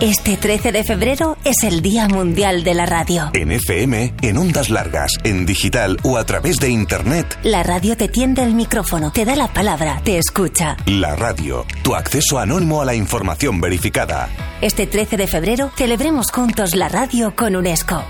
Este 0.00 0.38
13 0.38 0.72
de 0.72 0.82
febrero 0.82 1.36
es 1.44 1.62
el 1.62 1.82
Día 1.82 2.08
Mundial 2.08 2.64
de 2.64 2.72
la 2.72 2.86
Radio. 2.86 3.28
En 3.34 3.52
FM, 3.52 4.14
en 4.22 4.38
ondas 4.38 4.70
largas, 4.70 5.12
en 5.24 5.44
digital 5.44 5.98
o 6.02 6.16
a 6.16 6.24
través 6.24 6.56
de 6.56 6.70
Internet. 6.70 7.38
La 7.42 7.62
radio 7.62 7.98
te 7.98 8.08
tiende 8.08 8.42
el 8.42 8.54
micrófono, 8.54 9.12
te 9.12 9.26
da 9.26 9.36
la 9.36 9.48
palabra, 9.48 10.00
te 10.02 10.16
escucha. 10.16 10.78
La 10.86 11.16
radio, 11.16 11.66
tu 11.82 11.94
acceso 11.94 12.38
anónimo 12.38 12.80
a 12.80 12.86
la 12.86 12.94
información 12.94 13.60
verificada. 13.60 14.30
Este 14.62 14.86
13 14.86 15.18
de 15.18 15.26
febrero 15.26 15.70
celebremos 15.76 16.32
juntos 16.32 16.74
la 16.74 16.88
radio 16.88 17.36
con 17.36 17.54
UNESCO. 17.54 18.02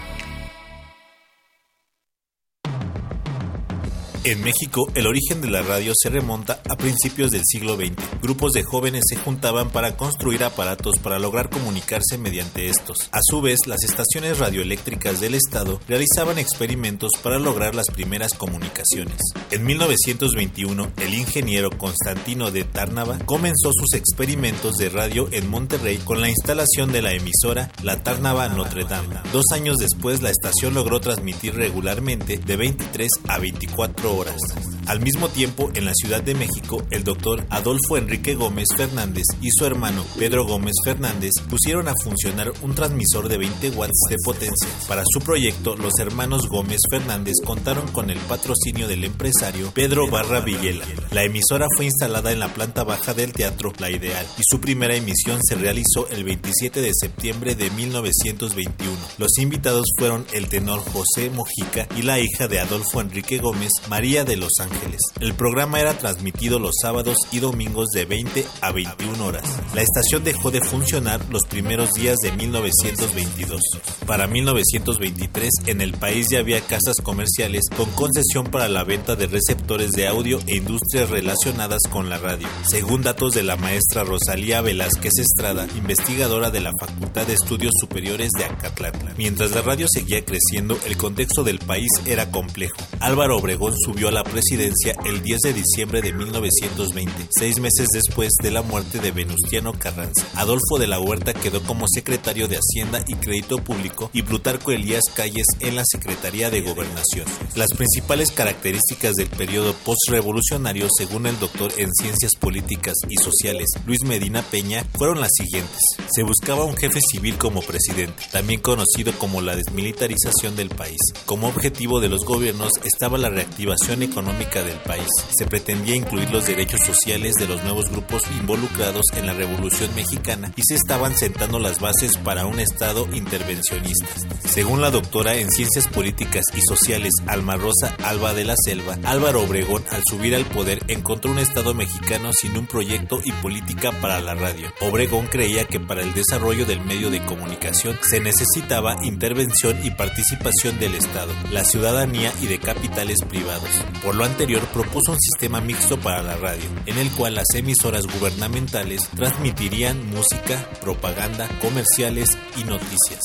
En 4.23 4.43
México, 4.43 4.87
el 4.95 5.07
origen 5.07 5.41
de 5.41 5.49
la 5.49 5.63
radio 5.63 5.95
se 5.97 6.11
remonta 6.11 6.61
a 6.69 6.77
principios 6.77 7.31
del 7.31 7.41
siglo 7.43 7.77
XX. 7.77 7.93
Grupos 8.21 8.53
de 8.53 8.63
jóvenes 8.63 9.05
se 9.09 9.17
juntaban 9.17 9.71
para 9.71 9.97
construir 9.97 10.45
aparatos 10.45 10.99
para 11.03 11.19
lograr 11.19 11.49
comunicarse 11.49 12.19
mediante 12.19 12.69
estos. 12.69 13.09
A 13.13 13.21
su 13.23 13.41
vez, 13.41 13.61
las 13.67 13.83
estaciones 13.83 14.39
radioeléctricas 14.39 15.21
del 15.21 15.37
Estado 15.37 15.81
realizaban 15.89 16.39
experimentos 16.39 17.13
para 17.23 17.39
lograr 17.39 17.75
las 17.75 17.87
primeras 17.87 18.35
comunicaciones. 18.35 19.17
En 19.51 19.65
1921, 19.65 20.93
el 20.99 21.15
ingeniero 21.15 21.71
Constantino 21.71 22.51
de 22.51 22.65
Tárnava 22.65 23.19
comenzó 23.21 23.73
sus 23.73 23.95
experimentos 23.95 24.75
de 24.75 24.91
radio 24.91 25.31
en 25.33 25.49
Monterrey 25.49 25.97
con 25.97 26.21
la 26.21 26.29
instalación 26.29 26.93
de 26.93 27.01
la 27.01 27.15
emisora 27.15 27.73
La 27.83 28.03
Tárnava 28.03 28.51
Notre 28.51 28.85
Dame. 28.85 29.17
Dos 29.33 29.47
años 29.55 29.79
después, 29.79 30.21
la 30.21 30.29
estación 30.29 30.75
logró 30.75 31.01
transmitir 31.01 31.55
regularmente 31.55 32.37
de 32.37 32.57
23 32.59 33.09
a 33.27 33.39
24 33.39 34.10
horas. 34.11 34.80
Al 34.91 35.01
mismo 35.01 35.29
tiempo, 35.29 35.71
en 35.75 35.85
la 35.85 35.95
Ciudad 35.95 36.21
de 36.21 36.35
México, 36.35 36.83
el 36.91 37.05
doctor 37.05 37.47
Adolfo 37.49 37.97
Enrique 37.97 38.35
Gómez 38.35 38.67
Fernández 38.77 39.23
y 39.41 39.51
su 39.53 39.65
hermano 39.65 40.05
Pedro 40.19 40.45
Gómez 40.45 40.75
Fernández 40.85 41.31
pusieron 41.49 41.87
a 41.87 41.95
funcionar 42.03 42.53
un 42.63 42.75
transmisor 42.75 43.29
de 43.29 43.39
20 43.39 43.71
watts 43.71 44.07
de 44.09 44.17
potencia. 44.25 44.69
Para 44.89 45.05
su 45.07 45.21
proyecto, 45.21 45.77
los 45.77 45.93
hermanos 46.01 46.49
Gómez 46.49 46.81
Fernández 46.91 47.35
contaron 47.45 47.87
con 47.93 48.11
el 48.11 48.19
patrocinio 48.19 48.89
del 48.89 49.05
empresario 49.05 49.71
Pedro 49.73 50.11
Barra 50.11 50.41
Villela. 50.41 50.85
La 51.13 51.23
emisora 51.23 51.67
fue 51.77 51.85
instalada 51.85 52.33
en 52.33 52.41
la 52.41 52.53
planta 52.53 52.83
baja 52.83 53.15
del 53.15 53.33
Teatro 53.33 53.73
La 53.79 53.91
Ideal 53.91 54.27
y 54.39 54.43
su 54.45 54.61
primera 54.61 54.97
emisión 54.97 55.39
se 55.41 55.55
realizó 55.55 56.09
el 56.09 56.25
27 56.25 56.81
de 56.81 56.91
septiembre 57.01 57.55
de 57.55 57.71
1921. 57.71 58.99
Los 59.19 59.39
invitados 59.39 59.87
fueron 59.97 60.27
el 60.33 60.49
tenor 60.49 60.81
José 60.81 61.31
Mojica 61.31 61.87
y 61.97 62.03
la 62.03 62.19
hija 62.19 62.49
de 62.49 62.59
Adolfo 62.59 63.01
Enrique 63.01 63.39
Gómez, 63.39 63.71
María 63.89 64.25
de 64.25 64.37
los 64.37 64.51
Ángeles. 64.59 64.80
El 65.21 65.35
programa 65.35 65.81
era 65.81 65.99
transmitido 65.99 66.59
los 66.59 66.75
sábados 66.81 67.17
y 67.31 67.41
domingos 67.41 67.89
de 67.91 68.07
20 68.07 68.47
a 68.63 68.73
21 68.73 69.25
horas. 69.25 69.43
La 69.75 69.83
estación 69.83 70.25
dejó 70.25 70.51
de 70.51 70.63
funcionar 70.63 71.21
los 71.31 71.43
primeros 71.45 71.91
días 71.93 72.17
de 72.23 72.33
1922. 72.33 73.61
Para 74.07 74.27
1923 74.27 75.51
en 75.67 75.81
el 75.83 75.93
país 75.93 76.29
ya 76.31 76.39
había 76.39 76.61
casas 76.63 76.97
comerciales 77.03 77.65
con 77.77 77.91
concesión 77.91 78.47
para 78.47 78.69
la 78.69 78.85
venta 78.85 79.17
de 79.17 79.27
receptores 79.27 79.91
de 79.91 80.07
audio 80.07 80.41
e 80.47 80.57
industrias 80.57 81.11
relacionadas 81.11 81.81
con 81.91 82.09
la 82.09 82.19
radio. 82.19 82.49
Según 82.69 83.03
datos 83.03 83.35
de 83.35 83.43
la 83.43 83.57
maestra 83.57 84.05
Rosalía 84.05 84.63
Velázquez 84.63 85.13
Estrada, 85.19 85.67
investigadora 85.77 86.51
de 86.51 86.61
la 86.61 86.73
Facultad 86.81 87.27
de 87.27 87.35
Estudios 87.35 87.73
Superiores 87.79 88.31
de 88.39 88.45
Acatlán. 88.45 88.93
Mientras 89.19 89.51
la 89.53 89.63
radio 89.63 89.87
seguía 89.91 90.25
creciendo, 90.25 90.79
el 90.87 90.97
contexto 90.97 91.45
del 91.45 91.59
país 91.59 91.91
era 92.07 92.31
complejo. 92.31 92.77
Álvaro 93.01 93.37
Obregón 93.37 93.75
subió 93.85 94.09
a 94.09 94.13
la 94.13 94.25
presidencia 94.25 94.70
el 95.05 95.23
10 95.23 95.41
de 95.41 95.53
diciembre 95.53 96.01
de 96.01 96.13
1920, 96.13 97.29
seis 97.31 97.59
meses 97.59 97.89
después 97.93 98.31
de 98.43 98.51
la 98.51 98.63
muerte 98.63 98.99
de 99.01 99.11
Venustiano 99.11 99.73
Carranza. 99.73 100.27
Adolfo 100.35 100.79
de 100.79 100.87
la 100.87 101.01
Huerta 101.01 101.33
quedó 101.35 101.63
como 101.63 101.87
secretario 101.89 102.47
de 102.47 102.59
Hacienda 102.59 103.03
y 103.07 103.15
Crédito 103.15 103.59
Público 103.59 104.11
y 104.13 104.23
Plutarco 104.23 104.73
Elías 104.73 105.05
Calles 105.15 105.47
en 105.61 105.77
la 105.77 105.83
Secretaría 105.85 106.51
de 106.51 106.61
Gobernación. 106.61 107.27
Las 107.57 107.71
principales 107.73 108.31
características 108.33 109.15
del 109.15 109.29
periodo 109.29 109.75
postrevolucionario, 109.85 110.89
según 110.97 111.27
el 111.27 111.39
doctor 111.39 111.73
en 111.77 111.93
Ciencias 111.93 112.33
Políticas 112.39 112.95
y 113.09 113.17
Sociales 113.17 113.69
Luis 113.87 114.05
Medina 114.05 114.43
Peña, 114.43 114.85
fueron 114.97 115.21
las 115.21 115.31
siguientes. 115.35 115.81
Se 116.11 116.23
buscaba 116.23 116.65
un 116.65 116.77
jefe 116.77 117.01
civil 117.01 117.37
como 117.39 117.61
presidente, 117.63 118.23
también 118.31 118.61
conocido 118.61 119.13
como 119.19 119.41
la 119.41 119.57
desmilitarización 119.57 120.57
del 120.57 120.71
país. 120.71 120.99
Como 121.27 121.49
objetivo 121.49 122.01
de 122.01 122.09
los 122.09 122.25
gobiernos 122.25 122.73
estaba 122.85 123.19
la 123.19 123.31
reactivación 123.31 124.03
económica 124.03 124.50
del 124.59 124.79
país. 124.79 125.07
Se 125.37 125.47
pretendía 125.47 125.95
incluir 125.95 126.29
los 126.31 126.47
derechos 126.47 126.81
sociales 126.85 127.35
de 127.35 127.47
los 127.47 127.63
nuevos 127.63 127.89
grupos 127.89 128.25
involucrados 128.41 129.05
en 129.15 129.27
la 129.27 129.33
Revolución 129.33 129.95
Mexicana 129.95 130.53
y 130.57 130.63
se 130.63 130.75
estaban 130.75 131.17
sentando 131.17 131.61
las 131.61 131.79
bases 131.79 132.17
para 132.17 132.47
un 132.47 132.59
Estado 132.59 133.07
intervencionista. 133.13 134.09
Según 134.45 134.81
la 134.81 134.91
doctora 134.91 135.37
en 135.37 135.51
Ciencias 135.51 135.87
Políticas 135.87 136.45
y 136.55 136.61
Sociales 136.63 137.13
Alma 137.27 137.57
Rosa 137.57 137.95
Alba 138.03 138.35
de 138.35 138.45
la 138.45 138.57
Selva, 138.57 138.99
Álvaro 139.05 139.43
Obregón 139.43 139.85
al 139.91 140.03
subir 140.09 140.35
al 140.35 140.45
poder 140.45 140.81
encontró 140.89 141.31
un 141.31 141.39
Estado 141.39 141.73
mexicano 141.73 142.33
sin 142.33 142.59
un 142.59 142.67
proyecto 142.67 143.21
y 143.25 143.31
política 143.33 143.93
para 144.01 144.21
la 144.21 144.35
radio. 144.35 144.73
Obregón 144.81 145.29
creía 145.29 145.65
que 145.65 145.79
para 145.79 146.03
el 146.03 146.13
desarrollo 146.13 146.67
del 146.67 146.85
medio 146.85 147.11
de 147.11 147.25
comunicación 147.25 147.97
se 148.03 148.21
necesitaba 148.21 148.97
intervención 149.05 149.79
y 149.85 149.91
participación 149.93 150.79
del 150.81 150.97
Estado, 150.97 151.33
la 151.53 151.65
ciudadanía 151.65 152.33
y 152.43 152.47
de 152.47 152.59
capitales 152.59 153.19
privados. 153.29 153.71
Por 154.03 154.17
lo 154.17 154.25
anterior, 154.25 154.40
propuso 154.47 155.13
un 155.13 155.21
sistema 155.21 155.61
mixto 155.61 155.99
para 155.99 156.23
la 156.23 156.35
radio, 156.37 156.65
en 156.87 156.97
el 156.97 157.11
cual 157.11 157.35
las 157.35 157.55
emisoras 157.55 158.07
gubernamentales 158.07 159.07
transmitirían 159.15 160.09
música, 160.09 160.67
propaganda, 160.81 161.47
comerciales 161.61 162.31
y 162.57 162.65
noticias. 162.65 163.21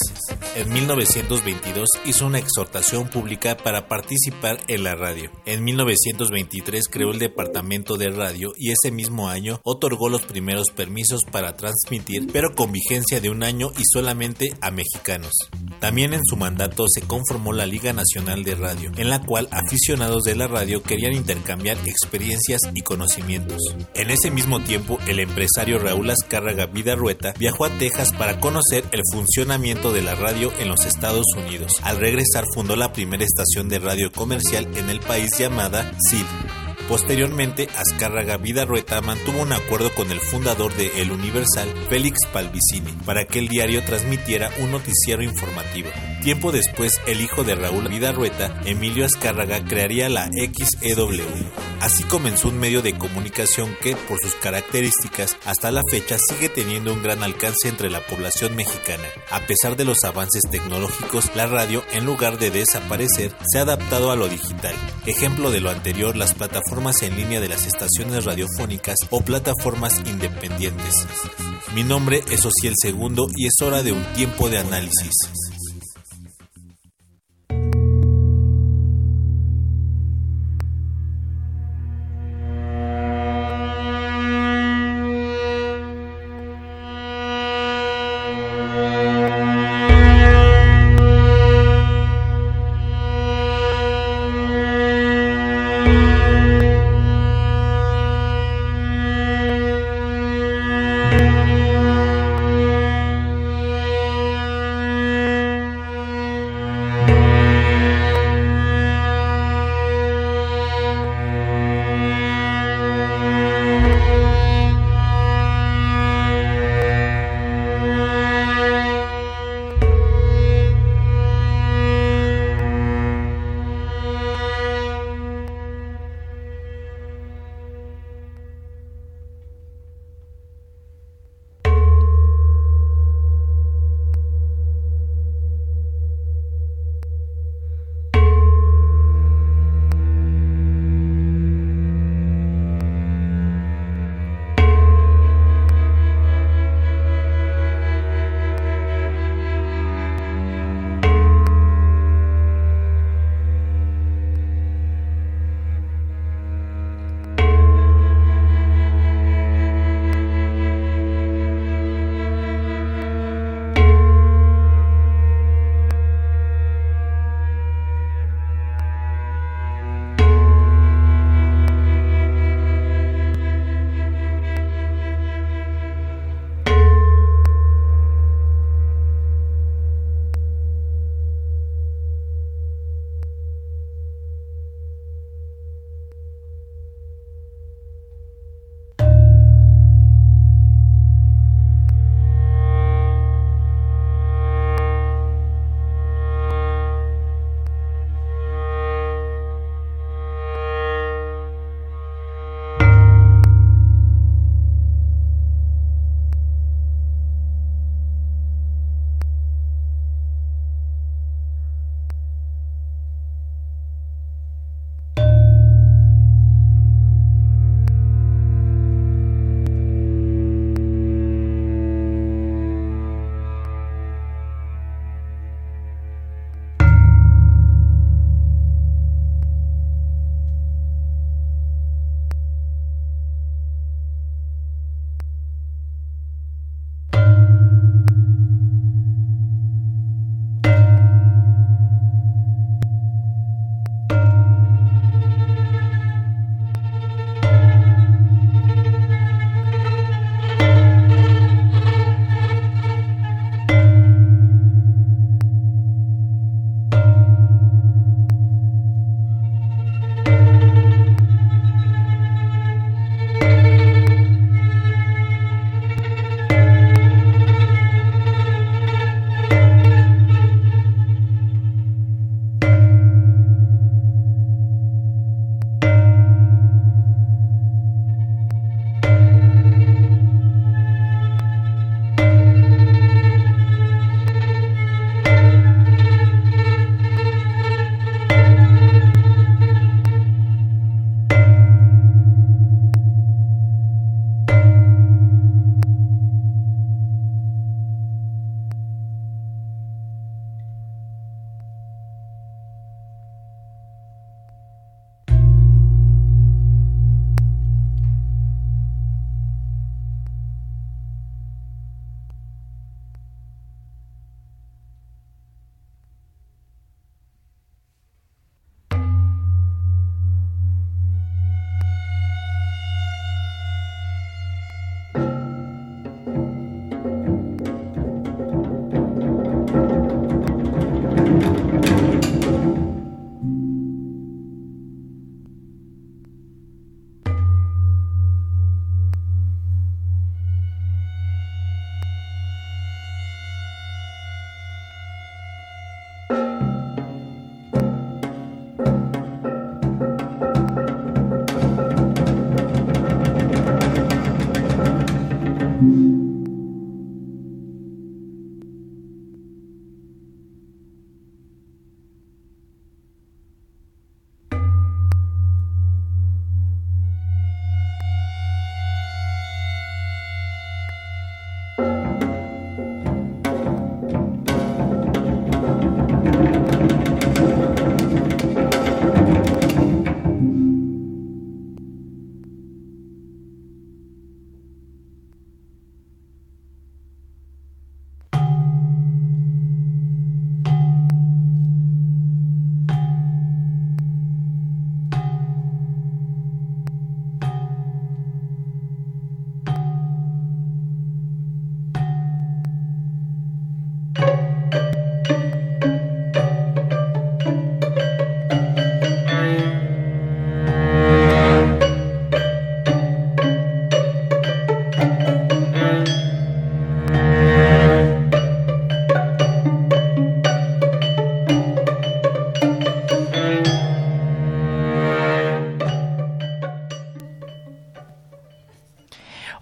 En 0.55 0.71
1922 0.71 1.89
hizo 2.05 2.25
una 2.25 2.39
exhortación 2.39 3.09
pública 3.09 3.57
para 3.57 3.87
participar 3.87 4.59
en 4.67 4.83
la 4.83 4.95
radio. 4.95 5.31
En 5.45 5.63
1923 5.63 6.87
creó 6.89 7.11
el 7.11 7.19
Departamento 7.19 7.97
de 7.97 8.09
Radio 8.09 8.53
y 8.57 8.71
ese 8.71 8.91
mismo 8.91 9.29
año 9.29 9.59
otorgó 9.63 10.09
los 10.09 10.21
primeros 10.21 10.67
permisos 10.69 11.21
para 11.29 11.55
transmitir, 11.57 12.27
pero 12.31 12.53
con 12.55 12.71
vigencia 12.71 13.19
de 13.19 13.29
un 13.29 13.43
año 13.43 13.71
y 13.77 13.83
solamente 13.91 14.53
a 14.61 14.71
mexicanos. 14.71 15.31
También 15.79 16.13
en 16.13 16.23
su 16.23 16.37
mandato 16.37 16.85
se 16.87 17.01
conformó 17.01 17.51
la 17.51 17.65
Liga 17.65 17.91
Nacional 17.91 18.43
de 18.43 18.55
Radio, 18.55 18.91
en 18.97 19.09
la 19.09 19.21
cual 19.21 19.49
aficionados 19.51 20.23
de 20.23 20.35
la 20.35 20.47
radio 20.47 20.81
querían 20.83 21.13
intercambiar 21.13 21.77
experiencias 21.85 22.61
y 22.73 22.81
conocimientos. 22.81 23.61
En 23.93 24.09
ese 24.09 24.31
mismo 24.31 24.61
tiempo, 24.61 24.99
el 25.07 25.19
empresario 25.19 25.79
Raúl 25.79 26.09
Azcárraga 26.09 26.65
Vidarrueta 26.67 27.33
viajó 27.37 27.65
a 27.65 27.77
Texas 27.77 28.13
para 28.13 28.39
conocer 28.39 28.85
el 28.91 29.01
funcionamiento 29.11 29.91
de 29.91 30.01
la 30.01 30.15
radio 30.15 30.34
en 30.35 30.67
los 30.67 30.85
Estados 30.85 31.25
Unidos. 31.37 31.71
Al 31.81 31.97
regresar 31.97 32.43
fundó 32.53 32.75
la 32.75 32.91
primera 32.91 33.23
estación 33.23 33.69
de 33.69 33.79
radio 33.79 34.11
comercial 34.11 34.67
en 34.75 34.89
el 34.89 34.99
país 34.99 35.31
llamada 35.39 35.93
SID. 36.09 36.25
Posteriormente, 36.89 37.69
Azcárraga 37.77 38.37
Vidarrueta 38.37 39.01
mantuvo 39.01 39.41
un 39.41 39.53
acuerdo 39.53 39.91
con 39.95 40.11
el 40.11 40.19
fundador 40.19 40.75
de 40.75 41.01
El 41.01 41.11
Universal, 41.11 41.69
Félix 41.89 42.19
Palvicini, 42.33 42.91
para 43.05 43.25
que 43.25 43.39
el 43.39 43.47
diario 43.47 43.83
transmitiera 43.85 44.51
un 44.59 44.71
noticiero 44.71 45.23
informativo 45.23 45.89
Tiempo 46.25 46.51
después, 46.51 46.99
el 47.05 47.21
hijo 47.21 47.43
de 47.43 47.53
Raúl 47.53 47.87
Vidarrueta, 47.87 48.59
Emilio 48.65 49.05
Azcárraga, 49.05 49.63
crearía 49.63 50.09
la 50.09 50.27
XEW. 50.27 51.23
Así 51.81 52.03
comenzó 52.03 52.47
un 52.47 52.57
medio 52.57 52.81
de 52.81 52.97
comunicación 52.97 53.77
que, 53.79 53.95
por 53.95 54.17
sus 54.19 54.33
características, 54.33 55.37
hasta 55.45 55.71
la 55.71 55.83
fecha 55.87 56.17
sigue 56.17 56.49
teniendo 56.49 56.91
un 56.93 57.03
gran 57.03 57.21
alcance 57.21 57.69
entre 57.69 57.91
la 57.91 57.99
población 58.07 58.55
mexicana. 58.55 59.03
A 59.29 59.41
pesar 59.41 59.77
de 59.77 59.85
los 59.85 60.03
avances 60.03 60.41
tecnológicos, 60.49 61.29
la 61.35 61.45
radio, 61.45 61.83
en 61.93 62.07
lugar 62.07 62.39
de 62.39 62.49
desaparecer, 62.49 63.31
se 63.47 63.59
ha 63.59 63.61
adaptado 63.61 64.09
a 64.09 64.15
lo 64.15 64.27
digital. 64.27 64.73
Ejemplo 65.05 65.51
de 65.51 65.59
lo 65.59 65.69
anterior, 65.69 66.15
las 66.15 66.33
plataformas 66.33 67.03
en 67.03 67.15
línea 67.17 67.39
de 67.39 67.49
las 67.49 67.67
estaciones 67.67 68.25
radiofónicas 68.25 68.97
o 69.11 69.21
plataformas 69.21 70.01
independientes. 70.07 71.05
Mi 71.75 71.83
nombre 71.83 72.23
es 72.31 72.43
Ociel 72.43 72.73
Segundo 72.81 73.27
y 73.37 73.45
es 73.45 73.61
hora 73.61 73.83
de 73.83 73.91
un 73.91 74.03
tiempo 74.15 74.49
de 74.49 74.57
análisis. 74.57 75.11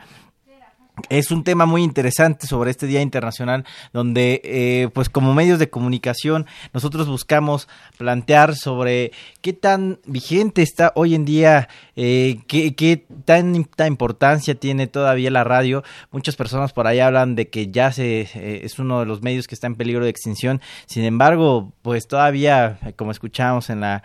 es 1.10 1.32
un 1.32 1.44
tema 1.44 1.66
muy 1.66 1.84
interesante 1.84 2.48
sobre 2.48 2.72
este 2.72 2.88
Día 2.88 3.02
Internacional, 3.02 3.66
donde, 3.94 4.42
eh, 4.44 4.90
pues 4.94 5.10
como 5.10 5.34
medios 5.34 5.60
de 5.60 5.70
comunicación, 5.70 6.46
nosotros 6.74 7.08
buscamos 7.08 7.68
plantear 7.98 8.56
sobre 8.56 9.12
qué 9.42 9.54
tan 9.54 10.00
vigente 10.06 10.62
está 10.62 10.92
hoy 10.96 11.16
en 11.16 11.26
día, 11.26 11.70
eh, 11.96 12.40
qué, 12.48 12.76
qué 12.76 13.06
tanta 13.26 13.88
importancia 13.88 14.56
tiene 14.56 14.88
todavía 14.88 15.32
la 15.32 15.44
radio. 15.44 15.84
Muchas 16.12 16.36
personas 16.36 16.74
por 16.74 16.88
ahí 16.88 17.00
hablan 17.00 17.36
de 17.36 17.50
que 17.50 17.72
ya 17.72 17.92
se, 17.92 18.22
eh, 18.22 18.62
es 18.64 18.80
uno 18.80 19.00
de 19.00 19.06
los 19.06 19.22
medios 19.22 19.48
que 19.48 19.56
está 19.56 19.68
en 19.68 19.76
peligro 19.76 20.04
de 20.04 20.10
extinción. 20.10 20.62
Sin 20.86 21.04
embargo, 21.04 21.74
pues 21.82 22.08
todavía, 22.08 22.80
como 22.96 23.12
escuchamos 23.12 23.70
en 23.70 23.82
la 23.82 24.04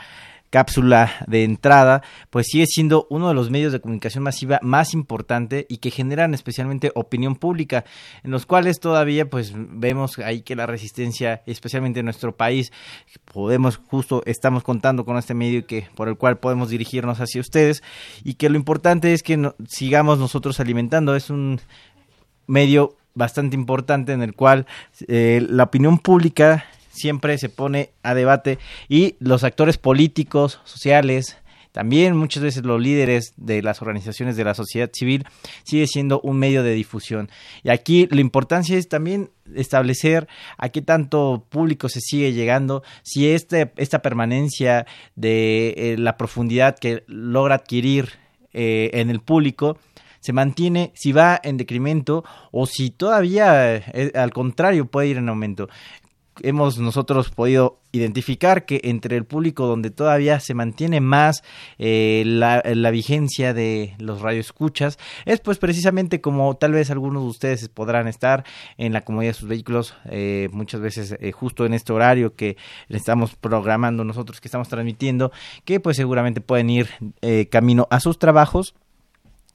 cápsula 0.50 1.12
de 1.26 1.44
entrada, 1.44 2.02
pues 2.30 2.46
sigue 2.48 2.66
siendo 2.66 3.06
uno 3.10 3.28
de 3.28 3.34
los 3.34 3.50
medios 3.50 3.72
de 3.72 3.80
comunicación 3.80 4.24
masiva 4.24 4.58
más 4.62 4.94
importante 4.94 5.66
y 5.68 5.78
que 5.78 5.90
generan 5.90 6.34
especialmente 6.34 6.92
opinión 6.94 7.36
pública, 7.36 7.84
en 8.22 8.30
los 8.30 8.46
cuales 8.46 8.80
todavía 8.80 9.28
pues 9.28 9.52
vemos 9.54 10.18
ahí 10.18 10.42
que 10.42 10.56
la 10.56 10.66
resistencia, 10.66 11.42
especialmente 11.46 12.00
en 12.00 12.06
nuestro 12.06 12.36
país, 12.36 12.72
podemos 13.32 13.76
justo 13.76 14.22
estamos 14.26 14.62
contando 14.62 15.04
con 15.04 15.16
este 15.16 15.34
medio 15.34 15.66
que 15.66 15.88
por 15.94 16.08
el 16.08 16.16
cual 16.16 16.38
podemos 16.38 16.70
dirigirnos 16.70 17.20
hacia 17.20 17.40
ustedes 17.40 17.82
y 18.24 18.34
que 18.34 18.48
lo 18.48 18.56
importante 18.56 19.12
es 19.12 19.22
que 19.22 19.52
sigamos 19.68 20.18
nosotros 20.18 20.60
alimentando, 20.60 21.16
es 21.16 21.30
un 21.30 21.60
medio 22.46 22.96
bastante 23.14 23.56
importante 23.56 24.12
en 24.12 24.22
el 24.22 24.34
cual 24.34 24.66
eh, 25.08 25.44
la 25.48 25.64
opinión 25.64 25.98
pública 25.98 26.66
siempre 26.96 27.38
se 27.38 27.48
pone 27.48 27.90
a 28.02 28.14
debate 28.14 28.58
y 28.88 29.16
los 29.20 29.44
actores 29.44 29.78
políticos, 29.78 30.60
sociales, 30.64 31.36
también 31.76 32.16
muchas 32.16 32.42
veces 32.42 32.64
los 32.64 32.80
líderes 32.80 33.34
de 33.36 33.60
las 33.60 33.82
organizaciones 33.82 34.34
de 34.38 34.44
la 34.44 34.54
sociedad 34.54 34.88
civil 34.94 35.26
sigue 35.62 35.86
siendo 35.86 36.22
un 36.22 36.38
medio 36.38 36.62
de 36.62 36.72
difusión. 36.72 37.28
Y 37.64 37.68
aquí 37.68 38.08
la 38.10 38.22
importancia 38.22 38.78
es 38.78 38.88
también 38.88 39.28
establecer 39.54 40.26
a 40.56 40.70
qué 40.70 40.80
tanto 40.80 41.44
público 41.50 41.90
se 41.90 42.00
sigue 42.00 42.32
llegando, 42.32 42.82
si 43.02 43.28
este, 43.28 43.72
esta 43.76 44.00
permanencia 44.00 44.86
de 45.16 45.74
eh, 45.76 45.96
la 45.98 46.16
profundidad 46.16 46.78
que 46.78 47.04
logra 47.08 47.56
adquirir 47.56 48.08
eh, 48.54 48.88
en 48.94 49.10
el 49.10 49.20
público 49.20 49.76
se 50.20 50.32
mantiene, 50.32 50.92
si 50.94 51.12
va 51.12 51.38
en 51.44 51.58
decremento 51.58 52.24
o 52.52 52.64
si 52.64 52.88
todavía 52.88 53.76
eh, 53.76 54.12
al 54.14 54.32
contrario 54.32 54.86
puede 54.86 55.08
ir 55.08 55.18
en 55.18 55.28
aumento 55.28 55.68
hemos 56.42 56.78
nosotros 56.78 57.30
podido 57.30 57.80
identificar 57.92 58.64
que 58.66 58.80
entre 58.84 59.16
el 59.16 59.24
público 59.24 59.66
donde 59.66 59.90
todavía 59.90 60.40
se 60.40 60.54
mantiene 60.54 61.00
más 61.00 61.42
eh, 61.78 62.22
la, 62.26 62.90
vigencia 62.90 63.54
de 63.54 63.94
los 63.98 64.20
radioescuchas 64.20 64.98
es 65.24 65.40
pues 65.40 65.58
precisamente 65.58 66.20
como 66.20 66.54
tal 66.56 66.72
vez 66.72 66.90
algunos 66.90 67.22
de 67.22 67.28
ustedes 67.28 67.68
podrán 67.68 68.06
estar 68.08 68.44
en 68.78 68.92
la 68.92 69.02
comodidad 69.02 69.30
de 69.30 69.38
sus 69.38 69.48
vehículos 69.48 69.94
eh, 70.06 70.48
muchas 70.52 70.80
veces 70.80 71.16
eh, 71.20 71.32
justo 71.32 71.66
en 71.66 71.74
este 71.74 71.92
horario 71.92 72.34
que 72.34 72.56
estamos 72.88 73.34
programando 73.34 74.04
nosotros 74.04 74.40
que 74.40 74.48
estamos 74.48 74.68
transmitiendo 74.68 75.32
que 75.64 75.80
pues 75.80 75.96
seguramente 75.96 76.40
pueden 76.40 76.70
ir 76.70 76.88
camino 77.50 77.86
a 77.90 78.00
sus 78.00 78.18
trabajos 78.18 78.74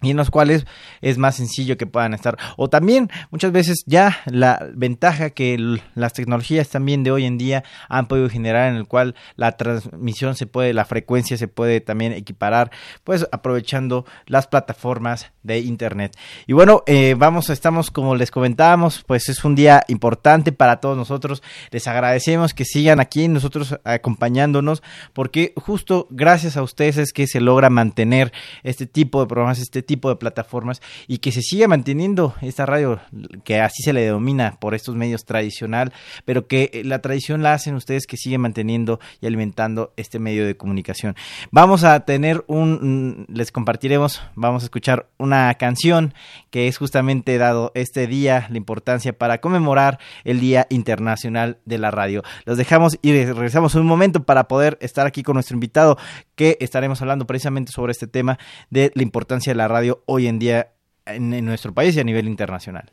y 0.01 0.12
en 0.12 0.17
los 0.17 0.31
cuales 0.31 0.65
es 1.01 1.17
más 1.17 1.36
sencillo 1.36 1.77
que 1.77 1.86
puedan 1.86 2.13
estar. 2.13 2.38
O 2.58 2.70
también 2.70 3.10
muchas 3.29 3.51
veces 3.51 3.84
ya 3.86 4.20
la 4.25 4.67
ventaja 4.74 5.29
que 5.29 5.79
las 5.96 6.13
tecnologías 6.13 6.70
también 6.70 7.03
de 7.03 7.12
hoy 7.12 7.25
en 7.25 7.38
día 7.38 7.63
han 7.88 8.08
podido 8.08 8.29
generar 8.29 8.70
en 8.70 8.77
el 8.77 8.88
cual 8.88 9.15
la 9.36 9.58
transmisión 9.58 10.36
se 10.36 10.48
puede, 10.48 10.74
la 10.74 10.86
frecuencia 10.86 11.38
se 11.38 11.48
puede 11.48 11.81
también 11.81 12.13
equiparar, 12.13 12.72
pues 13.03 13.27
aprovechando 13.31 14.05
las 14.25 14.48
plataformas 14.48 15.31
de 15.43 15.60
internet. 15.60 16.17
Y 16.48 16.53
bueno, 16.53 16.84
eh, 16.88 17.15
vamos, 17.17 17.50
estamos 17.50 17.91
como 17.91 18.15
les 18.15 18.31
comentábamos, 18.31 19.03
pues 19.05 19.29
es 19.29 19.43
un 19.43 19.55
día 19.55 19.84
importante 19.88 20.51
para 20.51 20.79
todos 20.79 20.98
nosotros. 20.98 21.43
Les 21.70 21.88
agradecemos 21.88 22.53
que 22.53 22.65
sigan 22.65 23.00
aquí 23.00 23.27
nosotros 23.27 23.79
acompañándonos, 23.84 24.81
porque 25.13 25.53
justo 25.55 26.08
gracias 26.10 26.58
a 26.58 26.63
ustedes 26.63 26.98
es 26.98 27.13
que 27.13 27.27
se 27.27 27.39
logra 27.39 27.70
mantener 27.70 28.31
este 28.63 28.86
tipo 28.86 29.22
de 29.22 29.27
programas, 29.27 29.60
este 29.60 29.84
tipo 29.84 29.90
de 30.10 30.15
plataformas 30.15 30.81
y 31.07 31.19
que 31.19 31.31
se 31.31 31.41
siga 31.41 31.67
manteniendo 31.67 32.36
esta 32.41 32.65
radio 32.65 33.00
que 33.43 33.60
así 33.60 33.83
se 33.83 33.93
le 33.93 34.01
denomina 34.01 34.57
por 34.60 34.75
estos 34.75 34.95
medios 34.95 35.25
tradicional, 35.25 35.93
pero 36.25 36.48
que 36.48 36.69
eh, 36.74 36.83
la 36.83 37.00
tradición 37.00 37.43
la 37.43 37.53
hacen 37.53 37.75
ustedes 37.75 38.05
que 38.07 38.17
siguen 38.17 38.41
manteniendo 38.41 39.00
y 39.19 39.27
alimentando 39.27 39.93
este 39.98 40.19
medio 40.19 40.45
de 40.45 40.57
comunicación. 40.57 41.15
Vamos 41.51 41.83
a 41.83 42.00
tener 42.01 42.43
un, 42.48 43.25
mm, 43.27 43.33
les 43.33 43.51
compartiremos, 43.51 44.21
vamos 44.36 44.63
a 44.63 44.65
escuchar 44.65 45.07
una 45.17 45.53
canción 45.55 46.13
que 46.50 46.67
es 46.67 46.77
justamente 46.77 47.38
dado 47.38 47.71
este 47.75 48.07
día, 48.07 48.48
la 48.50 48.57
importancia 48.57 49.13
para 49.13 49.39
conmemorar 49.39 50.00
el 50.24 50.39
Día 50.39 50.67
Internacional 50.69 51.60
de 51.65 51.77
la 51.77 51.91
Radio. 51.91 52.24
Los 52.45 52.57
dejamos 52.57 52.98
y 53.01 53.12
regresamos 53.12 53.75
un 53.75 53.86
momento 53.86 54.24
para 54.24 54.48
poder 54.48 54.77
estar 54.81 55.07
aquí 55.07 55.24
con 55.24 55.36
nuestro 55.36 55.55
invitado 55.55 55.98
que 56.41 56.57
estaremos 56.60 57.00
hablando 57.03 57.27
precisamente 57.27 57.71
sobre 57.71 57.91
este 57.91 58.07
tema 58.07 58.39
de 58.71 58.91
la 58.95 59.03
importancia 59.03 59.51
de 59.51 59.57
la 59.57 59.67
radio 59.67 60.01
hoy 60.07 60.25
en 60.25 60.39
día 60.39 60.71
en 61.05 61.45
nuestro 61.45 61.71
país 61.71 61.95
y 61.95 62.00
a 62.00 62.03
nivel 62.03 62.27
internacional. 62.27 62.91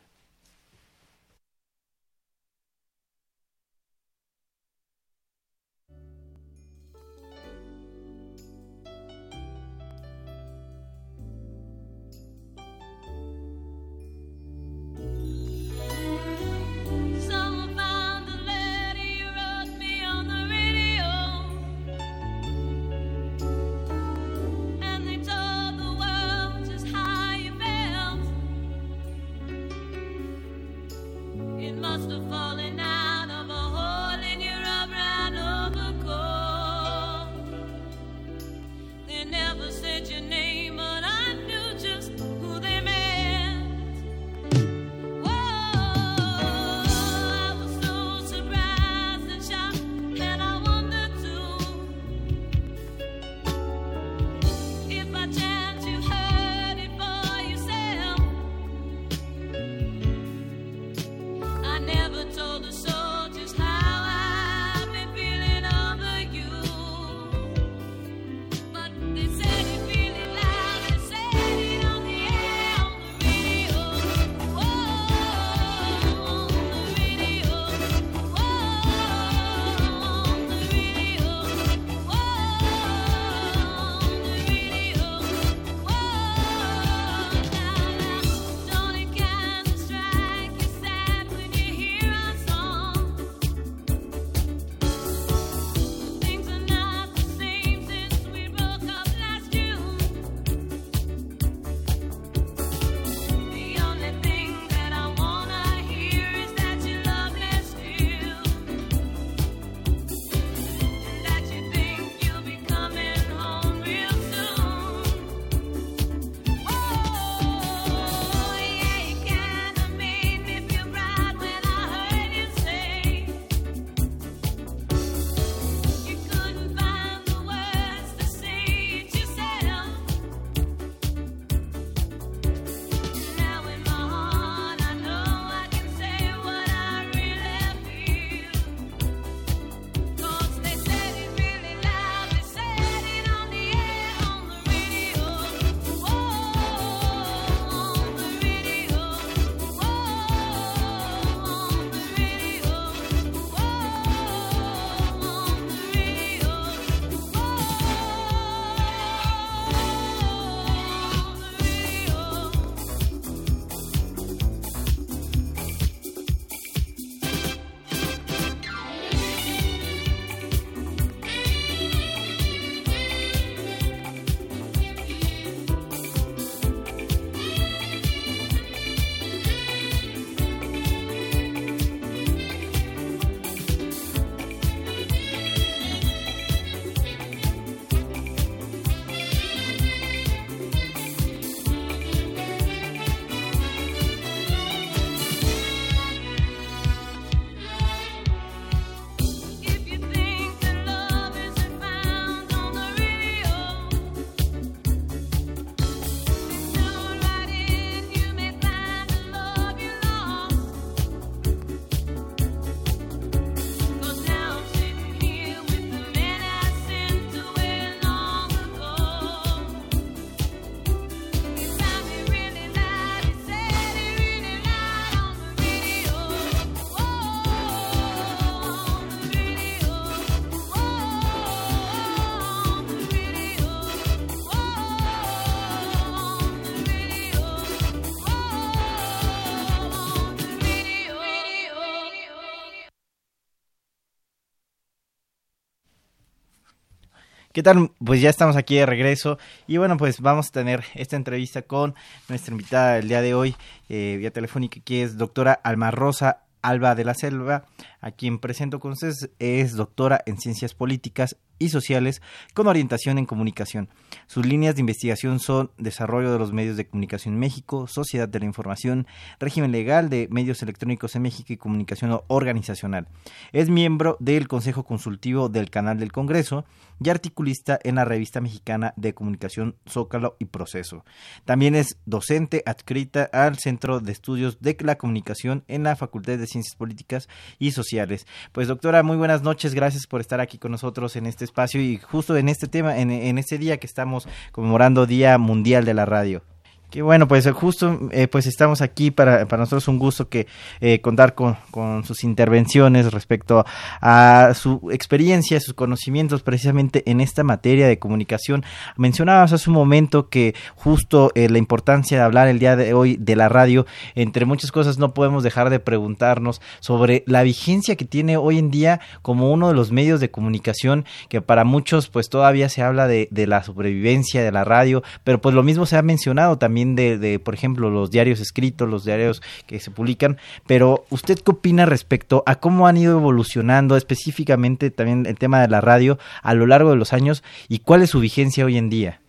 ¿Qué 247.51 247.63
tal? 247.63 247.91
Pues 247.97 248.21
ya 248.21 248.29
estamos 248.29 248.55
aquí 248.55 248.75
de 248.75 248.85
regreso 248.85 249.39
y 249.65 249.77
bueno, 249.77 249.97
pues 249.97 250.21
vamos 250.21 250.49
a 250.49 250.51
tener 250.51 250.83
esta 250.93 251.15
entrevista 251.15 251.63
con 251.63 251.95
nuestra 252.27 252.51
invitada 252.51 252.93
del 252.93 253.07
día 253.07 253.23
de 253.23 253.33
hoy, 253.33 253.55
eh, 253.89 254.17
vía 254.19 254.29
telefónica, 254.29 254.79
que 254.85 255.01
es 255.01 255.17
doctora 255.17 255.53
Alma 255.53 255.89
Rosa 255.89 256.43
Alba 256.61 256.93
de 256.93 257.05
la 257.05 257.15
Selva, 257.15 257.65
a 258.01 258.11
quien 258.11 258.37
presento 258.37 258.79
con 258.79 258.91
ustedes, 258.91 259.31
es 259.39 259.73
doctora 259.73 260.21
en 260.27 260.37
Ciencias 260.37 260.75
Políticas 260.75 261.37
y 261.59 261.69
Sociales 261.69 262.21
con 262.53 262.67
orientación 262.67 263.17
en 263.17 263.25
comunicación. 263.25 263.89
Sus 264.27 264.45
líneas 264.45 264.75
de 264.75 264.81
investigación 264.81 265.39
son 265.39 265.71
desarrollo 265.77 266.31
de 266.31 266.39
los 266.39 266.53
medios 266.53 266.77
de 266.77 266.87
comunicación 266.87 267.35
en 267.35 267.39
México, 267.39 267.87
sociedad 267.87 268.27
de 268.27 268.39
la 268.39 268.45
información, 268.45 269.05
régimen 269.39 269.71
legal 269.71 270.09
de 270.09 270.27
medios 270.31 270.63
electrónicos 270.63 271.15
en 271.15 271.21
México 271.21 271.53
y 271.53 271.57
comunicación 271.57 272.21
organizacional. 272.27 273.07
Es 273.51 273.69
miembro 273.69 274.17
del 274.19 274.47
Consejo 274.47 274.83
Consultivo 274.83 275.49
del 275.49 275.69
Canal 275.69 275.99
del 275.99 276.11
Congreso 276.11 276.65
y 277.01 277.09
articulista 277.09 277.79
en 277.83 277.95
la 277.95 278.05
revista 278.05 278.41
mexicana 278.41 278.93
de 278.97 279.13
comunicación 279.13 279.75
Zócalo 279.87 280.35
y 280.39 280.45
Proceso. 280.45 281.05
También 281.45 281.75
es 281.75 281.97
docente 282.05 282.63
adscrita 282.65 283.29
al 283.31 283.57
Centro 283.57 283.99
de 283.99 284.11
Estudios 284.11 284.59
de 284.61 284.77
la 284.81 284.97
Comunicación 284.97 285.63
en 285.67 285.83
la 285.83 285.95
Facultad 285.95 286.37
de 286.37 286.47
Ciencias 286.47 286.75
Políticas 286.75 287.27
y 287.57 287.71
Sociales. 287.71 288.27
Pues 288.51 288.67
doctora, 288.67 289.03
muy 289.03 289.17
buenas 289.17 289.43
noches, 289.43 289.73
gracias 289.73 290.07
por 290.07 290.21
estar 290.21 290.39
aquí 290.39 290.57
con 290.57 290.71
nosotros 290.71 291.15
en 291.15 291.25
este 291.25 291.45
espacio 291.49 291.81
y 291.81 291.97
justo 291.97 292.37
en 292.37 292.47
este 292.47 292.67
tema, 292.67 292.97
en, 292.97 293.11
en 293.11 293.37
este 293.37 293.57
día 293.57 293.77
que 293.77 293.87
estamos 293.87 294.27
conmemorando 294.51 295.05
Día 295.05 295.37
Mundial 295.37 295.85
de 295.85 295.93
la 295.93 296.05
Radio. 296.05 296.43
Qué 296.89 297.03
bueno, 297.03 297.27
pues 297.27 297.47
justo 297.51 298.09
eh, 298.11 298.27
pues 298.27 298.47
estamos 298.47 298.81
aquí 298.81 299.11
para, 299.11 299.47
para 299.47 299.59
nosotros 299.59 299.87
un 299.87 299.99
gusto 299.99 300.27
que 300.27 300.47
eh, 300.81 301.01
contar 301.01 301.35
con, 301.35 301.55
con, 301.69 302.03
sus 302.03 302.23
intervenciones 302.23 303.13
respecto 303.13 303.63
a 304.01 304.53
su 304.55 304.89
experiencia, 304.91 305.59
sus 305.59 305.75
conocimientos 305.75 306.41
precisamente 306.41 307.03
en 307.05 307.21
esta 307.21 307.43
materia 307.43 307.87
de 307.87 307.99
comunicación. 307.99 308.65
Mencionabas 308.97 309.53
hace 309.53 309.69
un 309.69 309.75
momento 309.75 310.29
que 310.29 310.55
justo 310.73 311.31
eh, 311.35 311.47
la 311.47 311.59
importancia 311.59 312.17
de 312.17 312.23
hablar 312.23 312.47
el 312.47 312.57
día 312.57 312.75
de 312.75 312.95
hoy 312.95 313.17
de 313.17 313.35
la 313.35 313.49
radio, 313.49 313.85
entre 314.15 314.45
muchas 314.45 314.71
cosas 314.71 314.97
no 314.97 315.13
podemos 315.13 315.43
dejar 315.43 315.69
de 315.69 315.79
preguntarnos 315.79 316.59
sobre 316.79 317.23
la 317.27 317.43
vigencia 317.43 317.97
que 317.97 318.05
tiene 318.05 318.37
hoy 318.37 318.57
en 318.57 318.71
día 318.71 318.99
como 319.21 319.51
uno 319.51 319.67
de 319.67 319.75
los 319.75 319.91
medios 319.91 320.19
de 320.19 320.31
comunicación 320.31 321.05
que 321.27 321.39
para 321.39 321.65
muchos 321.65 322.09
pues 322.09 322.29
todavía 322.29 322.67
se 322.67 322.81
habla 322.81 323.07
de, 323.07 323.27
de 323.29 323.45
la 323.45 323.61
sobrevivencia 323.61 324.43
de 324.43 324.51
la 324.51 324.63
radio, 324.63 325.03
pero 325.23 325.39
pues 325.39 325.53
lo 325.53 325.61
mismo 325.61 325.85
se 325.85 325.95
ha 325.95 326.01
mencionado 326.01 326.57
también 326.57 326.78
de, 326.85 327.39
por 327.39 327.53
ejemplo, 327.53 327.89
los 327.89 328.11
diarios 328.11 328.39
escritos, 328.39 328.89
los 328.89 329.05
diarios 329.05 329.41
que 329.67 329.79
se 329.79 329.91
publican, 329.91 330.37
pero 330.67 331.03
¿usted 331.09 331.37
qué 331.39 331.51
opina 331.51 331.85
respecto 331.85 332.43
a 332.45 332.55
cómo 332.55 332.87
han 332.87 332.97
ido 332.97 333.17
evolucionando 333.17 333.95
específicamente 333.95 334.91
también 334.91 335.25
el 335.25 335.37
tema 335.37 335.61
de 335.61 335.67
la 335.67 335.81
radio 335.81 336.17
a 336.41 336.53
lo 336.53 336.65
largo 336.65 336.89
de 336.89 336.95
los 336.95 337.13
años 337.13 337.43
y 337.67 337.79
cuál 337.79 338.01
es 338.01 338.09
su 338.09 338.19
vigencia 338.19 338.65
hoy 338.65 338.77
en 338.77 338.89
día? 338.89 339.19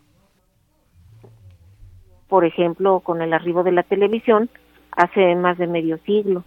Por 2.29 2.45
ejemplo, 2.45 3.01
con 3.01 3.23
el 3.23 3.33
arribo 3.33 3.65
de 3.65 3.73
la 3.73 3.83
televisión 3.83 4.49
hace 4.93 5.35
más 5.35 5.59
de 5.59 5.67
medio 5.67 5.99
siglo. 6.07 6.45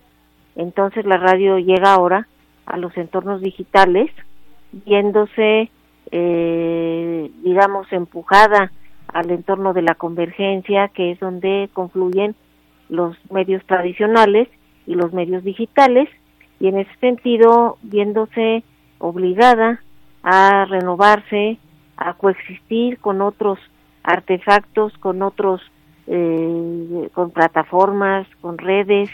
Entonces 0.55 1.05
la 1.05 1.17
radio 1.17 1.57
llega 1.57 1.93
ahora 1.93 2.27
a 2.65 2.77
los 2.77 2.95
entornos 2.97 3.41
digitales, 3.41 4.09
viéndose, 4.71 5.69
eh, 6.11 7.31
digamos, 7.43 7.91
empujada 7.91 8.71
al 9.13 9.29
entorno 9.31 9.73
de 9.73 9.83
la 9.83 9.95
convergencia, 9.95 10.89
que 10.89 11.11
es 11.11 11.19
donde 11.19 11.69
confluyen 11.71 12.35
los 12.89 13.15
medios 13.31 13.63
tradicionales 13.65 14.49
y 14.87 14.95
los 14.95 15.13
medios 15.13 15.43
digitales, 15.43 16.09
y 16.59 16.67
en 16.67 16.79
ese 16.79 16.93
sentido 16.99 17.77
viéndose 17.83 18.63
obligada 18.97 19.81
a 20.23 20.65
renovarse, 20.65 21.57
a 21.97 22.13
coexistir 22.13 22.99
con 22.99 23.21
otros 23.21 23.59
artefactos, 24.03 24.97
con 24.97 25.21
otros, 25.21 25.61
eh, 26.07 27.09
con 27.13 27.31
plataformas, 27.31 28.27
con 28.41 28.57
redes, 28.57 29.09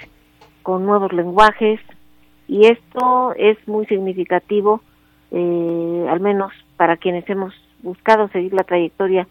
con 0.64 0.86
nuevos 0.86 1.12
lenguajes, 1.14 1.80
y 2.48 2.66
esto 2.66 3.34
es 3.36 3.58
muy 3.68 3.86
significativo, 3.86 4.82
eh, 5.32 6.08
al 6.10 6.20
menos 6.20 6.52
para 6.78 6.98
quienes 6.98 7.30
hemos 7.30 7.54
buscado 7.84 8.28
seguir 8.30 8.54
la 8.54 8.64
trayectoria 8.64 9.28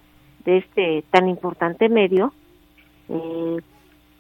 de 0.49 0.57
este 0.57 1.05
tan 1.11 1.29
importante 1.29 1.91
medio 1.91 2.33
eh, 3.11 3.59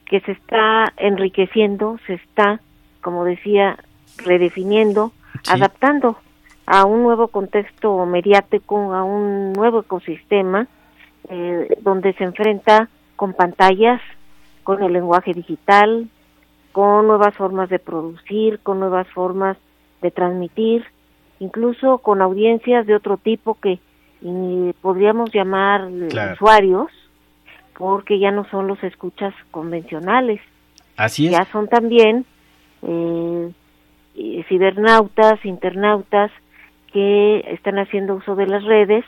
que 0.04 0.20
se 0.20 0.32
está 0.32 0.92
enriqueciendo, 0.98 1.98
se 2.06 2.14
está, 2.14 2.60
como 3.00 3.24
decía, 3.24 3.78
redefiniendo, 4.18 5.12
adaptando 5.48 6.18
a 6.66 6.84
un 6.84 7.02
nuevo 7.02 7.28
contexto 7.28 8.04
mediático, 8.04 8.92
a 8.92 9.04
un 9.04 9.54
nuevo 9.54 9.80
ecosistema 9.80 10.66
eh, 11.30 11.78
donde 11.80 12.12
se 12.12 12.24
enfrenta 12.24 12.90
con 13.16 13.32
pantallas, 13.32 14.02
con 14.64 14.82
el 14.82 14.92
lenguaje 14.92 15.32
digital, 15.32 16.08
con 16.72 17.06
nuevas 17.06 17.34
formas 17.36 17.70
de 17.70 17.78
producir, 17.78 18.60
con 18.60 18.80
nuevas 18.80 19.08
formas 19.08 19.56
de 20.02 20.10
transmitir, 20.10 20.84
incluso 21.40 21.98
con 21.98 22.20
audiencias 22.20 22.86
de 22.86 22.94
otro 22.94 23.16
tipo 23.16 23.54
que 23.54 23.78
y 24.20 24.72
podríamos 24.80 25.32
llamar 25.32 25.88
usuarios 26.32 26.88
porque 27.76 28.18
ya 28.18 28.30
no 28.30 28.44
son 28.50 28.66
los 28.66 28.82
escuchas 28.82 29.32
convencionales. 29.50 30.40
Así 30.96 31.26
es. 31.26 31.32
Ya 31.32 31.44
son 31.52 31.68
también 31.68 32.24
eh, 32.82 33.52
cibernautas, 34.48 35.44
internautas 35.44 36.32
que 36.92 37.44
están 37.52 37.78
haciendo 37.78 38.14
uso 38.14 38.34
de 38.34 38.46
las 38.46 38.64
redes 38.64 39.04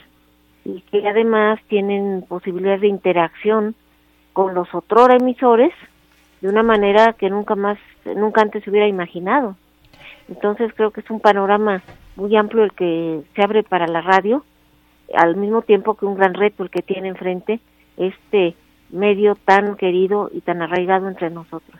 y 0.64 0.82
que 0.82 1.08
además 1.08 1.58
tienen 1.68 2.24
posibilidad 2.28 2.78
de 2.78 2.86
interacción 2.86 3.74
con 4.32 4.54
los 4.54 4.72
otros 4.74 5.08
emisores 5.10 5.72
de 6.40 6.48
una 6.48 6.62
manera 6.62 7.14
que 7.14 7.28
nunca 7.28 7.56
más, 7.56 7.78
nunca 8.04 8.42
antes 8.42 8.62
se 8.62 8.70
hubiera 8.70 8.86
imaginado. 8.86 9.56
Entonces 10.28 10.72
creo 10.76 10.92
que 10.92 11.00
es 11.00 11.10
un 11.10 11.20
panorama 11.20 11.82
muy 12.14 12.36
amplio 12.36 12.62
el 12.64 12.72
que 12.72 13.22
se 13.34 13.42
abre 13.42 13.64
para 13.64 13.88
la 13.88 14.00
radio 14.00 14.44
al 15.14 15.36
mismo 15.36 15.62
tiempo 15.62 15.94
que 15.94 16.06
un 16.06 16.16
gran 16.16 16.34
reto 16.34 16.62
el 16.62 16.70
que 16.70 16.82
tiene 16.82 17.08
enfrente 17.08 17.60
este 17.96 18.54
medio 18.92 19.34
tan 19.34 19.76
querido 19.76 20.30
y 20.32 20.40
tan 20.40 20.62
arraigado 20.62 21.08
entre 21.08 21.30
nosotros. 21.30 21.78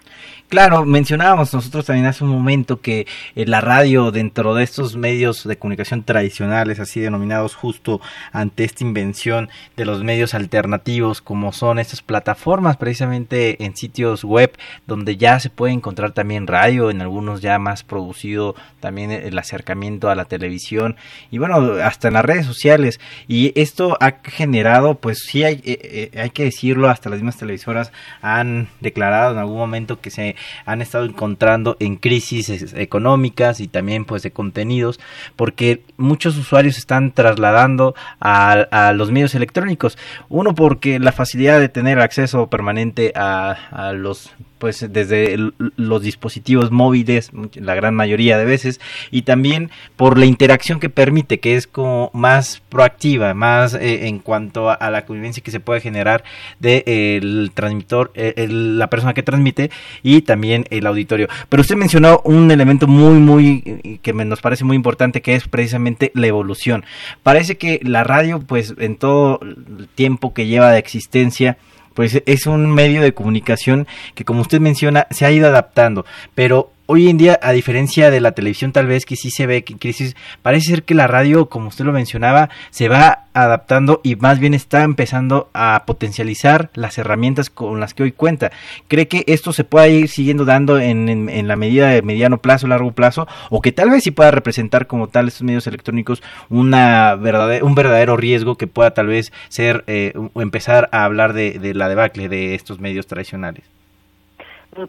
Claro, 0.50 0.84
mencionábamos 0.84 1.54
nosotros 1.54 1.86
también 1.86 2.06
hace 2.06 2.24
un 2.24 2.30
momento 2.30 2.80
que 2.80 3.06
eh, 3.36 3.46
la 3.46 3.60
radio 3.60 4.10
dentro 4.10 4.52
de 4.54 4.64
estos 4.64 4.96
medios 4.96 5.46
de 5.46 5.56
comunicación 5.56 6.02
tradicionales, 6.02 6.80
así 6.80 6.98
denominados 6.98 7.54
justo 7.54 8.00
ante 8.32 8.64
esta 8.64 8.82
invención 8.82 9.48
de 9.76 9.84
los 9.84 10.02
medios 10.02 10.34
alternativos, 10.34 11.20
como 11.20 11.52
son 11.52 11.78
estas 11.78 12.02
plataformas 12.02 12.76
precisamente 12.76 13.64
en 13.64 13.76
sitios 13.76 14.24
web 14.24 14.50
donde 14.88 15.16
ya 15.16 15.38
se 15.38 15.50
puede 15.50 15.72
encontrar 15.72 16.10
también 16.10 16.48
radio, 16.48 16.90
en 16.90 17.00
algunos 17.00 17.42
ya 17.42 17.60
más 17.60 17.84
producido 17.84 18.56
también 18.80 19.12
el 19.12 19.38
acercamiento 19.38 20.10
a 20.10 20.16
la 20.16 20.24
televisión 20.24 20.96
y 21.30 21.38
bueno, 21.38 21.74
hasta 21.82 22.08
en 22.08 22.14
las 22.14 22.24
redes 22.24 22.46
sociales. 22.46 22.98
Y 23.28 23.52
esto 23.54 23.96
ha 24.00 24.16
generado, 24.24 24.96
pues 24.96 25.20
sí 25.20 25.44
hay, 25.44 25.62
eh, 25.64 26.10
eh, 26.12 26.20
hay 26.20 26.30
que 26.30 26.44
decirlo, 26.44 26.88
hasta 26.88 26.99
las 27.08 27.20
mismas 27.20 27.38
televisoras 27.38 27.92
han 28.20 28.68
declarado 28.80 29.32
en 29.32 29.38
algún 29.38 29.58
momento 29.58 30.00
que 30.00 30.10
se 30.10 30.36
han 30.66 30.82
estado 30.82 31.04
encontrando 31.04 31.76
en 31.80 31.96
crisis 31.96 32.74
económicas 32.74 33.60
y 33.60 33.68
también 33.68 34.04
pues 34.04 34.22
de 34.22 34.30
contenidos 34.30 35.00
porque 35.36 35.82
muchos 35.96 36.36
usuarios 36.36 36.76
están 36.78 37.12
trasladando 37.12 37.94
a, 38.20 38.52
a 38.70 38.92
los 38.92 39.10
medios 39.10 39.34
electrónicos. 39.34 39.96
Uno 40.28 40.54
porque 40.54 40.98
la 40.98 41.12
facilidad 41.12 41.60
de 41.60 41.68
tener 41.68 42.00
acceso 42.00 42.48
permanente 42.48 43.12
a, 43.14 43.52
a 43.70 43.92
los 43.92 44.32
pues 44.60 44.86
desde 44.92 45.36
los 45.76 46.02
dispositivos 46.02 46.70
móviles, 46.70 47.30
la 47.54 47.74
gran 47.74 47.94
mayoría 47.94 48.36
de 48.36 48.44
veces, 48.44 48.78
y 49.10 49.22
también 49.22 49.70
por 49.96 50.18
la 50.18 50.26
interacción 50.26 50.80
que 50.80 50.90
permite, 50.90 51.40
que 51.40 51.56
es 51.56 51.66
como 51.66 52.10
más 52.12 52.62
proactiva, 52.68 53.32
más 53.32 53.72
eh, 53.72 54.06
en 54.06 54.18
cuanto 54.18 54.68
a, 54.68 54.90
la 54.90 55.06
convivencia 55.06 55.42
que 55.42 55.50
se 55.50 55.60
puede 55.60 55.80
generar 55.80 56.24
de 56.58 56.84
el 56.90 57.50
transmitor, 57.54 58.12
eh, 58.14 58.46
la 58.48 58.88
persona 58.88 59.14
que 59.14 59.22
transmite 59.22 59.70
y 60.02 60.22
también 60.22 60.64
el 60.70 60.86
auditorio. 60.86 61.28
Pero 61.48 61.60
usted 61.60 61.76
mencionó 61.76 62.20
un 62.24 62.50
elemento 62.50 62.86
muy, 62.86 63.18
muy, 63.18 63.98
que 64.02 64.12
nos 64.12 64.40
parece 64.40 64.64
muy 64.64 64.76
importante, 64.76 65.22
que 65.22 65.34
es 65.34 65.48
precisamente 65.48 66.12
la 66.14 66.26
evolución. 66.26 66.84
Parece 67.22 67.56
que 67.56 67.80
la 67.82 68.04
radio, 68.04 68.40
pues 68.40 68.74
en 68.78 68.96
todo 68.96 69.40
el 69.42 69.88
tiempo 69.94 70.34
que 70.34 70.46
lleva 70.46 70.70
de 70.70 70.78
existencia, 70.78 71.58
pues 71.94 72.22
es 72.24 72.46
un 72.46 72.72
medio 72.72 73.02
de 73.02 73.14
comunicación 73.14 73.86
que 74.14 74.24
como 74.24 74.42
usted 74.42 74.60
menciona 74.60 75.06
se 75.10 75.26
ha 75.26 75.32
ido 75.32 75.48
adaptando, 75.48 76.06
pero 76.34 76.72
hoy 76.90 77.08
en 77.08 77.18
día, 77.18 77.38
a 77.40 77.52
diferencia 77.52 78.10
de 78.10 78.20
la 78.20 78.32
televisión, 78.32 78.72
tal 78.72 78.88
vez 78.88 79.06
que 79.06 79.14
sí 79.14 79.30
se 79.30 79.46
ve 79.46 79.62
que 79.62 79.76
crisis, 79.76 80.16
parece 80.42 80.70
ser 80.70 80.82
que 80.82 80.96
la 80.96 81.06
radio, 81.06 81.46
como 81.46 81.68
usted 81.68 81.84
lo 81.84 81.92
mencionaba, 81.92 82.50
se 82.70 82.88
va 82.88 83.26
adaptando 83.32 84.00
y 84.02 84.16
más 84.16 84.40
bien 84.40 84.54
está 84.54 84.82
empezando 84.82 85.50
a 85.54 85.84
potencializar 85.86 86.68
las 86.74 86.98
herramientas 86.98 87.48
con 87.48 87.78
las 87.78 87.94
que 87.94 88.02
hoy 88.02 88.10
cuenta. 88.10 88.50
¿Cree 88.88 89.06
que 89.06 89.22
esto 89.28 89.52
se 89.52 89.62
pueda 89.62 89.86
ir 89.86 90.08
siguiendo 90.08 90.44
dando 90.44 90.80
en, 90.80 91.08
en, 91.08 91.46
la 91.46 91.54
medida 91.54 91.90
de 91.90 92.02
mediano 92.02 92.38
plazo, 92.38 92.66
largo 92.66 92.90
plazo, 92.90 93.28
o 93.50 93.60
que 93.60 93.70
tal 93.70 93.90
vez 93.90 94.02
sí 94.02 94.10
pueda 94.10 94.32
representar 94.32 94.88
como 94.88 95.06
tal 95.06 95.28
estos 95.28 95.44
medios 95.44 95.68
electrónicos 95.68 96.24
una 96.48 97.14
un 97.62 97.74
verdadero 97.76 98.16
riesgo 98.16 98.56
que 98.56 98.66
pueda 98.66 98.94
tal 98.94 99.06
vez 99.06 99.32
ser 99.48 99.84
eh, 99.86 100.12
empezar 100.34 100.88
a 100.90 101.04
hablar 101.04 101.34
de, 101.34 101.60
de 101.60 101.72
la 101.72 101.88
debacle 101.88 102.28
de 102.28 102.56
estos 102.56 102.80
medios 102.80 103.06
tradicionales? 103.06 103.62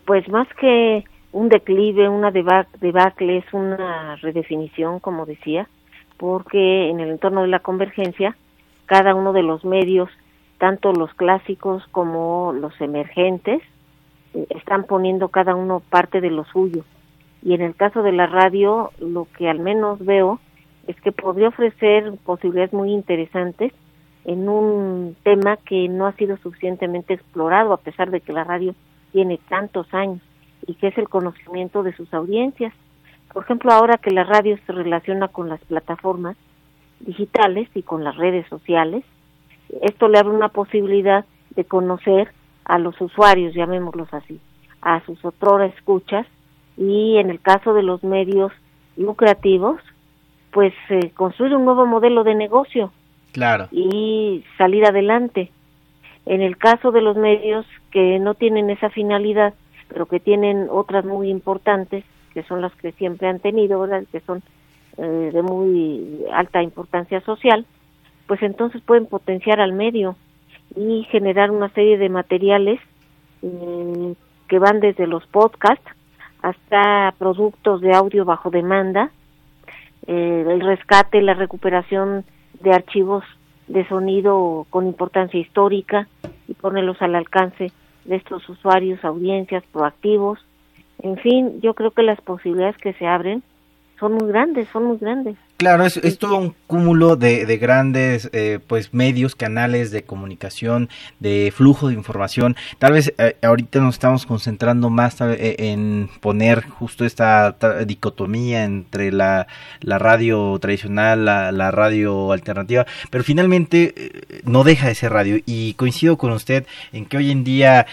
Pues 0.05 0.27
más 0.29 0.47
que 0.59 1.03
un 1.31 1.49
declive, 1.49 2.09
una 2.09 2.31
debacle, 2.31 3.37
es 3.37 3.53
una 3.53 4.15
redefinición, 4.17 4.99
como 4.99 5.25
decía, 5.25 5.67
porque 6.17 6.89
en 6.89 6.99
el 6.99 7.09
entorno 7.09 7.41
de 7.41 7.47
la 7.47 7.59
convergencia, 7.59 8.35
cada 8.85 9.15
uno 9.15 9.31
de 9.33 9.43
los 9.43 9.63
medios, 9.63 10.09
tanto 10.57 10.91
los 10.91 11.13
clásicos 11.13 11.83
como 11.91 12.53
los 12.53 12.79
emergentes, 12.81 13.61
están 14.49 14.83
poniendo 14.83 15.29
cada 15.29 15.55
uno 15.55 15.81
parte 15.89 16.21
de 16.21 16.29
lo 16.29 16.45
suyo. 16.45 16.83
Y 17.43 17.53
en 17.53 17.61
el 17.61 17.75
caso 17.75 18.03
de 18.03 18.11
la 18.11 18.27
radio, 18.27 18.91
lo 18.99 19.27
que 19.37 19.49
al 19.49 19.59
menos 19.59 19.99
veo 20.05 20.39
es 20.87 20.99
que 21.01 21.11
podría 21.11 21.47
ofrecer 21.47 22.13
posibilidades 22.25 22.73
muy 22.73 22.91
interesantes 22.91 23.73
en 24.25 24.47
un 24.47 25.15
tema 25.23 25.57
que 25.57 25.87
no 25.87 26.05
ha 26.05 26.11
sido 26.13 26.37
suficientemente 26.37 27.13
explorado, 27.13 27.73
a 27.73 27.77
pesar 27.77 28.11
de 28.11 28.21
que 28.21 28.33
la 28.33 28.43
radio 28.43 28.75
tiene 29.11 29.39
tantos 29.49 29.91
años 29.93 30.21
y 30.67 30.75
que 30.75 30.87
es 30.87 30.97
el 30.97 31.09
conocimiento 31.09 31.83
de 31.83 31.93
sus 31.95 32.13
audiencias. 32.13 32.73
Por 33.33 33.43
ejemplo, 33.43 33.71
ahora 33.71 33.97
que 33.97 34.11
la 34.11 34.23
radio 34.23 34.57
se 34.65 34.73
relaciona 34.73 35.27
con 35.27 35.49
las 35.49 35.61
plataformas 35.61 36.35
digitales 36.99 37.69
y 37.73 37.83
con 37.83 38.03
las 38.03 38.15
redes 38.17 38.47
sociales, 38.47 39.03
esto 39.81 40.07
le 40.07 40.19
abre 40.19 40.33
una 40.33 40.49
posibilidad 40.49 41.25
de 41.55 41.65
conocer 41.65 42.31
a 42.65 42.77
los 42.77 42.99
usuarios, 43.01 43.53
llamémoslos 43.53 44.13
así, 44.13 44.39
a 44.81 45.03
sus 45.05 45.23
otras 45.23 45.73
escuchas 45.75 46.27
y 46.77 47.17
en 47.17 47.29
el 47.29 47.39
caso 47.39 47.73
de 47.73 47.83
los 47.83 48.03
medios 48.03 48.51
lucrativos, 48.97 49.81
pues 50.51 50.73
eh, 50.89 51.11
construir 51.11 51.55
un 51.55 51.65
nuevo 51.65 51.85
modelo 51.85 52.23
de 52.23 52.35
negocio 52.35 52.91
claro. 53.31 53.67
y 53.71 54.43
salir 54.57 54.85
adelante. 54.85 55.51
En 56.25 56.41
el 56.41 56.57
caso 56.57 56.91
de 56.91 57.01
los 57.01 57.17
medios 57.17 57.65
que 57.91 58.19
no 58.19 58.35
tienen 58.35 58.69
esa 58.69 58.89
finalidad, 58.89 59.53
pero 59.91 60.05
que 60.05 60.19
tienen 60.19 60.67
otras 60.69 61.05
muy 61.05 61.29
importantes, 61.29 62.05
que 62.33 62.43
son 62.43 62.61
las 62.61 62.73
que 62.75 62.93
siempre 62.93 63.27
han 63.27 63.39
tenido, 63.39 63.81
¿verdad? 63.81 64.03
que 64.11 64.21
son 64.21 64.41
eh, 64.97 65.31
de 65.33 65.41
muy 65.41 66.23
alta 66.31 66.63
importancia 66.63 67.19
social, 67.21 67.65
pues 68.27 68.41
entonces 68.41 68.81
pueden 68.81 69.05
potenciar 69.05 69.59
al 69.59 69.73
medio 69.73 70.15
y 70.75 71.03
generar 71.11 71.51
una 71.51 71.69
serie 71.69 71.97
de 71.97 72.09
materiales 72.09 72.79
eh, 73.41 74.13
que 74.47 74.59
van 74.59 74.79
desde 74.79 75.07
los 75.07 75.25
podcasts 75.27 75.85
hasta 76.41 77.13
productos 77.17 77.81
de 77.81 77.93
audio 77.93 78.23
bajo 78.25 78.49
demanda, 78.49 79.11
eh, 80.07 80.45
el 80.47 80.61
rescate, 80.61 81.21
la 81.21 81.33
recuperación 81.33 82.23
de 82.61 82.71
archivos 82.71 83.23
de 83.67 83.87
sonido 83.87 84.65
con 84.69 84.87
importancia 84.87 85.39
histórica 85.39 86.07
y 86.47 86.53
ponerlos 86.53 87.01
al 87.01 87.15
alcance 87.15 87.71
de 88.05 88.15
estos 88.15 88.47
usuarios, 88.49 89.03
audiencias 89.03 89.63
proactivos. 89.71 90.39
En 90.99 91.17
fin, 91.17 91.61
yo 91.61 91.73
creo 91.73 91.91
que 91.91 92.03
las 92.03 92.21
posibilidades 92.21 92.77
que 92.77 92.93
se 92.93 93.07
abren 93.07 93.43
son 93.99 94.13
muy 94.13 94.27
grandes, 94.27 94.67
son 94.69 94.85
muy 94.85 94.97
grandes. 94.97 95.37
Claro, 95.61 95.85
es, 95.85 95.97
es 95.97 96.17
todo 96.17 96.37
un 96.37 96.55
cúmulo 96.65 97.17
de, 97.17 97.45
de 97.45 97.57
grandes 97.59 98.31
eh, 98.33 98.57
pues 98.65 98.95
medios, 98.95 99.35
canales 99.35 99.91
de 99.91 100.01
comunicación, 100.01 100.89
de 101.19 101.53
flujo 101.55 101.89
de 101.89 101.93
información. 101.93 102.55
Tal 102.79 102.93
vez 102.93 103.13
eh, 103.19 103.35
ahorita 103.43 103.79
nos 103.79 103.93
estamos 103.93 104.25
concentrando 104.25 104.89
más 104.89 105.21
eh, 105.21 105.57
en 105.59 106.09
poner 106.19 106.63
justo 106.67 107.05
esta 107.05 107.55
dicotomía 107.85 108.63
entre 108.63 109.11
la, 109.11 109.45
la 109.81 109.99
radio 109.99 110.57
tradicional, 110.57 111.25
la, 111.25 111.51
la, 111.51 111.69
radio 111.69 112.31
alternativa, 112.31 112.87
pero 113.11 113.23
finalmente 113.23 113.93
no 114.43 114.63
deja 114.63 114.87
de 114.87 114.95
ser 114.95 115.13
radio. 115.13 115.37
Y 115.45 115.75
coincido 115.75 116.17
con 116.17 116.31
usted 116.31 116.65
en 116.91 117.05
que 117.05 117.17
hoy 117.17 117.29
en 117.29 117.43
día 117.43 117.85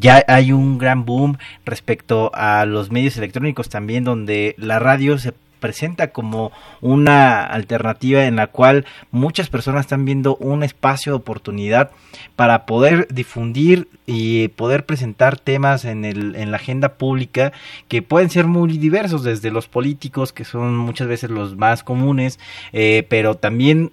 ya 0.00 0.24
hay 0.28 0.52
un 0.52 0.78
gran 0.78 1.04
boom 1.04 1.36
respecto 1.66 2.30
a 2.32 2.64
los 2.64 2.90
medios 2.90 3.18
electrónicos 3.18 3.68
también, 3.68 4.02
donde 4.02 4.54
la 4.56 4.78
radio 4.78 5.18
se 5.18 5.34
presenta 5.62 6.08
como 6.08 6.52
una 6.82 7.42
alternativa 7.44 8.26
en 8.26 8.36
la 8.36 8.48
cual 8.48 8.84
muchas 9.10 9.48
personas 9.48 9.86
están 9.86 10.04
viendo 10.04 10.36
un 10.36 10.62
espacio 10.62 11.12
de 11.12 11.16
oportunidad 11.16 11.92
para 12.36 12.66
poder 12.66 13.08
difundir 13.08 13.88
y 14.04 14.48
poder 14.48 14.84
presentar 14.84 15.38
temas 15.38 15.86
en, 15.86 16.04
el, 16.04 16.36
en 16.36 16.50
la 16.50 16.58
agenda 16.58 16.94
pública 16.94 17.52
que 17.88 18.02
pueden 18.02 18.28
ser 18.28 18.46
muy 18.46 18.76
diversos, 18.76 19.22
desde 19.22 19.50
los 19.50 19.68
políticos, 19.68 20.32
que 20.32 20.44
son 20.44 20.76
muchas 20.76 21.06
veces 21.06 21.30
los 21.30 21.56
más 21.56 21.82
comunes, 21.82 22.38
eh, 22.72 23.06
pero 23.08 23.36
también 23.36 23.92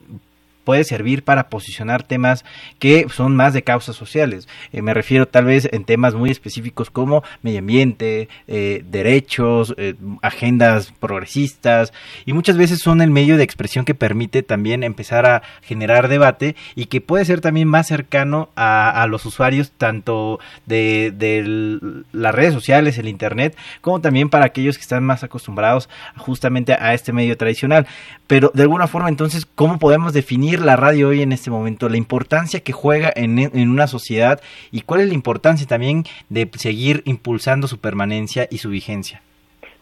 puede 0.70 0.84
servir 0.84 1.24
para 1.24 1.50
posicionar 1.50 2.04
temas 2.04 2.46
que 2.78 3.08
son 3.10 3.36
más 3.36 3.56
de 3.56 3.64
causas 3.64 3.96
sociales. 3.96 4.48
Eh, 4.72 4.84
me 4.84 4.94
refiero 4.94 5.28
tal 5.28 5.46
vez 5.46 5.68
en 5.72 5.84
temas 5.84 6.14
muy 6.14 6.30
específicos 6.30 6.92
como 6.92 7.24
medio 7.42 7.58
ambiente, 7.58 8.30
eh, 8.48 8.84
derechos, 8.88 9.74
eh, 9.78 9.96
agendas 10.22 10.94
progresistas 11.00 11.92
y 12.24 12.34
muchas 12.34 12.56
veces 12.56 12.82
son 12.82 13.02
el 13.02 13.10
medio 13.10 13.36
de 13.36 13.44
expresión 13.44 13.84
que 13.84 13.96
permite 13.96 14.44
también 14.44 14.84
empezar 14.84 15.26
a 15.26 15.42
generar 15.64 16.08
debate 16.08 16.56
y 16.76 16.86
que 16.86 17.02
puede 17.02 17.26
ser 17.26 17.42
también 17.42 17.68
más 17.68 17.88
cercano 17.88 18.50
a, 18.56 19.08
los 19.10 19.26
usuarios 19.26 19.72
tanto 19.72 20.40
de, 20.68 21.12
de, 21.18 21.80
las 22.12 22.36
redes 22.36 22.54
sociales, 22.54 23.00
el 23.00 23.08
internet, 23.08 23.58
como 23.82 24.02
también 24.02 24.30
para 24.30 24.46
aquellos 24.46 24.78
que 24.78 24.84
están 24.84 25.04
más 25.04 25.24
acostumbrados 25.24 25.90
justamente 26.16 26.74
a 26.74 26.94
este 26.94 27.12
medio 27.12 27.36
tradicional. 27.38 27.88
Pero 28.28 28.52
de 28.54 28.62
alguna 28.62 28.86
forma 28.86 29.10
entonces, 29.10 29.48
¿cómo 29.56 29.80
podemos 29.80 30.14
definir 30.14 30.59
la 30.62 30.76
radio 30.76 31.10
hoy 31.10 31.22
en 31.22 31.32
este 31.32 31.50
momento, 31.50 31.90
la 31.90 31.98
importancia 31.98 32.60
que 32.62 32.74
juega 32.74 33.12
en, 33.16 33.40
una 33.70 33.88
sociedad 33.88 34.42
y 34.72 34.82
cuál 34.82 35.02
es 35.02 35.08
la 35.08 35.14
importancia 35.14 35.68
también 35.68 36.04
de 36.30 36.50
seguir 36.58 37.02
impulsando 37.06 37.68
su 37.68 37.80
permanencia 37.80 38.48
y 38.50 38.58
su 38.60 38.70
vigencia. 38.70 39.22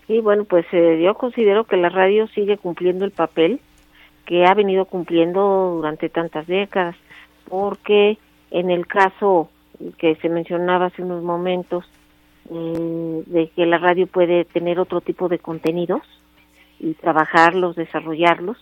Sí, 0.08 0.20
bueno, 0.20 0.46
pues 0.46 0.66
eh, 0.72 1.02
yo 1.04 1.16
considero 1.16 1.66
que 1.66 1.78
la 1.78 1.90
radio 1.90 2.28
sigue 2.28 2.58
cumpliendo 2.58 3.06
el 3.06 3.12
papel 3.12 3.60
que 4.26 4.46
ha 4.46 4.54
venido 4.54 4.86
cumpliendo 4.86 5.76
durante 5.78 6.10
tantas 6.10 6.48
décadas, 6.48 6.96
porque 7.50 8.18
en 8.52 8.72
el 8.72 8.86
caso 8.88 9.50
que 9.98 10.16
se 10.16 10.30
mencionaba 10.30 10.88
hace 10.88 11.02
unos 11.02 11.24
momentos, 11.24 11.86
eh, 12.50 13.24
de 13.26 13.50
que 13.50 13.66
la 13.66 13.78
radio 13.78 14.08
puede 14.08 14.46
tener 14.46 14.80
otro 14.80 15.02
tipo 15.02 15.28
de 15.28 15.38
contenidos 15.38 16.02
y 16.80 16.94
trabajarlos, 16.94 17.76
desarrollarlos, 17.76 18.58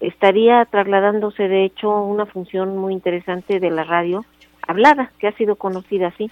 estaría 0.00 0.64
trasladándose 0.66 1.48
de 1.48 1.64
hecho 1.64 1.90
una 2.02 2.26
función 2.26 2.76
muy 2.76 2.92
interesante 2.92 3.60
de 3.60 3.70
la 3.70 3.84
radio 3.84 4.24
hablada, 4.66 5.12
que 5.18 5.28
ha 5.28 5.32
sido 5.32 5.56
conocida 5.56 6.08
así, 6.08 6.30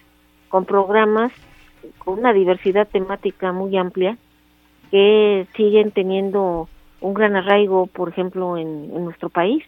con 0.48 0.64
programas 0.64 1.32
con 1.98 2.18
una 2.18 2.32
diversidad 2.32 2.88
temática 2.88 3.52
muy 3.52 3.76
amplia 3.76 4.16
que 4.90 5.46
siguen 5.56 5.90
teniendo 5.90 6.68
un 7.00 7.14
gran 7.14 7.34
arraigo, 7.34 7.86
por 7.86 8.10
ejemplo, 8.10 8.56
en, 8.56 8.92
nuestro 9.04 9.28
país. 9.30 9.64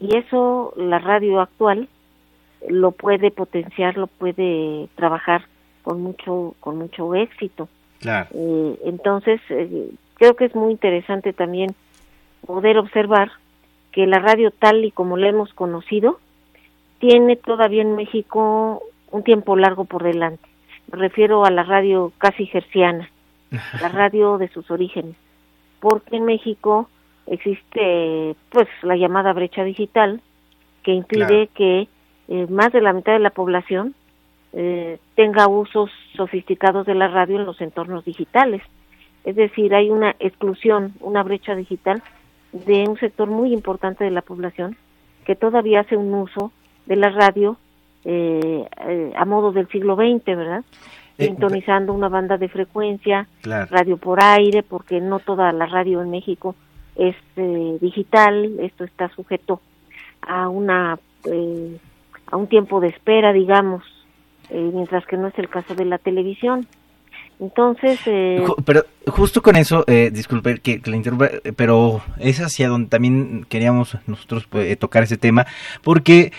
Y 0.00 0.16
eso 0.16 0.74
la 0.76 0.98
radio 0.98 1.40
actual 1.40 1.88
lo 2.68 2.92
puede 2.92 3.30
potenciar, 3.30 3.96
lo 3.96 4.06
puede 4.06 4.88
trabajar 4.96 5.44
con 5.82 6.02
mucho, 6.02 6.54
con 6.60 6.76
mucho 6.76 7.14
éxito. 7.14 7.68
Claro. 8.00 8.28
Eh, 8.34 8.78
entonces, 8.84 9.40
eh, 9.48 9.90
creo 10.14 10.34
que 10.34 10.46
es 10.46 10.54
muy 10.54 10.72
interesante 10.72 11.32
también 11.32 11.74
poder 12.46 12.78
observar 12.78 13.32
que 13.92 14.06
la 14.06 14.18
radio 14.18 14.50
tal 14.50 14.84
y 14.84 14.90
como 14.90 15.16
la 15.16 15.28
hemos 15.28 15.52
conocido 15.54 16.20
tiene 16.98 17.36
todavía 17.36 17.82
en 17.82 17.94
México 17.94 18.82
un 19.10 19.22
tiempo 19.22 19.56
largo 19.56 19.84
por 19.84 20.02
delante. 20.02 20.48
Me 20.90 20.98
refiero 20.98 21.44
a 21.44 21.50
la 21.50 21.62
radio 21.62 22.12
casi 22.18 22.46
gerciana, 22.46 23.10
la 23.80 23.88
radio 23.88 24.38
de 24.38 24.48
sus 24.48 24.70
orígenes, 24.70 25.16
porque 25.80 26.16
en 26.16 26.24
México 26.24 26.88
existe 27.26 28.34
pues 28.50 28.68
la 28.82 28.96
llamada 28.96 29.32
brecha 29.32 29.64
digital 29.64 30.20
que 30.82 30.92
impide 30.92 31.48
que 31.54 31.88
eh, 32.28 32.46
más 32.48 32.72
de 32.72 32.80
la 32.80 32.92
mitad 32.92 33.12
de 33.12 33.18
la 33.18 33.30
población 33.30 33.94
eh, 34.52 34.98
tenga 35.14 35.46
usos 35.46 35.90
sofisticados 36.16 36.86
de 36.86 36.94
la 36.94 37.08
radio 37.08 37.36
en 37.36 37.44
los 37.44 37.60
entornos 37.60 38.04
digitales. 38.04 38.62
Es 39.24 39.36
decir, 39.36 39.74
hay 39.74 39.90
una 39.90 40.16
exclusión, 40.20 40.94
una 41.00 41.22
brecha 41.22 41.54
digital 41.54 42.02
de 42.52 42.88
un 42.88 42.98
sector 42.98 43.28
muy 43.28 43.52
importante 43.52 44.04
de 44.04 44.10
la 44.10 44.22
población 44.22 44.76
que 45.24 45.36
todavía 45.36 45.80
hace 45.80 45.96
un 45.96 46.12
uso 46.14 46.52
de 46.86 46.96
la 46.96 47.10
radio 47.10 47.56
eh, 48.04 48.66
eh, 48.86 49.12
a 49.16 49.24
modo 49.24 49.52
del 49.52 49.68
siglo 49.68 49.96
XX, 49.96 50.24
¿verdad? 50.24 50.64
sintonizando 51.18 51.92
una 51.92 52.08
banda 52.08 52.38
de 52.38 52.48
frecuencia, 52.48 53.26
radio 53.42 53.96
por 53.96 54.22
aire, 54.22 54.62
porque 54.62 55.00
no 55.00 55.18
toda 55.18 55.52
la 55.52 55.66
radio 55.66 56.00
en 56.00 56.10
México 56.10 56.54
es 56.94 57.16
digital, 57.80 58.60
esto 58.60 58.84
está 58.84 59.08
sujeto 59.08 59.60
a 60.22 60.48
una 60.48 60.96
a 62.30 62.36
un 62.36 62.46
tiempo 62.46 62.80
de 62.80 62.88
espera, 62.88 63.32
digamos, 63.32 63.82
mientras 64.48 65.04
que 65.06 65.16
no 65.16 65.26
es 65.26 65.36
el 65.40 65.48
caso 65.48 65.74
de 65.74 65.86
la 65.86 65.98
televisión. 65.98 66.68
Entonces... 67.40 68.00
Eh... 68.06 68.44
Pero 68.64 68.84
justo 69.06 69.42
con 69.42 69.56
eso, 69.56 69.84
eh, 69.86 70.10
disculpe 70.12 70.58
que, 70.58 70.80
que, 70.80 70.90
interrumpa, 70.90 71.30
pero 71.56 72.02
es 72.18 72.40
hacia 72.40 72.68
donde 72.68 72.88
también 72.88 73.46
queríamos 73.48 73.96
nosotros 74.06 74.46
pues, 74.48 74.78
tocar 74.78 75.02
ese 75.04 75.16
tema, 75.16 75.46
porque 75.82 76.32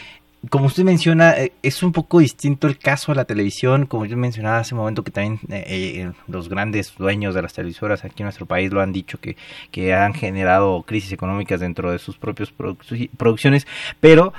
como 0.49 0.67
usted 0.67 0.83
menciona, 0.83 1.31
eh, 1.31 1.51
es 1.63 1.83
un 1.83 1.91
poco 1.91 2.19
distinto 2.19 2.67
el 2.67 2.77
caso 2.77 3.11
a 3.11 3.15
la 3.15 3.25
televisión, 3.25 3.85
como 3.85 4.05
yo 4.05 4.15
mencionaba 4.15 4.59
hace 4.59 4.73
un 4.73 4.79
momento 4.79 5.03
que 5.03 5.11
también 5.11 5.39
eh, 5.49 5.63
eh, 5.67 6.11
los 6.27 6.47
grandes 6.47 6.95
dueños 6.97 7.35
de 7.35 7.41
las 7.41 7.51
televisoras 7.51 8.05
aquí 8.05 8.23
en 8.23 8.25
nuestro 8.25 8.45
país 8.45 8.71
lo 8.71 8.81
han 8.81 8.93
dicho 8.93 9.19
que, 9.19 9.35
que 9.69 9.93
han 9.93 10.13
generado 10.13 10.83
crisis 10.83 11.11
económicas 11.11 11.59
dentro 11.59 11.91
de 11.91 11.99
sus 11.99 12.17
propias 12.17 12.53
producciones, 13.17 13.67
pero 13.99 14.33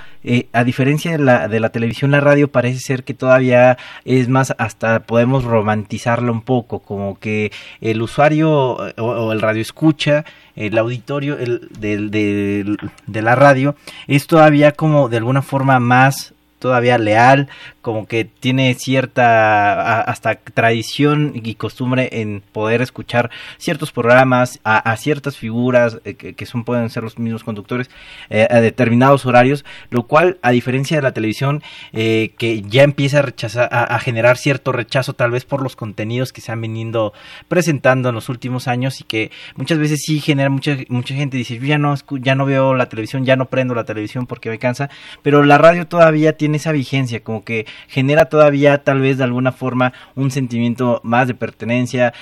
a 0.53 0.65
diferencia 0.65 1.13
de 1.13 1.19
la, 1.19 1.49
de 1.49 1.61
la 1.61 1.69
televisión, 1.69 2.11
la 2.11 2.21
radio 2.21 2.49
parece 2.49 2.81
ser 2.81 3.05
que 3.05 3.13
todavía 3.13 3.77
es 4.05 4.29
más, 4.29 4.55
hasta 4.57 5.01
podemos 5.01 5.45
romantizarla 5.45 6.33
un 6.33 6.43
poco, 6.43 6.79
como 6.79 7.19
que 7.19 7.53
el 7.81 8.01
usuario 8.01 8.51
o, 8.51 8.93
o 8.97 9.33
el 9.33 9.41
radio 9.41 9.61
escucha 9.61 10.25
el 10.61 10.77
auditorio 10.79 11.39
el, 11.39 11.69
de 11.81 13.23
la 13.23 13.35
radio 13.35 13.75
es 14.07 14.27
todavía 14.27 14.73
como 14.73 15.09
de 15.09 15.17
alguna 15.17 15.43
forma 15.43 15.81
más 15.81 16.35
todavía 16.61 16.99
leal, 16.99 17.49
como 17.83 18.07
que 18.07 18.25
tiene 18.25 18.75
cierta 18.75 20.03
hasta 20.03 20.37
tradición 20.37 21.33
y 21.35 21.55
costumbre 21.55 22.09
en 22.13 22.43
poder 22.53 22.83
escuchar 22.83 23.31
ciertos 23.59 23.91
programas 23.91 24.61
a, 24.65 24.97
ciertas 24.97 25.37
figuras 25.37 25.99
eh, 26.05 26.15
que, 26.15 26.47
son 26.47 26.65
pueden 26.65 26.91
ser 26.91 27.03
los 27.03 27.19
mismos 27.19 27.43
conductores 27.43 27.91
eh, 28.29 28.47
a 28.51 28.61
determinados 28.61 29.25
horarios, 29.27 29.65
lo 29.89 30.05
cual 30.05 30.39
a 30.43 30.51
diferencia 30.51 30.99
de 30.99 31.03
la 31.03 31.13
televisión 31.13 31.63
eh, 31.93 32.33
que 32.39 32.63
ya 32.63 32.83
empieza 32.83 33.21
a 33.21 33.23
rechazar 33.23 33.69
a, 33.73 33.99
generar 33.99 34.37
cierto 34.37 34.73
rechazo 34.73 35.15
tal 35.15 35.31
vez 35.31 35.45
por 35.45 35.63
los 35.63 35.77
contenidos 35.77 36.33
que 36.33 36.41
se 36.41 36.53
han 36.53 36.61
venido 36.61 37.13
presentando 37.49 38.11
en 38.11 38.15
los 38.15 38.29
últimos 38.29 38.69
años 38.69 39.01
y 39.01 39.05
que 39.05 39.31
muchas 39.57 39.79
veces 39.79 40.03
sí 40.05 40.21
genera 40.21 40.51
mucha 40.51 40.77
mucha 40.89 41.15
gente 41.15 41.37
dice 41.37 41.59
ya 41.59 41.79
no 41.79 41.95
ya 42.21 42.35
no 42.35 42.45
veo 42.45 42.75
la 42.75 42.89
televisión 42.89 43.25
ya 43.25 43.37
no 43.37 43.47
prendo 43.47 43.75
la 43.75 43.85
televisión 43.85 44.27
porque 44.27 44.51
me 44.51 44.59
cansa 44.59 44.91
pero 45.23 45.43
la 45.45 45.59
radio 45.59 45.87
todavía 45.87 46.37
tiene 46.37 46.50
esa 46.55 46.73
vigencia, 46.73 47.21
como 47.21 47.45
que 47.45 47.67
genera 47.89 48.27
todavía 48.27 48.83
tal 48.85 49.01
vez 49.01 49.19
de 49.19 49.25
alguna 49.25 49.53
forma 49.53 49.93
un 50.15 50.31
sentimiento 50.31 51.01
más 51.03 51.29
de 51.29 51.35
pertenencia, 51.35 52.13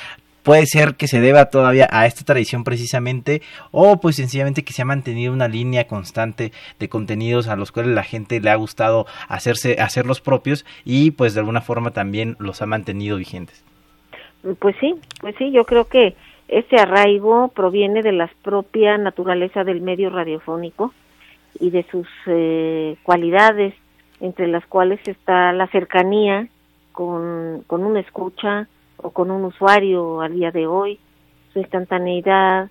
puede 0.43 0.65
ser 0.65 0.95
que 0.95 1.09
se 1.09 1.21
deba 1.21 1.51
todavía 1.51 1.89
a 1.91 2.07
esta 2.07 2.25
tradición 2.25 2.65
precisamente 2.65 3.43
o 3.71 4.01
pues 4.01 4.17
sencillamente 4.17 4.65
que 4.65 4.73
se 4.73 4.81
ha 4.81 4.87
mantenido 4.87 5.31
una 5.33 5.47
línea 5.47 5.87
constante 5.87 6.53
de 6.79 6.89
contenidos 6.89 7.49
a 7.49 7.57
los 7.57 7.71
cuales 7.71 7.95
la 7.95 8.03
gente 8.03 8.41
le 8.41 8.49
ha 8.49 8.57
gustado 8.57 9.05
hacerse 9.29 9.77
hacer 9.79 10.07
los 10.07 10.23
propios 10.23 10.65
y 10.87 11.11
pues 11.11 11.35
de 11.35 11.41
alguna 11.41 11.61
forma 11.61 11.91
también 11.91 12.35
los 12.39 12.63
ha 12.63 12.67
mantenido 12.67 13.19
vigentes. 13.19 13.63
Pues 14.59 14.75
sí, 14.81 14.95
pues 15.21 15.35
sí, 15.37 15.51
yo 15.51 15.65
creo 15.65 15.85
que 15.85 16.15
este 16.49 16.77
arraigo 16.77 17.49
proviene 17.49 18.03
de 18.03 18.13
la 18.13 18.31
propia 18.43 18.97
naturaleza 18.97 19.65
del 19.65 19.83
medio 19.83 20.09
radiofónico 20.09 20.95
y 21.61 21.69
de 21.69 21.85
sus 21.91 22.09
eh, 22.27 22.97
cualidades 23.03 23.75
entre 24.21 24.49
las 24.49 24.67
cuales 24.67 25.01
está 25.07 25.53
la 25.53 25.67
cercanía 25.69 26.49
con, 26.93 27.63
con 27.67 27.85
una 27.85 28.01
escucha 28.01 28.69
o 28.97 29.11
con 29.11 29.31
un 29.31 29.45
usuario 29.45 30.21
al 30.21 30.35
día 30.35 30.51
de 30.51 30.67
hoy, 30.67 30.99
su 31.53 31.61
instantaneidad, 31.61 32.71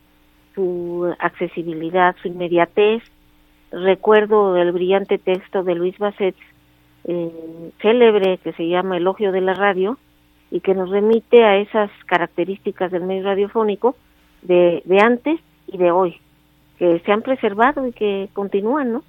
su 0.54 1.14
accesibilidad, 1.20 2.16
su 2.22 2.28
inmediatez. 2.28 3.04
Recuerdo 3.72 4.58
el 4.58 4.72
brillante 4.72 5.18
texto 5.18 5.64
de 5.64 5.76
Luis 5.76 5.98
Basset, 5.98 6.36
eh, 7.06 7.72
célebre, 7.82 8.38
que 8.40 8.54
se 8.54 8.68
llama 8.68 8.98
Elogio 8.98 9.32
de 9.32 9.42
la 9.42 9.54
Radio, 9.54 9.98
y 10.52 10.62
que 10.62 10.74
nos 10.74 10.90
remite 10.90 11.44
a 11.44 11.58
esas 11.58 11.92
características 12.06 12.92
del 12.92 13.04
medio 13.04 13.24
radiofónico 13.24 13.96
de, 14.42 14.82
de 14.86 15.00
antes 15.00 15.40
y 15.68 15.78
de 15.78 15.92
hoy, 15.92 16.20
que 16.80 17.00
se 17.00 17.12
han 17.12 17.22
preservado 17.22 17.86
y 17.86 17.92
que 17.92 18.30
continúan, 18.34 18.94
¿no? 18.94 19.04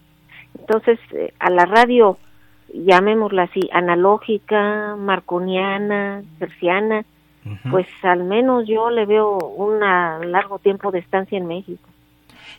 Entonces, 0.59 0.99
eh, 1.13 1.33
a 1.39 1.51
la 1.51 1.65
radio 1.65 2.19
llamémosla 2.73 3.45
así, 3.45 3.69
analógica, 3.73 4.97
marconiana, 4.97 6.23
terciana, 6.39 7.05
pues 7.71 7.87
al 8.03 8.25
menos 8.25 8.67
yo 8.69 8.91
le 8.91 9.07
veo 9.07 9.39
un 9.39 9.81
largo 9.81 10.59
tiempo 10.59 10.91
de 10.91 10.99
estancia 10.99 11.39
en 11.39 11.47
México. 11.47 11.89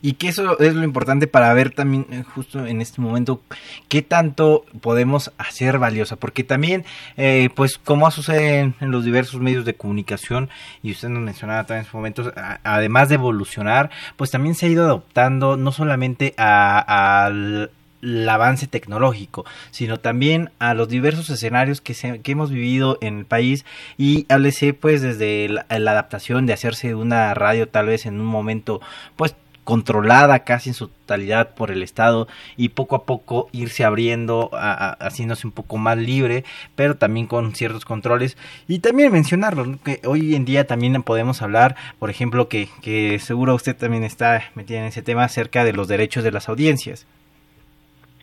Y 0.01 0.13
que 0.13 0.29
eso 0.29 0.57
es 0.59 0.75
lo 0.75 0.83
importante 0.83 1.27
para 1.27 1.53
ver 1.53 1.71
también 1.71 2.05
eh, 2.09 2.23
justo 2.23 2.65
en 2.65 2.81
este 2.81 3.01
momento 3.01 3.41
qué 3.89 4.01
tanto 4.01 4.63
podemos 4.81 5.31
hacer 5.37 5.77
valiosa, 5.77 6.15
porque 6.15 6.43
también, 6.43 6.85
eh, 7.17 7.49
pues 7.53 7.77
como 7.77 8.09
sucede 8.09 8.59
en, 8.59 8.75
en, 8.79 8.91
los 8.91 9.03
diversos 9.03 9.41
medios 9.41 9.65
de 9.65 9.73
comunicación, 9.73 10.49
y 10.83 10.91
usted 10.91 11.09
nos 11.09 11.21
mencionaba 11.21 11.63
también 11.63 11.79
en 11.79 11.85
estos 11.85 11.95
momentos, 11.95 12.33
además 12.63 13.09
de 13.09 13.15
evolucionar, 13.15 13.89
pues 14.15 14.31
también 14.31 14.55
se 14.55 14.67
ha 14.67 14.69
ido 14.69 14.85
adoptando 14.85 15.57
no 15.57 15.71
solamente 15.71 16.33
al 16.37 17.71
el 18.01 18.27
avance 18.27 18.67
tecnológico, 18.67 19.45
sino 19.71 19.99
también 19.99 20.51
a 20.59 20.73
los 20.73 20.89
diversos 20.89 21.29
escenarios 21.29 21.81
que, 21.81 21.93
que 22.21 22.31
hemos 22.31 22.51
vivido 22.51 22.97
en 23.01 23.19
el 23.19 23.25
país 23.25 23.65
y 23.97 24.25
háblese 24.29 24.73
pues 24.73 25.01
desde 25.01 25.49
la, 25.49 25.65
adaptación 25.69 26.45
de 26.45 26.53
hacerse 26.53 26.95
una 26.95 27.33
radio 27.33 27.67
tal 27.67 27.87
vez 27.87 28.05
en 28.05 28.19
un 28.19 28.25
momento 28.25 28.81
pues 29.15 29.35
controlada 29.63 30.39
casi 30.45 30.71
en 30.71 30.73
su 30.73 30.87
totalidad 30.87 31.53
por 31.53 31.69
el 31.69 31.83
Estado 31.83 32.27
y 32.57 32.69
poco 32.69 32.95
a 32.95 33.03
poco 33.03 33.49
irse 33.51 33.83
abriendo, 33.83 34.49
haciéndose 34.51 35.45
un 35.45 35.53
poco 35.53 35.77
más 35.77 35.95
libre, 35.95 36.43
pero 36.75 36.97
también 36.97 37.27
con 37.27 37.53
ciertos 37.53 37.85
controles. 37.85 38.35
Y 38.67 38.79
también 38.79 39.11
mencionarlo, 39.11 39.77
que 39.83 40.01
hoy 40.05 40.33
en 40.33 40.43
día 40.43 40.65
también 40.65 41.03
podemos 41.03 41.43
hablar, 41.43 41.75
por 41.99 42.09
ejemplo, 42.09 42.49
que, 42.49 42.67
que 42.81 43.19
seguro 43.19 43.53
usted 43.53 43.75
también 43.75 44.03
está 44.03 44.41
metida 44.55 44.79
en 44.79 44.85
ese 44.85 45.03
tema 45.03 45.23
acerca 45.23 45.63
de 45.63 45.73
los 45.73 45.87
derechos 45.87 46.23
de 46.23 46.31
las 46.31 46.49
audiencias. 46.49 47.05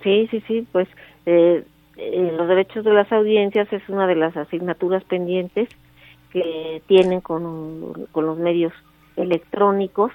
Sí, 0.07 0.29
sí, 0.31 0.41
sí, 0.47 0.69
pues 0.71 0.87
eh, 1.27 1.65
eh, 1.97 2.33
los 2.37 2.47
derechos 2.47 2.85
de 2.85 2.93
las 2.93 3.11
audiencias 3.11 3.67
es 3.73 3.83
una 3.89 4.07
de 4.07 4.15
las 4.15 4.37
asignaturas 4.37 5.03
pendientes 5.03 5.69
que 6.31 6.81
tienen 6.87 7.21
con, 7.21 8.07
con 8.13 8.25
los 8.25 8.39
medios 8.39 8.73
electrónicos 9.17 10.13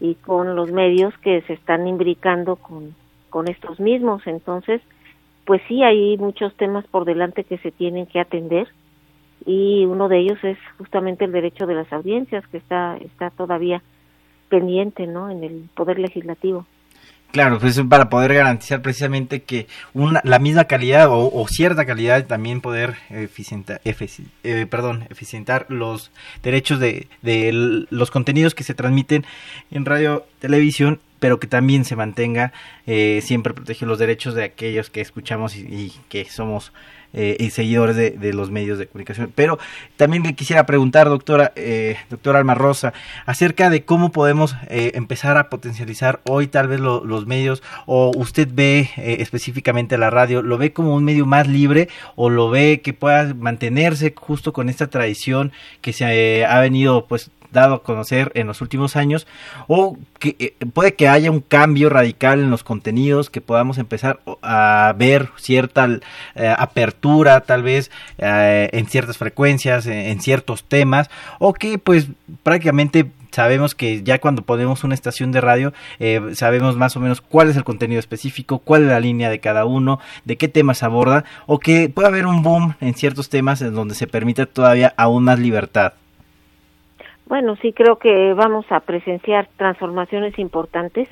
y 0.00 0.14
con 0.14 0.56
los 0.56 0.72
medios 0.72 1.12
que 1.18 1.42
se 1.42 1.52
están 1.52 1.86
imbricando 1.86 2.56
con, 2.56 2.94
con 3.28 3.46
estos 3.46 3.78
mismos. 3.80 4.26
Entonces, 4.26 4.80
pues 5.44 5.60
sí, 5.68 5.82
hay 5.82 6.16
muchos 6.16 6.54
temas 6.54 6.86
por 6.86 7.04
delante 7.04 7.44
que 7.44 7.58
se 7.58 7.70
tienen 7.70 8.06
que 8.06 8.20
atender 8.20 8.66
y 9.44 9.84
uno 9.84 10.08
de 10.08 10.20
ellos 10.20 10.42
es 10.42 10.56
justamente 10.78 11.26
el 11.26 11.32
derecho 11.32 11.66
de 11.66 11.74
las 11.74 11.92
audiencias 11.92 12.46
que 12.48 12.56
está, 12.56 12.96
está 12.96 13.28
todavía 13.28 13.82
pendiente 14.48 15.06
¿no? 15.06 15.28
en 15.28 15.44
el 15.44 15.68
Poder 15.74 15.98
Legislativo. 15.98 16.64
Claro, 17.34 17.58
pues 17.58 17.80
para 17.90 18.08
poder 18.10 18.32
garantizar 18.32 18.80
precisamente 18.80 19.42
que 19.42 19.66
una, 19.92 20.20
la 20.22 20.38
misma 20.38 20.66
calidad 20.66 21.08
o, 21.10 21.44
cierta 21.48 21.84
calidad 21.84 22.24
también 22.28 22.60
poder 22.60 22.94
eficientar, 23.10 23.80
eh, 23.84 24.66
perdón, 24.70 25.08
eficientar 25.10 25.66
los 25.68 26.12
derechos 26.44 26.78
de, 26.78 27.08
de 27.22 27.50
los 27.90 28.12
contenidos 28.12 28.54
que 28.54 28.62
se 28.62 28.74
transmiten 28.74 29.26
en 29.72 29.84
radio, 29.84 30.24
televisión, 30.38 31.00
pero 31.18 31.40
que 31.40 31.48
también 31.48 31.84
se 31.84 31.96
mantenga, 31.96 32.52
eh, 32.86 33.20
siempre 33.20 33.52
protege 33.52 33.84
los 33.84 33.98
derechos 33.98 34.34
de 34.36 34.44
aquellos 34.44 34.88
que 34.88 35.00
escuchamos 35.00 35.56
y 35.56 35.92
que 36.08 36.26
somos 36.26 36.72
eh, 37.14 37.50
seguidores 37.50 37.96
de, 37.96 38.32
los 38.32 38.50
medios 38.50 38.78
de 38.78 38.86
comunicación. 38.86 39.32
Pero 39.34 39.58
también 39.96 40.22
le 40.22 40.34
quisiera 40.34 40.66
preguntar, 40.66 41.08
doctora, 41.08 41.52
eh, 41.56 41.96
doctora 42.10 42.38
Alma 42.38 42.54
Rosa, 42.54 42.92
acerca 43.26 43.70
de 43.70 43.84
cómo 43.84 44.12
podemos 44.12 44.56
eh, 44.68 44.92
empezar 44.94 45.36
a 45.36 45.48
potencializar 45.48 46.20
hoy 46.24 46.48
tal 46.48 46.68
vez 46.68 46.80
los 46.80 47.26
medios, 47.26 47.62
o 47.86 48.12
usted 48.16 48.48
ve 48.52 48.90
eh, 48.96 49.16
específicamente 49.20 49.98
la 49.98 50.10
radio, 50.10 50.42
¿lo 50.42 50.58
ve 50.58 50.72
como 50.72 50.94
un 50.94 51.04
medio 51.04 51.26
más 51.26 51.46
libre 51.46 51.88
o 52.16 52.30
lo 52.30 52.50
ve 52.50 52.80
que 52.82 52.92
pueda 52.92 53.34
mantenerse 53.34 54.14
justo 54.16 54.52
con 54.52 54.68
esta 54.68 54.88
tradición 54.88 55.52
que 55.80 55.92
se 55.92 56.44
ha 56.44 56.60
venido 56.60 57.06
pues 57.06 57.30
dado 57.54 57.76
a 57.76 57.82
conocer 57.82 58.30
en 58.34 58.46
los 58.46 58.60
últimos 58.60 58.96
años 58.96 59.26
o 59.66 59.96
que 60.18 60.36
eh, 60.38 60.54
puede 60.74 60.94
que 60.94 61.08
haya 61.08 61.30
un 61.30 61.40
cambio 61.40 61.88
radical 61.88 62.40
en 62.40 62.50
los 62.50 62.62
contenidos 62.62 63.30
que 63.30 63.40
podamos 63.40 63.78
empezar 63.78 64.20
a 64.42 64.94
ver 64.98 65.30
cierta 65.36 65.88
eh, 66.34 66.54
apertura 66.58 67.40
tal 67.40 67.62
vez 67.62 67.90
eh, 68.18 68.68
en 68.72 68.86
ciertas 68.86 69.16
frecuencias, 69.16 69.86
en, 69.86 70.20
ciertos 70.20 70.64
temas, 70.64 71.10
o 71.38 71.54
que 71.54 71.78
pues 71.78 72.08
prácticamente 72.42 73.10
sabemos 73.30 73.74
que 73.74 74.02
ya 74.02 74.20
cuando 74.20 74.42
ponemos 74.42 74.84
una 74.84 74.94
estación 74.94 75.32
de 75.32 75.40
radio 75.40 75.72
sabemos 76.34 76.76
más 76.76 76.96
o 76.96 77.00
menos 77.00 77.20
cuál 77.20 77.50
es 77.50 77.56
el 77.56 77.64
contenido 77.64 77.98
específico, 77.98 78.58
cuál 78.58 78.82
es 78.82 78.88
la 78.88 79.00
línea 79.00 79.28
de 79.28 79.40
cada 79.40 79.64
uno, 79.64 80.00
de 80.24 80.36
qué 80.36 80.48
temas 80.48 80.82
aborda, 80.82 81.24
o 81.46 81.58
que 81.58 81.88
puede 81.88 82.08
haber 82.08 82.26
un 82.26 82.42
boom 82.42 82.74
en 82.80 82.94
ciertos 82.94 83.28
temas 83.28 83.60
en 83.60 83.74
donde 83.74 83.94
se 83.94 84.06
permita 84.06 84.46
todavía 84.46 84.94
aún 84.96 85.24
más 85.24 85.38
libertad. 85.38 85.94
Bueno, 87.26 87.56
sí 87.56 87.72
creo 87.72 87.98
que 87.98 88.34
vamos 88.34 88.66
a 88.70 88.80
presenciar 88.80 89.48
transformaciones 89.56 90.38
importantes 90.38 91.08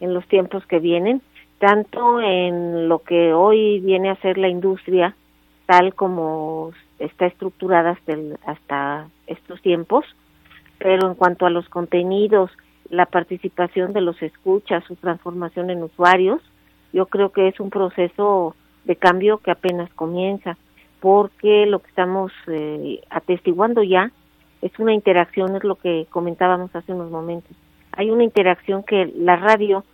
en 0.00 0.12
los 0.12 0.26
tiempos 0.26 0.66
que 0.66 0.80
vienen, 0.80 1.22
tanto 1.58 2.20
en 2.20 2.88
lo 2.88 2.98
que 2.98 3.32
hoy 3.32 3.78
viene 3.80 4.10
a 4.10 4.16
ser 4.16 4.38
la 4.38 4.48
industria, 4.48 5.14
tal 5.66 5.94
como 5.94 6.72
está 6.98 7.26
estructurada 7.26 7.90
hasta, 7.90 8.14
hasta 8.44 9.08
estos 9.28 9.62
tiempos, 9.62 10.04
pero 10.78 11.06
en 11.06 11.14
cuanto 11.14 11.46
a 11.46 11.50
los 11.50 11.68
contenidos, 11.68 12.50
la 12.90 13.06
participación 13.06 13.92
de 13.92 14.00
los 14.00 14.20
escuchas, 14.20 14.82
su 14.84 14.96
transformación 14.96 15.70
en 15.70 15.84
usuarios, 15.84 16.42
yo 16.92 17.06
creo 17.06 17.30
que 17.30 17.46
es 17.46 17.60
un 17.60 17.70
proceso 17.70 18.56
de 18.84 18.96
cambio 18.96 19.38
que 19.38 19.52
apenas 19.52 19.88
comienza, 19.94 20.58
porque 20.98 21.66
lo 21.66 21.78
que 21.78 21.88
estamos 21.88 22.32
eh, 22.48 23.00
atestiguando 23.10 23.84
ya 23.84 24.10
es 24.62 24.78
una 24.78 24.94
interacción, 24.94 25.56
es 25.56 25.64
lo 25.64 25.74
que 25.74 26.06
comentábamos 26.10 26.74
hace 26.74 26.92
unos 26.92 27.10
momentos. 27.10 27.50
Hay 27.92 28.10
una 28.10 28.24
interacción 28.24 28.84
que 28.84 29.12
la 29.16 29.36
radio 29.36 29.84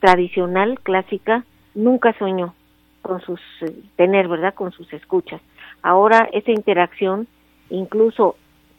tradicional, 0.00 0.78
clásica, 0.80 1.44
nunca 1.74 2.14
soñó 2.18 2.54
con 3.02 3.20
sus, 3.20 3.40
eh, 3.60 3.74
tener, 3.96 4.28
¿verdad?, 4.28 4.54
con 4.54 4.72
sus 4.72 4.90
escuchas. 4.92 5.42
Ahora 5.82 6.28
esa 6.32 6.52
interacción, 6.52 7.26
incluso 7.68 8.36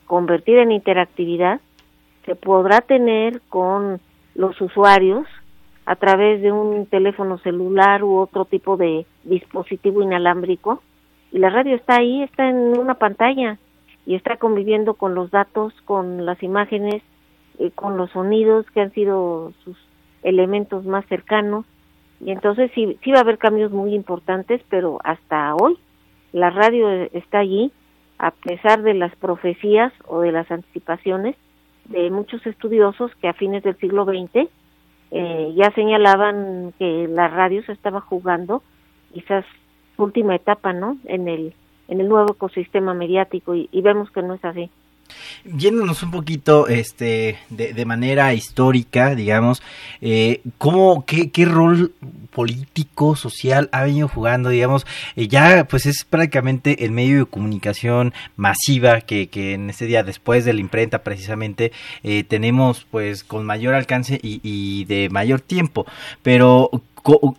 convertida 0.07 0.63
en 0.63 0.71
interactividad, 0.71 1.59
se 2.25 2.35
podrá 2.35 2.81
tener 2.81 3.41
con 3.49 3.99
los 4.33 4.59
usuarios 4.61 5.27
a 5.85 5.95
través 5.95 6.41
de 6.41 6.51
un 6.51 6.87
teléfono 6.87 7.37
celular 7.39 8.03
u 8.03 8.17
otro 8.17 8.45
tipo 8.45 8.77
de 8.77 9.05
dispositivo 9.23 10.01
inalámbrico. 10.01 10.81
Y 11.31 11.39
la 11.39 11.49
radio 11.49 11.75
está 11.75 11.97
ahí, 11.97 12.23
está 12.23 12.49
en 12.49 12.79
una 12.79 12.95
pantalla 12.95 13.59
y 14.05 14.15
está 14.15 14.37
conviviendo 14.37 14.93
con 14.93 15.15
los 15.15 15.31
datos, 15.31 15.73
con 15.85 16.25
las 16.25 16.41
imágenes, 16.43 17.01
eh, 17.59 17.71
con 17.71 17.97
los 17.97 18.11
sonidos 18.11 18.65
que 18.71 18.81
han 18.81 18.91
sido 18.91 19.53
sus 19.63 19.77
elementos 20.23 20.85
más 20.85 21.05
cercanos 21.07 21.65
y 22.19 22.31
entonces 22.31 22.71
sí, 22.73 22.97
sí 23.03 23.11
va 23.11 23.19
a 23.19 23.21
haber 23.21 23.37
cambios 23.37 23.71
muy 23.71 23.93
importantes, 23.93 24.61
pero 24.69 24.99
hasta 25.03 25.53
hoy 25.55 25.77
la 26.31 26.49
radio 26.49 26.89
está 27.13 27.39
allí 27.39 27.71
a 28.17 28.31
pesar 28.31 28.81
de 28.81 28.93
las 28.93 29.15
profecías 29.15 29.91
o 30.07 30.21
de 30.21 30.31
las 30.31 30.49
anticipaciones 30.49 31.35
de 31.85 32.09
muchos 32.09 32.45
estudiosos 32.45 33.13
que 33.21 33.27
a 33.27 33.33
fines 33.33 33.63
del 33.63 33.77
siglo 33.77 34.05
XX 34.05 34.49
eh, 35.11 35.53
ya 35.55 35.71
señalaban 35.71 36.73
que 36.79 37.07
la 37.07 37.27
radio 37.27 37.63
se 37.63 37.73
estaba 37.73 38.01
jugando 38.01 38.63
quizás 39.13 39.45
última 39.97 40.35
etapa, 40.35 40.73
¿no? 40.73 40.97
En 41.05 41.27
el 41.27 41.53
en 41.87 42.01
el 42.01 42.09
nuevo 42.09 42.33
ecosistema 42.33 42.93
mediático 42.93 43.55
y 43.55 43.81
vemos 43.81 44.11
que 44.11 44.21
no 44.21 44.33
es 44.33 44.45
así. 44.45 44.69
Yéndonos 45.43 46.01
un 46.01 46.09
poquito 46.09 46.67
este, 46.67 47.37
de, 47.49 47.85
manera 47.85 48.33
histórica, 48.33 49.13
digamos, 49.13 49.61
eh, 50.01 50.41
¿cómo, 50.57 51.05
qué, 51.05 51.29
qué, 51.29 51.45
rol 51.45 51.93
político, 52.31 53.15
social 53.15 53.69
ha 53.71 53.83
venido 53.83 54.07
jugando? 54.07 54.49
Digamos, 54.49 54.87
eh, 55.15 55.27
ya 55.27 55.67
pues 55.69 55.85
es 55.85 56.03
prácticamente 56.03 56.83
el 56.83 56.91
medio 56.91 57.19
de 57.19 57.25
comunicación 57.25 58.13
masiva 58.35 59.01
que, 59.01 59.27
que 59.27 59.53
en 59.53 59.69
este 59.69 59.85
día, 59.85 60.03
después 60.03 60.45
de 60.45 60.53
la 60.53 60.61
imprenta 60.61 61.03
precisamente, 61.03 61.71
eh, 62.01 62.23
tenemos 62.23 62.87
pues 62.89 63.23
con 63.23 63.45
mayor 63.45 63.75
alcance 63.75 64.19
y, 64.23 64.39
y 64.41 64.85
de 64.85 65.09
mayor 65.09 65.41
tiempo. 65.41 65.85
Pero 66.23 66.71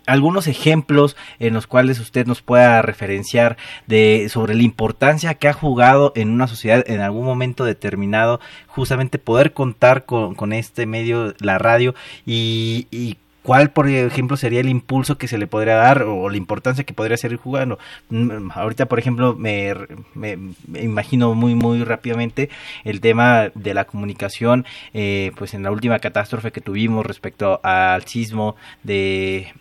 algunos 0.05 0.47
ejemplos 0.47 1.15
en 1.39 1.53
los 1.53 1.67
cuales 1.67 1.99
usted 1.99 2.25
nos 2.25 2.41
pueda 2.41 2.81
referenciar 2.81 3.57
de 3.85 4.27
sobre 4.29 4.55
la 4.55 4.63
importancia 4.63 5.33
que 5.35 5.47
ha 5.47 5.53
jugado 5.53 6.13
en 6.15 6.29
una 6.29 6.47
sociedad 6.47 6.83
en 6.87 7.01
algún 7.01 7.25
momento 7.25 7.63
determinado 7.63 8.39
justamente 8.67 9.19
poder 9.19 9.53
contar 9.53 10.05
con, 10.05 10.35
con 10.35 10.53
este 10.53 10.85
medio 10.85 11.33
la 11.39 11.57
radio 11.57 11.95
y, 12.25 12.87
y 12.91 13.17
¿Cuál, 13.47 13.71
por 13.71 13.87
ejemplo, 13.87 14.35
sería 14.35 14.59
el 14.59 14.67
impulso 14.67 15.17
que 15.17 15.29
se 15.29 15.37
le 15.37 15.47
podría 15.47 15.75
dar 15.75 16.03
o 16.03 16.29
la 16.29 16.35
importancia 16.35 16.83
que 16.83 16.93
podría 16.93 17.15
ser 17.15 17.33
jugando? 17.37 17.79
Mm, 18.09 18.51
ahorita, 18.53 18.87
por 18.87 18.99
ejemplo, 18.99 19.35
me, 19.35 19.73
me, 20.15 20.37
imagino 20.81 21.33
muy, 21.33 21.55
muy 21.55 21.81
rápidamente 21.85 22.49
el 22.83 22.99
tema 22.99 23.49
de 23.55 23.73
la 23.73 23.85
comunicación, 23.85 24.65
eh, 24.93 25.31
pues 25.37 25.53
en 25.53 25.63
la 25.63 25.71
última 25.71 25.99
catástrofe 25.99 26.51
que 26.51 26.59
tuvimos 26.59 27.05
respecto 27.05 27.61
al 27.63 28.03
sismo 28.03 28.57
de 28.83 29.53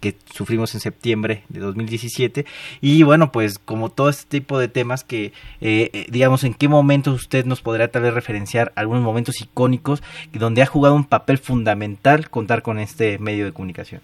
que 0.00 0.16
sufrimos 0.32 0.74
en 0.74 0.80
septiembre 0.80 1.44
de 1.48 1.60
2017 1.60 2.44
y 2.80 3.02
bueno 3.02 3.32
pues 3.32 3.58
como 3.58 3.90
todo 3.90 4.08
este 4.08 4.40
tipo 4.40 4.58
de 4.58 4.68
temas 4.68 5.04
que 5.04 5.26
eh, 5.60 5.90
eh, 5.92 6.06
digamos 6.10 6.44
en 6.44 6.54
qué 6.54 6.68
momentos 6.68 7.14
usted 7.14 7.44
nos 7.44 7.62
podrá 7.62 7.88
tal 7.88 8.02
vez 8.02 8.14
referenciar 8.14 8.72
algunos 8.76 9.02
momentos 9.02 9.40
icónicos 9.40 10.02
donde 10.32 10.62
ha 10.62 10.66
jugado 10.66 10.94
un 10.94 11.04
papel 11.04 11.38
fundamental 11.38 12.30
contar 12.30 12.62
con 12.62 12.78
este 12.78 13.18
medio 13.18 13.44
de 13.44 13.52
comunicación. 13.52 14.02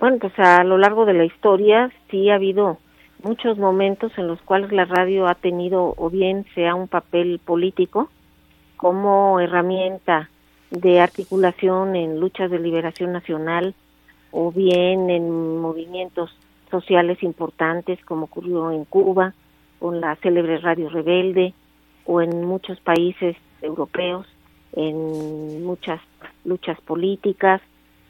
Bueno 0.00 0.18
pues 0.18 0.32
a 0.38 0.64
lo 0.64 0.78
largo 0.78 1.04
de 1.04 1.14
la 1.14 1.24
historia 1.24 1.90
sí 2.10 2.30
ha 2.30 2.36
habido 2.36 2.78
muchos 3.22 3.58
momentos 3.58 4.12
en 4.18 4.28
los 4.28 4.40
cuales 4.42 4.70
la 4.72 4.84
radio 4.84 5.26
ha 5.26 5.34
tenido 5.34 5.94
o 5.96 6.10
bien 6.10 6.44
sea 6.54 6.74
un 6.74 6.88
papel 6.88 7.40
político 7.44 8.10
como 8.76 9.40
herramienta 9.40 10.28
de 10.70 11.00
articulación 11.00 11.96
en 11.96 12.20
luchas 12.20 12.50
de 12.50 12.58
liberación 12.58 13.12
nacional 13.12 13.74
o 14.36 14.50
bien 14.50 15.10
en 15.10 15.60
movimientos 15.60 16.36
sociales 16.70 17.22
importantes 17.22 18.04
como 18.04 18.24
ocurrió 18.24 18.72
en 18.72 18.84
Cuba 18.84 19.32
con 19.78 20.00
la 20.00 20.16
célebre 20.16 20.58
Radio 20.58 20.88
Rebelde 20.88 21.54
o 22.04 22.20
en 22.20 22.44
muchos 22.44 22.80
países 22.80 23.36
europeos 23.62 24.26
en 24.76 25.64
muchas 25.64 26.00
luchas 26.44 26.80
políticas 26.80 27.60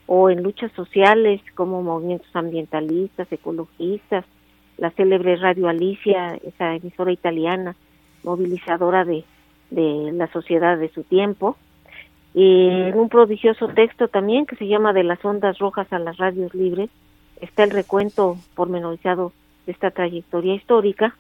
o 0.07 0.31
en 0.31 0.43
luchas 0.43 0.72
sociales 0.72 1.41
como 1.55 1.83
movimientos 1.83 2.35
ambientalistas, 2.35 3.31
ecologistas, 3.31 4.25
la 4.77 4.91
célebre 4.91 5.37
Radio 5.37 5.68
Alicia, 5.68 6.37
esa 6.37 6.75
emisora 6.75 7.12
italiana 7.12 7.77
movilizadora 8.22 9.05
de, 9.05 9.25
la 9.70 10.31
sociedad 10.33 10.79
de 10.79 10.89
su 10.89 11.03
tiempo, 11.03 11.57
y 12.35 12.68
en 12.68 12.99
un 12.99 13.09
prodigioso 13.09 13.68
texto 13.68 14.09
también 14.09 14.45
que 14.45 14.57
se 14.57 14.66
llama 14.66 14.93
De 14.93 15.05
las 15.05 15.24
ondas 15.24 15.57
rojas 15.59 15.91
a 15.93 16.01
las 16.01 16.16
radios 16.16 16.53
libres. 16.53 16.91
Está 17.41 17.62
el 17.62 17.70
recuento 17.70 18.37
pormenorizado 18.57 19.32
de 19.66 19.72
esta 19.72 19.93
trayectoria 19.93 20.55
histórica, 20.55 21.14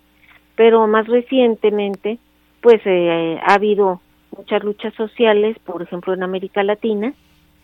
pero 0.56 0.86
más 0.88 1.06
recientemente 1.06 2.18
pues 2.60 2.80
eh, 2.84 3.38
ha 3.46 3.54
habido 3.54 4.00
muchas 4.36 4.64
luchas 4.64 4.92
sociales, 4.94 5.56
por 5.64 5.82
ejemplo 5.82 6.14
en 6.14 6.24
América 6.24 6.64
Latina, 6.64 7.12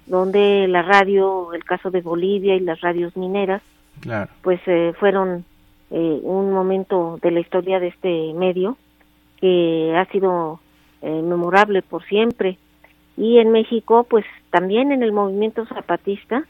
donde 0.07 0.68
la 0.68 0.82
radio, 0.82 1.53
el 1.53 1.64
caso 1.64 1.90
de 1.90 2.03
Bolivia 2.03 2.55
y 2.55 2.61
las 2.61 2.80
radios 2.80 3.16
mineras, 3.16 3.62
pues 4.42 4.61
eh, 4.66 4.92
fueron 4.98 5.44
eh, 5.90 6.20
un 6.22 6.53
momento 6.53 7.18
de 7.20 7.30
la 7.32 7.40
historia 7.40 7.80
de 7.80 7.88
este 7.88 8.32
medio 8.34 8.76
que 9.40 9.94
ha 9.96 10.05
sido 10.07 10.61
memorable 11.03 11.80
por 11.80 12.05
siempre 12.05 12.59
y 13.21 13.39
en 13.39 13.53
México 13.53 14.05
pues 14.09 14.25
también 14.49 14.93
en 14.93 15.03
el 15.03 15.12
movimiento 15.12 15.66
zapatista 15.66 16.45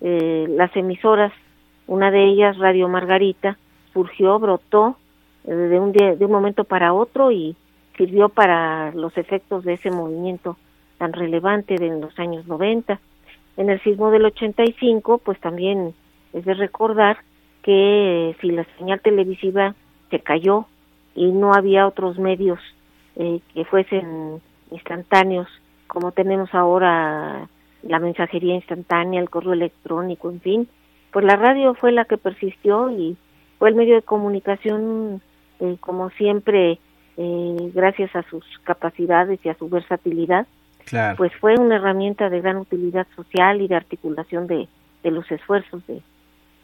eh, 0.00 0.46
las 0.48 0.74
emisoras 0.76 1.32
una 1.86 2.10
de 2.10 2.24
ellas 2.24 2.58
Radio 2.58 2.88
Margarita 2.88 3.56
surgió 3.92 4.36
brotó 4.40 4.96
eh, 5.44 5.54
de 5.54 5.78
un 5.78 5.92
de 5.92 6.18
un 6.20 6.32
momento 6.32 6.64
para 6.64 6.92
otro 6.92 7.30
y 7.30 7.54
sirvió 7.96 8.30
para 8.30 8.92
los 8.94 9.16
efectos 9.16 9.64
de 9.64 9.74
ese 9.74 9.92
movimiento 9.92 10.56
tan 10.98 11.12
relevante 11.12 11.76
de 11.76 12.00
los 12.00 12.18
años 12.18 12.48
90 12.48 12.98
en 13.56 13.70
el 13.70 13.80
sismo 13.82 14.10
del 14.10 14.24
85 14.24 15.18
pues 15.18 15.38
también 15.38 15.94
es 16.32 16.44
de 16.44 16.54
recordar 16.54 17.18
que 17.62 18.30
eh, 18.30 18.36
si 18.40 18.50
la 18.50 18.66
señal 18.76 19.00
televisiva 19.00 19.76
se 20.10 20.18
cayó 20.18 20.66
y 21.14 21.30
no 21.30 21.54
había 21.54 21.86
otros 21.86 22.18
medios 22.18 22.58
que 23.16 23.64
fuesen 23.64 24.40
instantáneos 24.70 25.48
como 25.88 26.12
tenemos 26.12 26.54
ahora 26.54 27.48
la 27.82 27.98
mensajería 27.98 28.54
instantánea, 28.54 29.20
el 29.20 29.30
correo 29.30 29.52
electrónico, 29.52 30.30
en 30.30 30.40
fin, 30.40 30.68
pues 31.12 31.24
la 31.24 31.36
radio 31.36 31.74
fue 31.74 31.90
la 31.90 32.04
que 32.04 32.18
persistió 32.18 32.90
y 32.90 33.16
fue 33.58 33.70
el 33.70 33.74
medio 33.74 33.96
de 33.96 34.02
comunicación, 34.02 35.20
eh, 35.60 35.76
como 35.80 36.10
siempre, 36.10 36.78
eh, 37.16 37.70
gracias 37.74 38.14
a 38.14 38.22
sus 38.24 38.44
capacidades 38.62 39.40
y 39.44 39.48
a 39.48 39.54
su 39.54 39.68
versatilidad, 39.68 40.46
pues 41.16 41.32
fue 41.36 41.54
una 41.58 41.76
herramienta 41.76 42.30
de 42.30 42.40
gran 42.40 42.56
utilidad 42.56 43.06
social 43.14 43.60
y 43.60 43.68
de 43.68 43.74
articulación 43.74 44.46
de, 44.46 44.68
de 45.02 45.10
los 45.10 45.30
esfuerzos 45.30 45.86
de, 45.86 46.00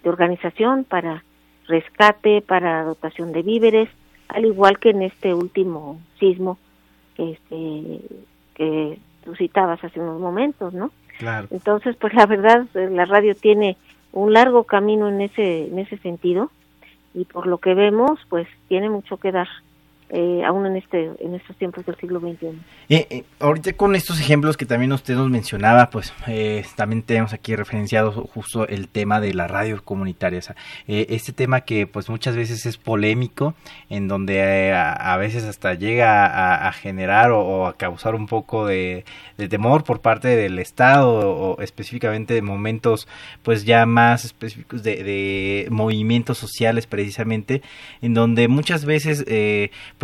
de 0.02 0.08
organización 0.08 0.84
para 0.84 1.24
rescate, 1.66 2.40
para 2.40 2.84
dotación 2.84 3.32
de 3.32 3.42
víveres, 3.42 3.88
al 4.28 4.44
igual 4.44 4.78
que 4.78 4.90
en 4.90 5.02
este 5.02 5.34
último 5.34 6.00
sismo 6.18 6.58
que, 7.16 7.32
este, 7.32 8.00
que 8.54 8.98
tú 9.24 9.34
citabas 9.34 9.82
hace 9.82 10.00
unos 10.00 10.20
momentos, 10.20 10.74
¿no? 10.74 10.90
Claro. 11.18 11.48
Entonces, 11.50 11.96
pues 11.96 12.12
la 12.14 12.26
verdad, 12.26 12.66
eh, 12.74 12.88
la 12.90 13.04
radio 13.04 13.34
tiene 13.34 13.76
un 14.12 14.32
largo 14.32 14.64
camino 14.64 15.08
en 15.08 15.20
ese, 15.20 15.66
en 15.66 15.78
ese 15.78 15.96
sentido 15.98 16.50
y 17.14 17.24
por 17.24 17.46
lo 17.46 17.58
que 17.58 17.74
vemos, 17.74 18.20
pues 18.28 18.46
tiene 18.68 18.90
mucho 18.90 19.16
que 19.16 19.32
dar 19.32 19.48
eh, 20.14 20.44
aún 20.44 20.64
en 20.64 20.76
este 20.76 21.10
en 21.18 21.34
estos 21.34 21.56
tiempos 21.56 21.84
del 21.84 21.96
siglo 21.96 22.20
XXI. 22.20 22.46
Eh, 22.88 23.06
eh, 23.10 23.24
ahorita 23.40 23.72
con 23.72 23.96
estos 23.96 24.20
ejemplos 24.20 24.56
que 24.56 24.64
también 24.64 24.92
usted 24.92 25.16
nos 25.16 25.28
mencionaba, 25.28 25.90
pues 25.90 26.14
eh, 26.28 26.64
también 26.76 27.02
tenemos 27.02 27.32
aquí 27.32 27.56
referenciado 27.56 28.12
justo 28.12 28.68
el 28.68 28.86
tema 28.88 29.20
de 29.20 29.34
la 29.34 29.48
radio 29.48 29.82
comunitaria, 29.82 30.40
este 30.86 31.32
tema 31.32 31.62
que 31.62 31.88
pues 31.88 32.08
muchas 32.08 32.36
veces 32.36 32.64
es 32.64 32.76
polémico, 32.76 33.54
en 33.90 34.06
donde 34.06 34.72
a, 34.72 34.92
a, 34.92 35.16
veces 35.16 35.42
hasta 35.44 35.74
llega 35.74 36.26
a, 36.26 36.68
a 36.68 36.72
generar 36.72 37.32
o, 37.32 37.40
o, 37.40 37.66
a 37.66 37.76
causar 37.76 38.14
un 38.14 38.28
poco 38.28 38.66
de, 38.66 39.04
de, 39.36 39.48
temor 39.48 39.82
por 39.82 40.00
parte 40.00 40.28
del 40.28 40.60
Estado 40.60 41.10
o, 41.10 41.60
específicamente 41.60 42.34
de 42.34 42.42
momentos 42.42 43.08
pues 43.42 43.64
ya 43.64 43.84
más 43.84 44.24
específicos 44.24 44.84
de, 44.84 45.02
de 45.02 45.66
movimientos 45.70 46.38
sociales 46.38 46.86
precisamente, 46.86 47.62
en 48.00 48.14
donde 48.14 48.46
muchas 48.46 48.84
veces 48.84 49.24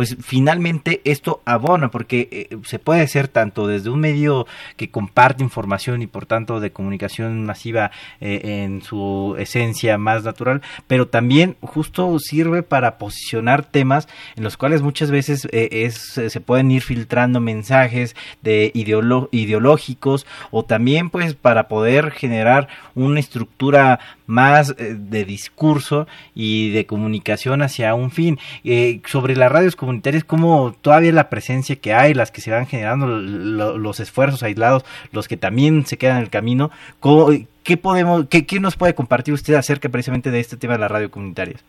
finalmente 0.21 1.01
esto 1.03 1.41
abona, 1.45 1.91
porque 1.91 2.27
eh, 2.31 2.57
se 2.63 2.79
puede 2.79 3.07
ser 3.07 3.27
tanto 3.27 3.67
desde 3.67 3.89
un 3.89 3.99
medio 3.99 4.47
que 4.77 4.89
comparte 4.89 5.43
información 5.43 6.01
y 6.01 6.07
por 6.07 6.25
tanto 6.25 6.59
de 6.59 6.71
comunicación 6.71 7.45
masiva 7.45 7.91
eh, 8.19 8.63
en 8.63 8.81
su 8.81 9.35
esencia 9.37 9.97
más 9.97 10.23
natural, 10.23 10.61
pero 10.87 11.07
también 11.07 11.57
justo 11.61 12.17
sirve 12.19 12.63
para 12.63 12.97
posicionar 12.97 13.65
temas 13.65 14.07
en 14.35 14.43
los 14.43 14.57
cuales 14.57 14.81
muchas 14.81 15.11
veces 15.11 15.47
eh, 15.51 15.89
se 15.91 16.41
pueden 16.41 16.71
ir 16.71 16.81
filtrando 16.81 17.39
mensajes 17.39 18.15
de 18.41 18.71
ideológicos 18.73 20.25
o 20.51 20.63
también 20.63 21.09
pues 21.09 21.35
para 21.35 21.67
poder 21.67 22.11
generar 22.11 22.67
una 22.95 23.19
estructura 23.19 23.99
más 24.31 24.73
eh, 24.77 24.95
de 24.97 25.25
discurso 25.25 26.07
y 26.33 26.71
de 26.71 26.85
comunicación 26.85 27.61
hacia 27.61 27.93
un 27.93 28.11
fin. 28.11 28.39
Eh, 28.63 29.01
sobre 29.05 29.35
las 29.35 29.51
radios 29.51 29.75
comunitarias, 29.75 30.23
como 30.23 30.73
todavía 30.81 31.11
la 31.11 31.29
presencia 31.29 31.75
que 31.75 31.93
hay, 31.93 32.13
las 32.13 32.31
que 32.31 32.41
se 32.41 32.51
van 32.51 32.65
generando, 32.65 33.05
lo, 33.07 33.77
los 33.77 33.99
esfuerzos 33.99 34.41
aislados, 34.41 34.85
los 35.11 35.27
que 35.27 35.37
también 35.37 35.85
se 35.85 35.97
quedan 35.97 36.17
en 36.17 36.23
el 36.23 36.29
camino, 36.29 36.71
¿cómo, 36.99 37.27
¿qué, 37.63 37.77
podemos, 37.77 38.27
qué, 38.29 38.45
¿qué 38.45 38.59
nos 38.59 38.77
puede 38.77 38.95
compartir 38.95 39.33
usted 39.33 39.53
acerca 39.55 39.89
precisamente 39.89 40.31
de 40.31 40.39
este 40.39 40.57
tema 40.57 40.73
de 40.73 40.79
las 40.79 40.91
radios 40.91 41.11
comunitarias? 41.11 41.63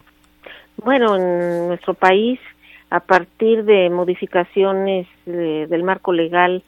Bueno, 0.77 1.17
en 1.17 1.69
nuestro 1.69 1.95
país, 1.95 2.39
a 2.91 3.01
partir 3.01 3.65
de 3.65 3.91
modificaciones 3.91 5.07
de, 5.27 5.67
del 5.67 5.83
marco 5.83 6.13
legal 6.13 6.63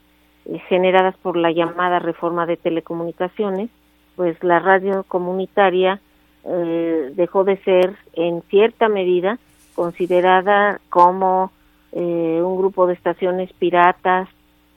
eh, 0.46 0.58
generadas 0.68 1.16
por 1.18 1.36
la 1.36 1.52
llamada 1.52 2.00
reforma 2.00 2.46
de 2.46 2.56
telecomunicaciones, 2.56 3.70
pues 4.16 4.42
la 4.42 4.58
radio 4.58 5.04
comunitaria 5.04 6.00
eh, 6.44 7.12
dejó 7.14 7.44
de 7.44 7.56
ser 7.58 7.96
en 8.14 8.42
cierta 8.42 8.88
medida 8.88 9.38
considerada 9.74 10.80
como 10.90 11.50
eh, 11.92 12.40
un 12.42 12.56
grupo 12.56 12.86
de 12.86 12.94
estaciones 12.94 13.52
piratas, 13.52 14.28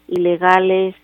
ilegales, 0.07 0.95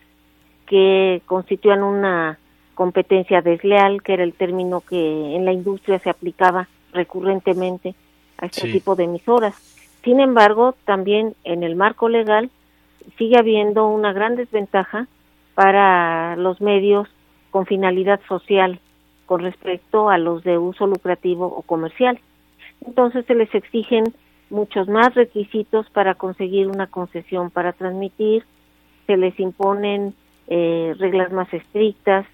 que 0.65 1.21
constituían 1.25 1.83
una 1.83 2.39
competencia 2.75 3.41
desleal, 3.41 4.01
que 4.01 4.13
era 4.13 4.23
el 4.23 4.33
término 4.33 4.81
que 4.81 5.35
en 5.35 5.45
la 5.45 5.53
industria 5.53 5.99
se 5.99 6.09
aplicaba 6.09 6.67
recurrentemente 6.91 7.95
a 8.37 8.45
este 8.47 8.61
sí. 8.61 8.71
tipo 8.71 8.95
de 8.95 9.03
emisoras. 9.03 9.55
Sin 10.03 10.19
embargo, 10.19 10.75
también 10.85 11.35
en 11.43 11.63
el 11.63 11.75
marco 11.75 12.09
legal 12.09 12.49
sigue 13.17 13.37
habiendo 13.37 13.87
una 13.87 14.13
gran 14.13 14.35
desventaja 14.35 15.07
para 15.55 16.35
los 16.35 16.61
medios 16.61 17.07
con 17.53 17.67
finalidad 17.67 18.19
social 18.27 18.79
con 19.27 19.41
respecto 19.41 20.09
a 20.09 20.17
los 20.17 20.43
de 20.43 20.57
uso 20.57 20.87
lucrativo 20.87 21.45
o 21.45 21.61
comercial. 21.61 22.19
Entonces 22.83 23.27
se 23.27 23.35
les 23.35 23.53
exigen 23.53 24.05
muchos 24.49 24.87
más 24.89 25.13
requisitos 25.13 25.87
para 25.91 26.15
conseguir 26.15 26.67
una 26.67 26.87
concesión 26.87 27.51
para 27.51 27.71
transmitir, 27.71 28.43
se 29.05 29.17
les 29.17 29.39
imponen 29.39 30.15
eh, 30.47 30.95
reglas 30.97 31.31
más 31.31 31.53
estrictas, 31.53 32.25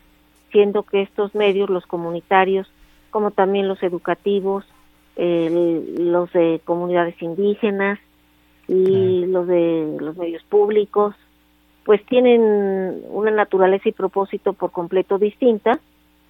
siendo 0.53 0.83
que 0.83 1.01
estos 1.01 1.35
medios, 1.35 1.69
los 1.69 1.85
comunitarios, 1.85 2.71
como 3.09 3.31
también 3.31 3.67
los 3.67 3.83
educativos, 3.83 4.63
eh, 5.17 5.83
los 5.97 6.31
de 6.31 6.61
comunidades 6.63 7.21
indígenas 7.21 7.99
y 8.69 9.25
los 9.25 9.47
de 9.47 9.97
los 9.99 10.15
medios 10.15 10.43
públicos, 10.43 11.13
pues 11.89 12.05
tienen 12.05 13.01
una 13.09 13.31
naturaleza 13.31 13.89
y 13.89 13.93
propósito 13.93 14.53
por 14.53 14.69
completo 14.71 15.17
distinta, 15.17 15.79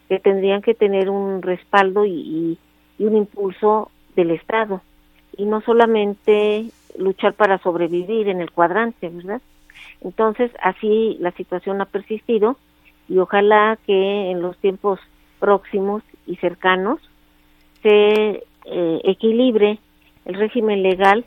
que 0.08 0.18
tendrían 0.18 0.62
que 0.62 0.74
tener 0.74 1.10
un 1.10 1.42
respaldo 1.42 2.06
y, 2.06 2.58
y, 2.98 3.04
un 3.04 3.18
impulso 3.18 3.92
del 4.16 4.32
Estado, 4.32 4.82
y 5.36 5.44
no 5.44 5.60
solamente 5.60 6.72
luchar 6.98 7.34
para 7.34 7.58
sobrevivir 7.58 8.30
en 8.30 8.40
el 8.40 8.52
cuadrante, 8.52 9.10
¿verdad? 9.10 9.42
Entonces, 10.00 10.50
así 10.64 11.18
la 11.20 11.32
situación 11.32 11.82
ha 11.82 11.86
persistido 11.88 12.56
y 13.10 13.18
ojalá 13.18 13.78
que 13.86 14.32
en 14.32 14.42
los 14.42 14.58
tiempos 14.60 15.02
próximos 15.42 16.04
y 16.26 16.38
cercanos 16.38 17.02
se 17.84 18.46
eh, 18.64 19.02
equilibre 19.04 19.78
el 20.24 20.36
régimen 20.36 20.84
legal 20.84 21.26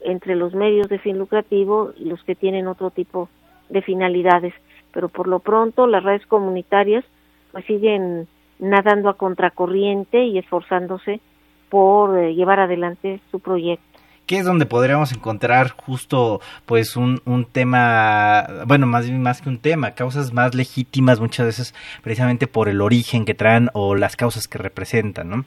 entre 0.00 0.36
los 0.36 0.54
medios 0.54 0.88
de 0.88 0.98
fin 1.00 1.18
lucrativo 1.18 1.92
y 1.98 2.06
los 2.06 2.24
que 2.24 2.34
tienen 2.34 2.66
otro 2.66 2.90
tipo 2.90 3.28
de 3.28 3.43
finalidades, 3.82 4.54
pero 4.92 5.08
por 5.08 5.28
lo 5.28 5.40
pronto 5.40 5.86
las 5.86 6.02
redes 6.02 6.26
comunitarias 6.26 7.04
pues 7.52 7.64
siguen 7.66 8.26
nadando 8.58 9.08
a 9.08 9.16
contracorriente 9.16 10.24
y 10.24 10.38
esforzándose 10.38 11.20
por 11.68 12.18
eh, 12.18 12.34
llevar 12.34 12.60
adelante 12.60 13.20
su 13.30 13.40
proyecto. 13.40 13.84
¿Qué 14.26 14.38
es 14.38 14.46
donde 14.46 14.64
podríamos 14.64 15.12
encontrar 15.12 15.68
justo 15.70 16.40
pues 16.64 16.96
un, 16.96 17.20
un 17.26 17.44
tema, 17.44 18.46
bueno, 18.66 18.86
más 18.86 19.10
más 19.10 19.42
que 19.42 19.50
un 19.50 19.58
tema, 19.58 19.90
causas 19.90 20.32
más 20.32 20.54
legítimas 20.54 21.20
muchas 21.20 21.46
veces 21.46 21.74
precisamente 22.02 22.46
por 22.46 22.70
el 22.70 22.80
origen 22.80 23.26
que 23.26 23.34
traen 23.34 23.68
o 23.74 23.94
las 23.94 24.16
causas 24.16 24.48
que 24.48 24.56
representan, 24.56 25.28
¿no? 25.28 25.44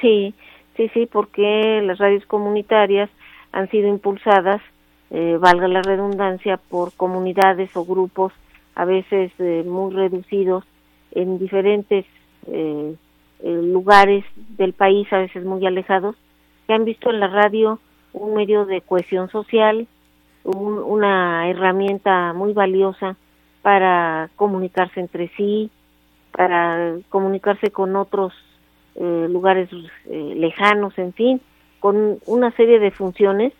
Sí, 0.00 0.34
sí, 0.76 0.90
sí, 0.92 1.08
porque 1.10 1.80
las 1.82 1.96
radios 1.98 2.26
comunitarias 2.26 3.08
han 3.52 3.70
sido 3.70 3.88
impulsadas 3.88 4.60
eh, 5.16 5.38
valga 5.38 5.68
la 5.68 5.80
redundancia, 5.80 6.56
por 6.56 6.92
comunidades 6.92 7.70
o 7.76 7.84
grupos 7.84 8.32
a 8.74 8.84
veces 8.84 9.30
eh, 9.38 9.62
muy 9.64 9.94
reducidos 9.94 10.64
en 11.12 11.38
diferentes 11.38 12.04
eh, 12.48 12.96
eh, 13.44 13.60
lugares 13.62 14.24
del 14.58 14.72
país, 14.72 15.06
a 15.12 15.18
veces 15.18 15.44
muy 15.44 15.64
alejados, 15.64 16.16
que 16.66 16.74
han 16.74 16.84
visto 16.84 17.10
en 17.10 17.20
la 17.20 17.28
radio 17.28 17.78
un 18.12 18.34
medio 18.34 18.64
de 18.66 18.80
cohesión 18.80 19.30
social, 19.30 19.86
un, 20.42 20.78
una 20.78 21.48
herramienta 21.48 22.32
muy 22.32 22.52
valiosa 22.52 23.16
para 23.62 24.30
comunicarse 24.34 24.98
entre 24.98 25.28
sí, 25.36 25.70
para 26.32 26.96
comunicarse 27.08 27.70
con 27.70 27.94
otros 27.94 28.32
eh, 28.96 29.28
lugares 29.30 29.68
lejanos, 30.06 30.98
en 30.98 31.12
fin, 31.12 31.40
con 31.78 32.18
una 32.26 32.50
serie 32.56 32.80
de 32.80 32.90
funciones 32.90 33.52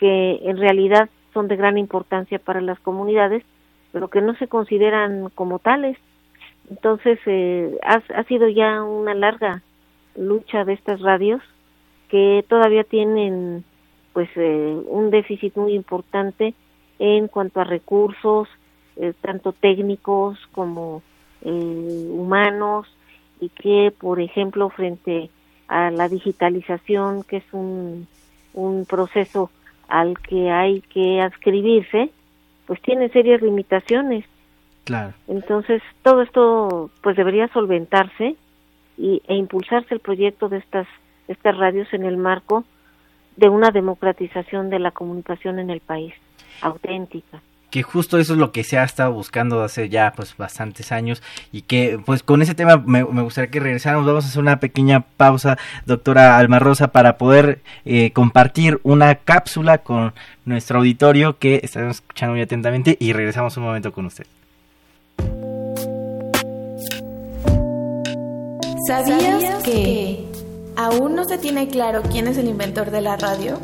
que 0.00 0.40
en 0.42 0.56
realidad 0.56 1.10
son 1.34 1.46
de 1.46 1.56
gran 1.56 1.76
importancia 1.76 2.38
para 2.38 2.62
las 2.62 2.80
comunidades, 2.80 3.44
pero 3.92 4.08
que 4.08 4.22
no 4.22 4.34
se 4.36 4.48
consideran 4.48 5.28
como 5.34 5.58
tales. 5.58 5.98
Entonces, 6.70 7.18
eh, 7.26 7.78
ha, 7.82 8.24
sido 8.24 8.48
ya 8.48 8.82
una 8.82 9.14
larga 9.14 9.62
lucha 10.16 10.64
de 10.64 10.72
estas 10.72 11.00
radios 11.00 11.42
que 12.08 12.44
todavía 12.48 12.82
tienen 12.82 13.62
pues 14.14 14.28
eh, 14.36 14.76
un 14.88 15.10
déficit 15.10 15.56
muy 15.56 15.74
importante 15.74 16.54
en 16.98 17.28
cuanto 17.28 17.60
a 17.60 17.64
recursos, 17.64 18.48
eh, 18.96 19.12
tanto 19.20 19.52
técnicos 19.52 20.38
como 20.52 21.02
eh, 21.42 22.08
humanos, 22.10 22.88
y 23.40 23.50
que, 23.50 23.92
por 23.98 24.20
ejemplo, 24.20 24.70
frente 24.70 25.30
a 25.68 25.90
la 25.90 26.08
digitalización, 26.08 27.22
que 27.22 27.38
es 27.38 27.44
un, 27.52 28.06
un 28.54 28.84
proceso 28.86 29.50
al 29.90 30.18
que 30.20 30.50
hay 30.50 30.80
que 30.82 31.20
adscribirse, 31.20 32.10
pues 32.66 32.80
tiene 32.82 33.08
serias 33.10 33.42
limitaciones. 33.42 34.24
Claro. 34.84 35.12
Entonces, 35.28 35.82
todo 36.02 36.22
esto 36.22 36.90
pues 37.02 37.16
debería 37.16 37.48
solventarse 37.48 38.36
y, 38.96 39.22
e 39.28 39.34
impulsarse 39.34 39.94
el 39.94 40.00
proyecto 40.00 40.48
de 40.48 40.58
estas 40.58 40.86
estas 41.28 41.56
radios 41.56 41.92
en 41.92 42.04
el 42.04 42.16
marco 42.16 42.64
de 43.36 43.48
una 43.48 43.70
democratización 43.70 44.68
de 44.68 44.80
la 44.80 44.90
comunicación 44.90 45.60
en 45.60 45.70
el 45.70 45.80
país, 45.80 46.12
auténtica. 46.60 47.40
Que 47.70 47.82
justo 47.82 48.18
eso 48.18 48.34
es 48.34 48.38
lo 48.38 48.52
que 48.52 48.64
se 48.64 48.78
ha 48.78 48.84
estado 48.84 49.12
buscando 49.12 49.62
hace 49.62 49.88
ya 49.88 50.12
pues 50.14 50.36
bastantes 50.36 50.92
años 50.92 51.22
y 51.52 51.62
que 51.62 52.00
pues 52.04 52.22
con 52.22 52.42
ese 52.42 52.54
tema 52.54 52.82
me, 52.84 53.02
gustaría 53.02 53.50
que 53.50 53.60
regresáramos. 53.60 54.06
Vamos 54.06 54.24
a 54.24 54.28
hacer 54.28 54.40
una 54.40 54.60
pequeña 54.60 55.00
pausa, 55.16 55.58
doctora 55.86 56.36
Alma 56.36 56.58
Rosa, 56.58 56.88
para 56.88 57.16
poder 57.16 57.60
eh, 57.84 58.12
compartir 58.12 58.80
una 58.82 59.14
cápsula 59.14 59.78
con 59.78 60.12
nuestro 60.44 60.78
auditorio 60.78 61.38
que 61.38 61.60
estamos 61.62 61.96
escuchando 61.96 62.34
muy 62.34 62.42
atentamente 62.42 62.96
y 62.98 63.12
regresamos 63.12 63.56
un 63.56 63.64
momento 63.64 63.92
con 63.92 64.06
usted. 64.06 64.26
¿Sabías 68.86 69.62
que 69.62 70.26
aún 70.76 71.14
no 71.14 71.24
se 71.24 71.38
tiene 71.38 71.68
claro 71.68 72.02
quién 72.10 72.26
es 72.26 72.38
el 72.38 72.48
inventor 72.48 72.90
de 72.90 73.00
la 73.00 73.16
radio? 73.16 73.60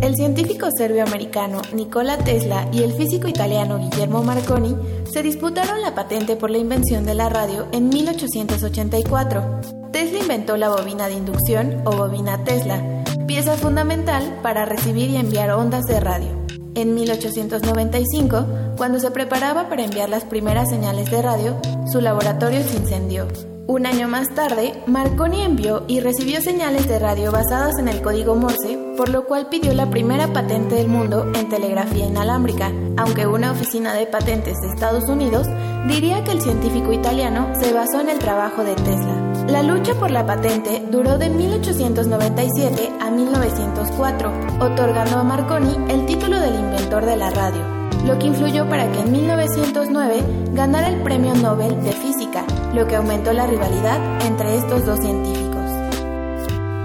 El 0.00 0.14
científico 0.16 0.68
serbio-americano 0.76 1.62
Nikola 1.72 2.18
Tesla 2.18 2.68
y 2.72 2.82
el 2.82 2.92
físico 2.92 3.28
italiano 3.28 3.78
Guillermo 3.78 4.22
Marconi 4.22 4.76
se 5.12 5.22
disputaron 5.22 5.82
la 5.82 5.94
patente 5.94 6.36
por 6.36 6.50
la 6.50 6.58
invención 6.58 7.04
de 7.04 7.14
la 7.14 7.28
radio 7.28 7.68
en 7.72 7.88
1884. 7.88 9.60
Tesla 9.92 10.18
inventó 10.18 10.56
la 10.56 10.68
bobina 10.68 11.08
de 11.08 11.14
inducción 11.14 11.82
o 11.84 11.96
bobina 11.96 12.44
Tesla, 12.44 13.04
pieza 13.26 13.54
fundamental 13.54 14.40
para 14.42 14.64
recibir 14.64 15.10
y 15.10 15.16
enviar 15.16 15.50
ondas 15.50 15.84
de 15.84 16.00
radio. 16.00 16.46
En 16.74 16.94
1895, 16.94 18.46
cuando 18.76 19.00
se 19.00 19.10
preparaba 19.10 19.68
para 19.68 19.84
enviar 19.84 20.08
las 20.08 20.24
primeras 20.24 20.68
señales 20.68 21.10
de 21.10 21.22
radio, 21.22 21.60
su 21.90 22.00
laboratorio 22.00 22.62
se 22.62 22.76
incendió. 22.76 23.26
Un 23.68 23.84
año 23.84 24.08
más 24.08 24.34
tarde, 24.34 24.72
Marconi 24.86 25.42
envió 25.42 25.84
y 25.88 26.00
recibió 26.00 26.40
señales 26.40 26.88
de 26.88 26.98
radio 26.98 27.30
basadas 27.30 27.78
en 27.78 27.88
el 27.88 28.00
código 28.00 28.34
Morse, 28.34 28.78
por 28.96 29.10
lo 29.10 29.26
cual 29.26 29.50
pidió 29.50 29.74
la 29.74 29.90
primera 29.90 30.32
patente 30.32 30.76
del 30.76 30.88
mundo 30.88 31.30
en 31.34 31.50
telegrafía 31.50 32.06
inalámbrica, 32.06 32.72
aunque 32.96 33.26
una 33.26 33.52
oficina 33.52 33.92
de 33.92 34.06
patentes 34.06 34.56
de 34.62 34.68
Estados 34.68 35.04
Unidos 35.04 35.46
diría 35.86 36.24
que 36.24 36.32
el 36.32 36.40
científico 36.40 36.94
italiano 36.94 37.52
se 37.60 37.74
basó 37.74 38.00
en 38.00 38.08
el 38.08 38.18
trabajo 38.18 38.64
de 38.64 38.74
Tesla. 38.74 39.44
La 39.48 39.62
lucha 39.62 39.92
por 39.96 40.10
la 40.10 40.24
patente 40.24 40.82
duró 40.90 41.18
de 41.18 41.28
1897 41.28 42.90
a 43.02 43.10
1904, 43.10 44.32
otorgando 44.60 45.18
a 45.18 45.24
Marconi 45.24 45.76
el 45.92 46.06
título 46.06 46.40
del 46.40 46.54
inventor 46.54 47.04
de 47.04 47.16
la 47.18 47.28
radio 47.28 47.77
lo 48.08 48.18
que 48.18 48.26
influyó 48.26 48.66
para 48.66 48.90
que 48.90 49.00
en 49.00 49.12
1909 49.12 50.22
ganara 50.54 50.88
el 50.88 51.02
Premio 51.02 51.34
Nobel 51.34 51.82
de 51.84 51.92
Física, 51.92 52.42
lo 52.74 52.88
que 52.88 52.96
aumentó 52.96 53.34
la 53.34 53.46
rivalidad 53.46 54.00
entre 54.26 54.56
estos 54.56 54.86
dos 54.86 54.98
científicos. 54.98 55.62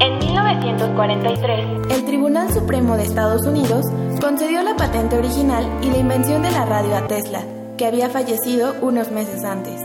En 0.02 0.20
1943, 0.20 1.92
el 1.92 2.06
Tribunal 2.06 2.54
Supremo 2.54 2.98
de 2.98 3.04
Estados 3.04 3.46
Unidos 3.48 3.86
concedió 4.20 4.64
la 4.64 4.76
patente 4.76 5.18
original 5.18 5.66
y 5.82 5.92
la 5.92 5.98
invención 5.98 6.42
de 6.42 6.52
la 6.52 6.66
radio 6.66 6.98
a 6.98 7.08
Tesla, 7.08 7.42
que 7.78 7.86
había 7.86 8.10
fallecido 8.10 8.76
unos 8.82 9.10
meses 9.10 9.46
antes. 9.46 9.80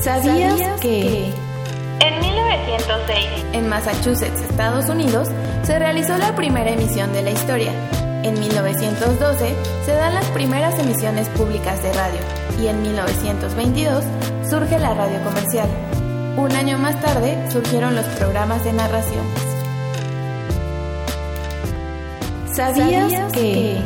¿Sabías, 0.00 0.80
que... 0.80 1.30
En 2.00 2.20
1906, 2.20 3.18
en 3.52 3.68
Massachusetts, 3.68 4.40
Estados 4.48 4.88
Unidos, 4.88 5.28
se 5.62 5.78
realizó 5.78 6.16
la 6.16 6.34
primera 6.34 6.70
emisión 6.70 7.12
de 7.12 7.22
la 7.22 7.30
historia, 7.30 7.72
en 8.22 8.38
1912 8.38 9.54
se 9.84 9.92
dan 9.92 10.14
las 10.14 10.26
primeras 10.26 10.78
emisiones 10.78 11.28
públicas 11.30 11.82
de 11.82 11.92
radio 11.92 12.20
y 12.60 12.66
en 12.68 12.82
1922 12.82 14.04
surge 14.48 14.78
la 14.78 14.94
radio 14.94 15.22
comercial. 15.24 15.68
Un 16.36 16.52
año 16.52 16.78
más 16.78 17.00
tarde 17.00 17.36
surgieron 17.50 17.94
los 17.94 18.04
programas 18.06 18.64
de 18.64 18.72
narraciones. 18.72 19.42
¿Sabías 22.52 23.32
que... 23.32 23.80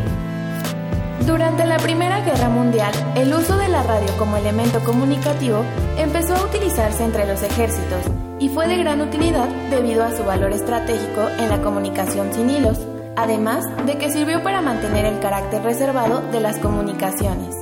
Durante 1.27 1.67
la 1.67 1.79
Primera 1.79 2.21
Guerra 2.21 2.49
Mundial, 2.49 2.93
el 3.17 3.33
uso 3.33 3.57
de 3.57 3.69
la 3.69 3.83
radio 3.83 4.17
como 4.19 4.37
elemento 4.37 4.81
comunicativo 4.85 5.65
empezó 5.99 6.37
a 6.37 6.45
utilizarse 6.45 7.05
entre 7.05 7.27
los 7.27 7.43
ejércitos 7.43 8.05
y 8.39 8.49
fue 8.51 8.69
de 8.69 8.77
gran 8.77 9.01
utilidad 9.01 9.49
debido 9.71 10.05
a 10.05 10.15
su 10.17 10.23
valor 10.25 10.53
estratégico 10.53 11.29
en 11.39 11.49
la 11.49 11.63
comunicación 11.63 12.33
sin 12.33 12.51
hilos 12.51 12.79
además 13.17 13.65
de 13.87 13.99
que 13.99 14.11
sirvió 14.11 14.43
para 14.43 14.61
mantener 14.61 15.07
el 15.07 15.19
carácter 15.19 15.63
reservado 15.63 16.21
de 16.31 16.41
las 16.41 16.59
comunicaciones. 16.59 17.55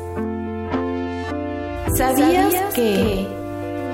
¿Sabías 1.96 2.54
que... 2.74 3.44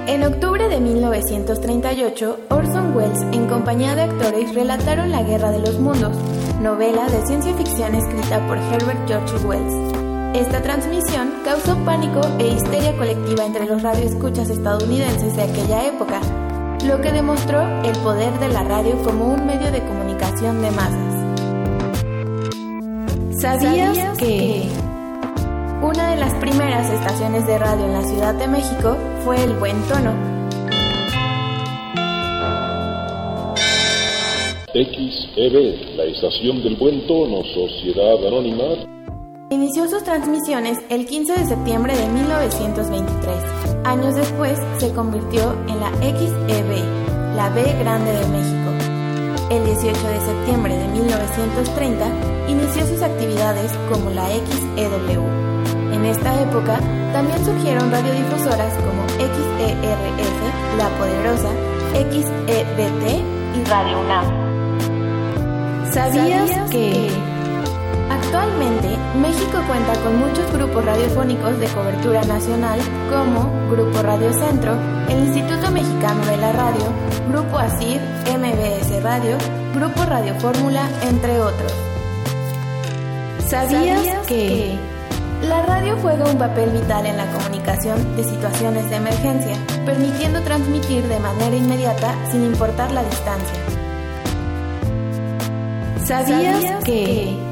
En 0.06 0.24
octubre 0.24 0.68
de 0.68 0.80
1938, 0.80 2.38
Orson 2.48 2.96
Welles, 2.96 3.20
en 3.32 3.46
compañía 3.46 3.94
de 3.94 4.02
actores, 4.02 4.54
relataron 4.54 5.12
La 5.12 5.22
Guerra 5.22 5.52
de 5.52 5.60
los 5.60 5.78
Mundos, 5.78 6.16
novela 6.60 7.06
de 7.06 7.24
ciencia 7.26 7.54
ficción 7.54 7.94
escrita 7.94 8.44
por 8.48 8.56
Herbert 8.56 9.06
George 9.06 9.46
Wells. 9.46 10.00
Esta 10.34 10.62
transmisión 10.62 11.34
causó 11.44 11.76
pánico 11.84 12.20
e 12.38 12.48
histeria 12.48 12.96
colectiva 12.96 13.44
entre 13.44 13.66
los 13.66 13.82
radioescuchas 13.82 14.48
estadounidenses 14.48 15.36
de 15.36 15.42
aquella 15.42 15.86
época, 15.86 16.20
lo 16.86 17.00
que 17.00 17.12
demostró 17.12 17.60
el 17.84 17.96
poder 17.98 18.36
de 18.40 18.48
la 18.48 18.64
radio 18.64 19.00
como 19.04 19.26
un 19.34 19.44
medio 19.44 19.70
de 19.70 19.84
comunicación 19.84 20.62
de 20.62 20.70
masas. 20.70 21.09
¿Sabías 23.40 24.18
que 24.18 24.68
una 25.80 26.10
de 26.10 26.16
las 26.20 26.34
primeras 26.34 26.90
estaciones 26.90 27.46
de 27.46 27.58
radio 27.58 27.86
en 27.86 27.92
la 27.94 28.02
Ciudad 28.02 28.34
de 28.34 28.46
México 28.46 28.98
fue 29.24 29.42
El 29.42 29.54
Buen 29.54 29.80
Tono? 29.88 30.12
XEB, 34.74 35.96
la 35.96 36.04
estación 36.04 36.62
del 36.62 36.76
Buen 36.76 37.06
Tono, 37.06 37.42
Sociedad 37.54 38.26
Anónima. 38.26 38.84
Inició 39.48 39.88
sus 39.88 40.04
transmisiones 40.04 40.76
el 40.90 41.06
15 41.06 41.32
de 41.32 41.46
septiembre 41.46 41.96
de 41.96 42.06
1923. 42.08 43.36
Años 43.84 44.16
después 44.16 44.58
se 44.76 44.92
convirtió 44.92 45.54
en 45.66 45.80
la 45.80 45.90
XEB, 46.02 47.36
la 47.36 47.48
B 47.48 47.62
Grande 47.80 48.12
de 48.12 48.26
México. 48.26 48.79
El 49.50 49.64
18 49.64 50.06
de 50.06 50.20
septiembre 50.20 50.78
de 50.78 50.86
1930 50.86 52.06
inició 52.46 52.86
sus 52.86 53.02
actividades 53.02 53.72
como 53.90 54.08
la 54.10 54.28
XEW. 54.28 55.24
En 55.92 56.04
esta 56.04 56.40
época 56.40 56.78
también 57.12 57.44
surgieron 57.44 57.90
radiodifusoras 57.90 58.72
como 58.74 59.02
XERF, 59.08 60.78
La 60.78 60.88
Poderosa, 60.96 61.50
XEBT 61.92 63.24
y 63.56 63.64
Radio 63.68 64.00
UNAM. 64.00 65.92
¿Sabías 65.92 66.70
que 66.70 67.10
actualmente 68.10 68.96
México 69.20 69.62
cuenta 69.66 69.92
con 70.02 70.18
muchos 70.18 70.52
grupos 70.52 70.84
radiofónicos 70.84 71.58
de 71.58 71.66
cobertura 71.68 72.22
nacional 72.24 72.80
como 73.08 73.70
Grupo 73.70 74.02
Radio 74.02 74.32
Centro, 74.32 74.76
el 75.08 75.26
Instituto 75.26 75.70
Mexicano 75.70 76.24
de 76.26 76.36
la 76.36 76.52
Radio, 76.52 76.84
Grupo 77.28 77.58
ASIR, 77.58 78.00
MBS 78.26 79.02
Radio, 79.02 79.36
Grupo 79.74 80.04
Radio 80.04 80.34
Fórmula, 80.40 80.88
entre 81.08 81.40
otros? 81.40 81.72
¿Sabías 83.48 84.26
que 84.26 84.76
la 85.42 85.62
radio 85.62 85.96
juega 86.02 86.24
un 86.30 86.38
papel 86.38 86.70
vital 86.70 87.06
en 87.06 87.16
la 87.16 87.26
comunicación 87.32 88.16
de 88.16 88.24
situaciones 88.24 88.90
de 88.90 88.96
emergencia, 88.96 89.56
permitiendo 89.86 90.40
transmitir 90.42 91.06
de 91.06 91.18
manera 91.18 91.56
inmediata 91.56 92.14
sin 92.30 92.44
importar 92.44 92.92
la 92.92 93.02
distancia? 93.02 93.58
¿Sabías 96.04 96.84
que 96.84 97.49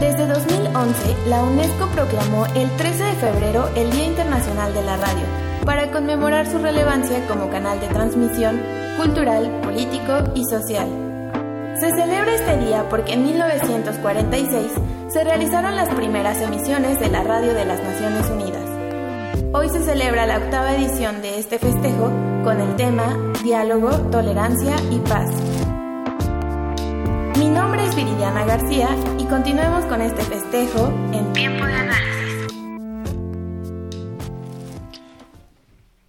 desde 0.00 0.26
2011 0.26 1.16
la 1.28 1.42
UNESCO 1.42 1.86
proclamó 1.88 2.46
el 2.54 2.70
13 2.76 3.04
de 3.04 3.12
febrero 3.14 3.68
el 3.74 3.90
Día 3.92 4.06
Internacional 4.06 4.74
de 4.74 4.82
la 4.82 4.96
Radio 4.96 5.24
para 5.64 5.90
conmemorar 5.90 6.46
su 6.46 6.58
relevancia 6.58 7.26
como 7.26 7.50
canal 7.50 7.80
de 7.80 7.88
transmisión 7.88 8.60
cultural, 8.96 9.60
político 9.62 10.12
y 10.34 10.44
social? 10.44 10.88
Se 11.80 11.90
celebra 11.90 12.34
este 12.34 12.58
día 12.58 12.88
porque 12.88 13.14
en 13.14 13.24
1946 13.24 14.72
se 15.08 15.24
realizaron 15.24 15.76
las 15.76 15.88
primeras 15.94 16.40
emisiones 16.40 17.00
de 17.00 17.08
la 17.08 17.22
radio 17.22 17.54
de 17.54 17.64
las 17.64 17.82
Naciones 17.82 18.28
Unidas. 18.30 18.64
Hoy 19.52 19.68
se 19.70 19.82
celebra 19.82 20.26
la 20.26 20.38
octava 20.38 20.74
edición 20.74 21.22
de 21.22 21.38
este 21.38 21.58
festejo 21.58 22.10
con 22.44 22.60
el 22.60 22.76
tema 22.76 23.16
Diálogo, 23.42 23.90
Tolerancia 24.10 24.76
y 24.90 24.98
Paz. 24.98 25.30
Mi 27.38 27.48
nombre 27.48 27.84
es 27.84 27.94
Viridiana 27.94 28.44
García 28.44 28.88
continuemos 29.28 29.84
con 29.86 30.00
este 30.02 30.22
festejo 30.22 30.88
en 31.12 31.32
tiempo 31.32 31.66
de 31.66 31.72
análisis. 31.72 32.16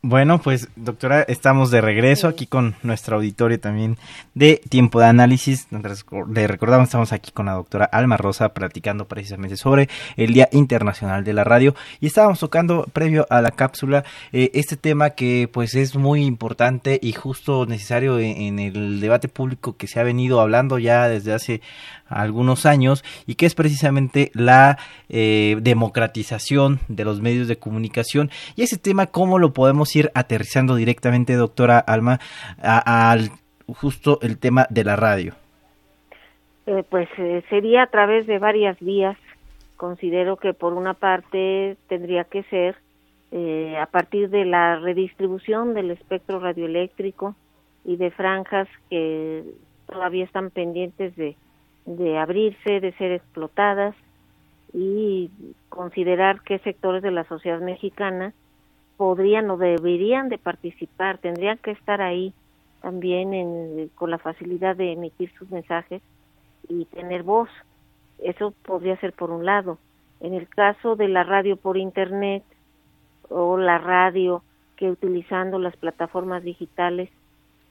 Bueno, 0.10 0.40
pues 0.40 0.70
doctora, 0.78 1.24
estamos 1.24 1.70
de 1.70 1.82
regreso 1.82 2.30
aquí 2.30 2.48
con 2.48 2.76
nuestro 2.82 3.18
auditorio 3.18 3.60
también 3.60 3.98
de 4.36 4.62
tiempo 4.70 5.02
de 5.02 5.08
análisis. 5.08 5.68
Le 6.32 6.48
recordamos, 6.48 6.86
estamos 6.86 7.12
aquí 7.12 7.32
con 7.32 7.48
la 7.48 7.54
doctora 7.54 7.84
Alma 7.84 8.16
Rosa 8.16 8.54
platicando 8.54 9.06
precisamente 9.10 9.58
sobre 9.58 9.90
el 10.16 10.34
Día 10.34 10.48
Internacional 10.54 11.26
de 11.26 11.34
la 11.34 11.44
Radio 11.44 11.76
y 12.00 12.08
estábamos 12.08 12.40
tocando 12.40 12.86
previo 12.94 13.28
a 13.30 13.42
la 13.42 13.52
cápsula 13.52 14.06
eh, 14.32 14.50
este 14.54 14.78
tema 14.78 15.10
que 15.10 15.50
pues 15.52 15.76
es 15.76 15.98
muy 15.98 16.24
importante 16.24 17.00
y 17.02 17.12
justo 17.12 17.66
necesario 17.66 18.18
en, 18.18 18.60
el 18.60 19.02
debate 19.02 19.28
público 19.28 19.76
que 19.76 19.88
se 19.88 20.00
ha 20.00 20.04
venido 20.04 20.40
hablando 20.40 20.80
ya 20.80 21.10
desde 21.10 21.34
hace 21.34 21.62
algunos 22.10 22.66
años 22.66 23.04
y 23.26 23.36
que 23.36 23.46
es 23.46 23.56
precisamente 23.56 24.32
la 24.34 24.78
eh, 25.10 25.58
democratización 25.62 26.80
de 26.88 27.06
los 27.06 27.22
medios 27.22 27.48
de 27.48 27.58
comunicación. 27.58 28.30
Y 28.56 28.64
ese 28.64 28.78
tema 28.78 29.08
cómo 29.08 29.40
lo 29.40 29.54
podemos 29.54 29.96
ir 29.96 30.12
aterrizando 30.14 30.76
directamente 30.76 31.34
doctora 31.34 31.80
Alma 31.80 32.20
al 32.62 33.32
justo 33.68 34.20
el 34.22 34.38
tema 34.38 34.66
de 34.70 34.84
la 34.84 34.96
radio 34.96 35.34
eh, 36.68 36.84
pues 36.90 37.10
eh, 37.18 37.44
sería 37.50 37.84
a 37.84 37.88
través 37.88 38.28
de 38.28 38.40
varias 38.40 38.80
vías. 38.80 39.18
Considero 39.76 40.38
que 40.38 40.54
por 40.54 40.74
una 40.74 40.94
parte 40.94 41.78
tendría 41.88 42.24
que 42.24 42.44
ser 42.44 42.76
a 43.80 43.86
partir 43.88 44.30
de 44.30 44.46
la 44.46 44.80
redistribución 44.80 45.74
del 45.74 45.92
espectro 45.92 46.40
radioeléctrico 46.40 47.36
y 47.84 47.98
de 47.98 48.10
franjas 48.12 48.68
que 48.90 49.44
todavía 49.88 50.26
están 50.26 50.50
pendientes 50.50 51.16
de 51.16 51.36
de 51.88 52.18
abrirse, 52.18 52.82
de 52.82 52.92
ser 52.94 53.14
explotadas 53.14 53.96
y 54.74 55.32
considerar 55.70 56.42
qué 56.42 56.60
sectores 56.60 57.02
de 57.02 57.12
la 57.12 57.24
sociedad 57.24 57.62
mexicana 57.62 58.34
podrían 58.98 59.50
o 59.50 59.58
deberían 59.58 60.28
de 60.28 60.38
participar, 60.38 61.18
tendrían 61.18 61.58
que 61.60 61.72
estar 61.72 62.02
ahí 62.02 62.34
también 62.82 63.34
en, 63.34 63.90
con 63.96 64.12
la 64.12 64.18
facilidad 64.18 64.76
de 64.76 64.92
emitir 64.92 65.32
sus 65.40 65.50
mensajes 65.50 66.02
y 66.68 66.86
tener 66.86 67.24
voz. 67.24 67.50
Eso 68.20 68.54
podría 68.66 68.98
ser 68.98 69.14
por 69.14 69.32
un 69.32 69.46
lado. 69.46 69.78
En 70.20 70.34
el 70.34 70.50
caso 70.50 70.96
de 70.96 71.08
la 71.08 71.24
radio 71.24 71.56
por 71.56 71.78
internet 71.78 72.44
o 73.30 73.58
la 73.58 73.78
radio 73.78 74.44
que 74.76 74.92
utilizando 74.92 75.58
las 75.58 75.78
plataformas 75.78 76.44
digitales 76.44 77.10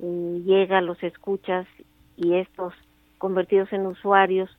eh, 0.00 0.42
llega 0.44 0.78
a 0.78 0.82
los 0.82 1.02
escuchas 1.02 1.66
y 2.16 2.34
estos 2.34 2.72
convertidos 3.18 3.72
en 3.72 3.86
usuarios 3.86 4.50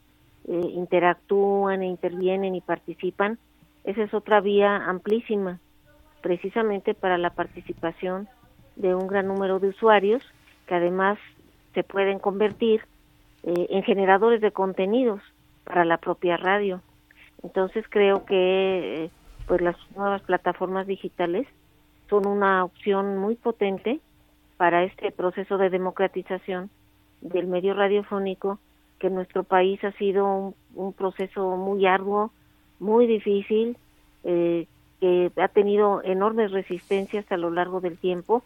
eh, 0.48 0.60
interactúan 0.74 1.82
e 1.82 1.88
intervienen 1.88 2.56
y 2.56 2.62
participan, 2.62 3.38
esa 3.84 4.04
es 4.04 4.14
otra 4.14 4.42
vía 4.42 4.78
amplísima, 4.86 5.60
precisamente 6.22 6.94
para 6.94 7.18
la 7.18 7.30
participación 7.30 8.28
de 8.76 8.96
un 8.96 9.08
gran 9.08 9.28
número 9.28 9.60
de 9.60 9.70
usuarios 9.70 10.24
que 10.68 10.76
además 10.76 11.18
se 11.74 11.84
pueden 11.84 12.20
convertir 12.20 12.82
eh, 13.44 13.68
en 13.70 13.84
generadores 13.84 14.42
de 14.42 14.52
contenidos 14.52 15.22
para 15.64 15.86
la 15.86 15.98
propia 15.98 16.38
radio. 16.38 16.82
Entonces 17.44 17.86
creo 17.90 18.26
que 18.26 19.06
eh, 19.06 19.10
pues 19.48 19.62
las 19.62 19.76
nuevas 19.96 20.22
plataformas 20.24 20.88
digitales 20.88 21.48
son 22.10 22.28
una 22.28 22.64
opción 22.64 23.18
muy 23.18 23.36
potente 23.36 24.00
para 24.58 24.84
este 24.84 25.12
proceso 25.12 25.58
de 25.58 25.70
democratización 25.70 26.70
del 27.22 27.48
medio 27.48 27.74
radiofónico, 27.74 28.60
que 29.00 29.10
nuestro 29.10 29.44
país 29.44 29.84
ha 29.84 29.92
sido 29.94 30.54
un, 30.76 30.94
proceso 30.94 31.56
muy 31.56 31.86
arduo, 31.86 32.32
muy 32.80 33.08
difícil, 33.08 33.78
eh, 34.24 34.68
que 35.00 35.32
ha 35.38 35.48
tenido 35.48 36.02
enormes 36.04 36.52
resistencias 36.52 37.32
a 37.32 37.38
lo 37.38 37.52
largo 37.52 37.82
del 37.82 37.98
tiempo 37.98 38.44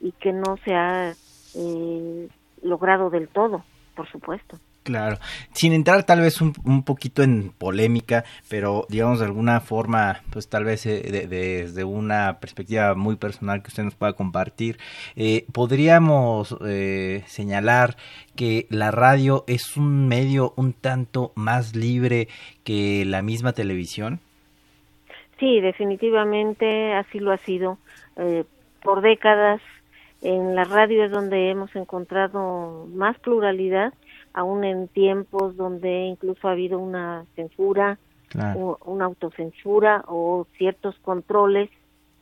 y 0.00 0.12
que 0.12 0.32
no 0.32 0.58
se 0.64 0.74
ha 0.74 1.14
eh, 1.54 2.28
logrado 2.62 3.10
del 3.10 3.28
todo, 3.28 3.64
por 3.96 4.08
supuesto. 4.08 4.58
Claro, 4.84 5.16
sin 5.54 5.72
entrar 5.72 6.04
tal 6.04 6.20
vez 6.20 6.42
un, 6.42 6.82
poquito 6.84 7.22
en 7.22 7.52
polémica, 7.56 8.22
pero 8.50 8.84
digamos 8.90 9.18
de 9.18 9.24
alguna 9.24 9.60
forma, 9.60 10.20
pues 10.30 10.46
tal 10.50 10.64
vez 10.64 10.84
eh, 10.84 11.26
desde 11.26 11.84
una 11.84 12.38
perspectiva 12.38 12.94
muy 12.94 13.16
personal 13.16 13.62
que 13.62 13.68
usted 13.68 13.84
nos 13.84 13.94
pueda 13.94 14.12
compartir, 14.12 14.76
eh, 15.16 15.46
podríamos 15.54 16.54
eh, 16.66 17.22
señalar 17.24 17.96
que 18.36 18.66
la 18.68 18.90
radio 18.90 19.44
es 19.46 19.74
un 19.78 20.06
medio 20.06 20.52
un 20.58 20.74
tanto 20.74 21.32
más 21.34 21.74
libre 21.74 22.28
que 22.62 23.06
la 23.06 23.22
misma 23.22 23.54
televisión. 23.54 24.20
Sí, 25.40 25.62
definitivamente 25.62 26.92
así 26.92 27.20
lo 27.20 27.32
ha 27.32 27.38
sido. 27.38 27.78
por 28.82 29.00
décadas 29.00 29.62
en 30.20 30.54
la 30.54 30.64
radio 30.64 31.04
es 31.04 31.10
donde 31.10 31.50
hemos 31.50 31.74
encontrado 31.74 32.86
más 32.92 33.18
pluralidad 33.18 33.94
aún 34.34 34.64
en 34.64 34.88
tiempos 34.88 35.56
donde 35.56 36.06
incluso 36.06 36.48
ha 36.48 36.52
habido 36.52 36.78
una 36.78 37.24
censura, 37.36 37.98
una 38.84 39.04
autocensura 39.04 40.04
o 40.08 40.46
ciertos 40.58 40.96
controles 40.98 41.70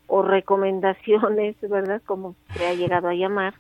o 0.07 0.23
recomendaciones, 0.23 1.57
¿verdad? 1.69 2.03
Como 2.05 2.37
se 2.55 2.67
ha 2.67 2.75
llegado 2.75 3.09
a 3.09 3.15
llamar, 3.15 3.55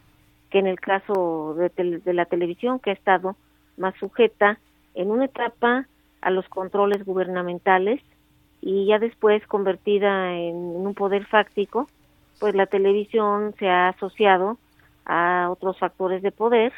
que 0.50 0.58
en 0.58 0.66
el 0.66 0.78
caso 0.78 1.54
de, 1.54 1.70
de 2.04 2.12
la 2.12 2.26
televisión, 2.26 2.78
que 2.78 2.90
ha 2.90 2.94
estado 2.94 3.36
más 3.78 3.94
sujeta 3.96 4.58
en 4.94 5.10
una 5.10 5.24
etapa 5.24 5.86
a 6.20 6.30
los 6.30 6.46
controles 6.50 7.06
gubernamentales 7.06 8.02
y 8.60 8.86
ya 8.86 8.98
después 8.98 9.44
convertida 9.46 10.34
en 10.36 10.54
un 10.54 10.94
poder 10.94 11.24
fáctico, 11.24 11.88
pues 12.38 12.54
la 12.54 12.66
televisión 12.66 13.54
se 13.58 13.70
ha 13.70 13.88
asociado 13.88 14.58
a 15.06 15.48
otros 15.50 15.78
factores 15.78 16.22
de 16.22 16.32
poder 16.32 16.72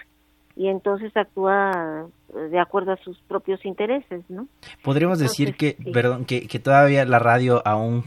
y 0.56 0.68
entonces 0.68 1.16
actúa 1.16 2.06
eh, 2.34 2.38
de 2.50 2.58
acuerdo 2.58 2.92
a 2.92 2.96
sus 2.98 3.18
propios 3.22 3.64
intereses, 3.64 4.24
¿no? 4.28 4.46
Podríamos 4.82 5.18
decir 5.18 5.56
que, 5.56 5.76
perdón, 5.92 6.24
que, 6.24 6.46
que 6.46 6.58
todavía 6.58 7.04
la 7.04 7.18
radio 7.18 7.62
aún 7.66 8.04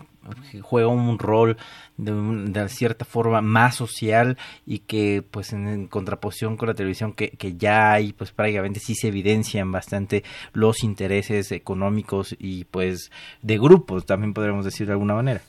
juega 0.62 0.88
un 0.88 1.20
rol 1.20 1.58
de, 1.98 2.12
de, 2.12 2.70
cierta 2.70 3.06
forma 3.06 3.41
más 3.41 3.76
social 3.76 4.38
y 4.66 4.80
que 4.80 5.24
pues 5.30 5.54
en, 5.54 5.88
contraposición 5.88 6.58
con 6.58 6.68
la 6.68 6.74
televisión 6.74 7.14
que, 7.14 7.32
que, 7.32 7.56
ya 7.56 7.93
hay 7.93 8.14
pues 8.14 8.32
prácticamente 8.32 8.80
sí 8.80 8.93
se 8.95 9.08
evidencian 9.08 9.72
bastante 9.72 10.24
los 10.54 10.84
intereses 10.84 11.52
económicos 11.52 12.36
y 12.39 12.66
pues 12.66 13.12
de 13.41 13.58
grupos 13.58 14.06
también 14.06 14.34
podríamos 14.34 14.66
decir 14.66 14.88
de 14.88 14.93
alguna 14.93 15.16
manera. 15.16 15.41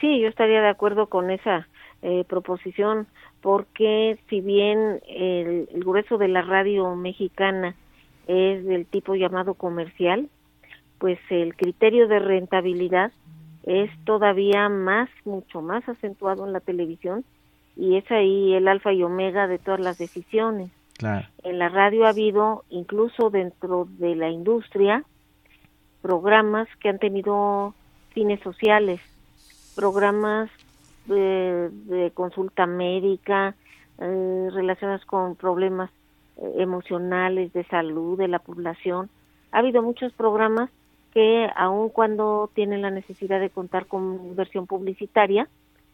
Sí, 0.00 0.20
yo 0.20 0.28
estaría 0.28 0.60
de 0.60 0.68
acuerdo 0.68 1.06
con 1.06 1.30
esa 1.30 1.66
eh, 2.08 2.22
proposición 2.22 3.08
porque 3.40 4.16
si 4.30 4.40
bien 4.40 5.00
el, 5.08 5.66
grueso 5.72 6.18
de 6.18 6.28
la 6.28 6.40
radio 6.40 6.94
mexicana 6.94 7.74
es 8.28 8.64
del 8.64 8.86
tipo 8.86 9.16
llamado 9.16 9.54
comercial, 9.54 10.28
pues 10.98 11.18
el 11.30 11.56
criterio 11.56 12.06
de 12.06 12.20
rentabilidad 12.20 13.10
es 13.64 13.90
todavía 14.04 14.68
más, 14.68 15.10
mucho 15.24 15.62
más 15.62 15.88
acentuado 15.88 16.46
en 16.46 16.52
la 16.52 16.60
televisión 16.60 17.24
y 17.74 17.96
es 17.96 18.08
ahí 18.12 18.54
el 18.54 18.68
alfa 18.68 18.92
y 18.92 19.02
omega 19.02 19.48
de 19.48 19.58
todas 19.58 19.80
las 19.80 19.98
decisiones. 19.98 20.70
En 21.42 21.58
la 21.58 21.70
radio 21.70 22.06
ha 22.06 22.10
habido, 22.10 22.62
incluso 22.70 23.30
dentro 23.30 23.88
de 23.98 24.14
la 24.14 24.30
industria, 24.30 25.02
programas 26.02 26.68
que 26.78 26.88
han 26.88 27.00
tenido 27.00 27.74
fines 28.14 28.38
sociales, 28.42 29.00
programas 29.74 30.50
de, 31.06 32.10
consulta 32.14 32.66
médica, 32.66 33.54
eh, 33.98 34.48
relacionadas 34.52 35.04
con 35.04 35.36
problemas 35.36 35.90
eh, 36.36 36.52
emocionales, 36.58 37.52
de 37.52 37.64
salud 37.64 38.18
de 38.18 38.28
la 38.28 38.38
población. 38.38 39.08
Ha 39.52 39.60
habido 39.60 39.82
muchos 39.82 40.12
programas 40.12 40.70
que 41.16 41.48
aun 41.56 41.88
cuando 41.88 42.50
tienen 42.54 42.82
la 42.82 42.90
necesidad 42.90 43.40
de 43.40 43.48
contar 43.48 43.86
con 43.86 44.20
inversión 44.26 44.66
publicitaria 44.66 45.48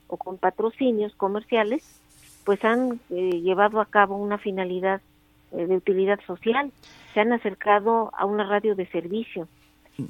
o 0.08 0.16
con 0.16 0.36
patrocinios 0.36 1.14
comerciales, 1.14 1.84
pues 2.44 2.64
han 2.64 2.98
eh, 3.10 3.40
llevado 3.40 3.80
a 3.80 3.86
cabo 3.86 4.16
una 4.16 4.38
finalidad 4.38 5.00
eh, 5.52 5.66
de 5.66 5.76
utilidad 5.76 6.18
social. 6.26 6.72
Se 7.14 7.20
han 7.20 7.32
acercado 7.32 8.10
a 8.18 8.26
una 8.26 8.48
radio 8.48 8.74
de 8.74 8.86
servicio. 8.86 9.46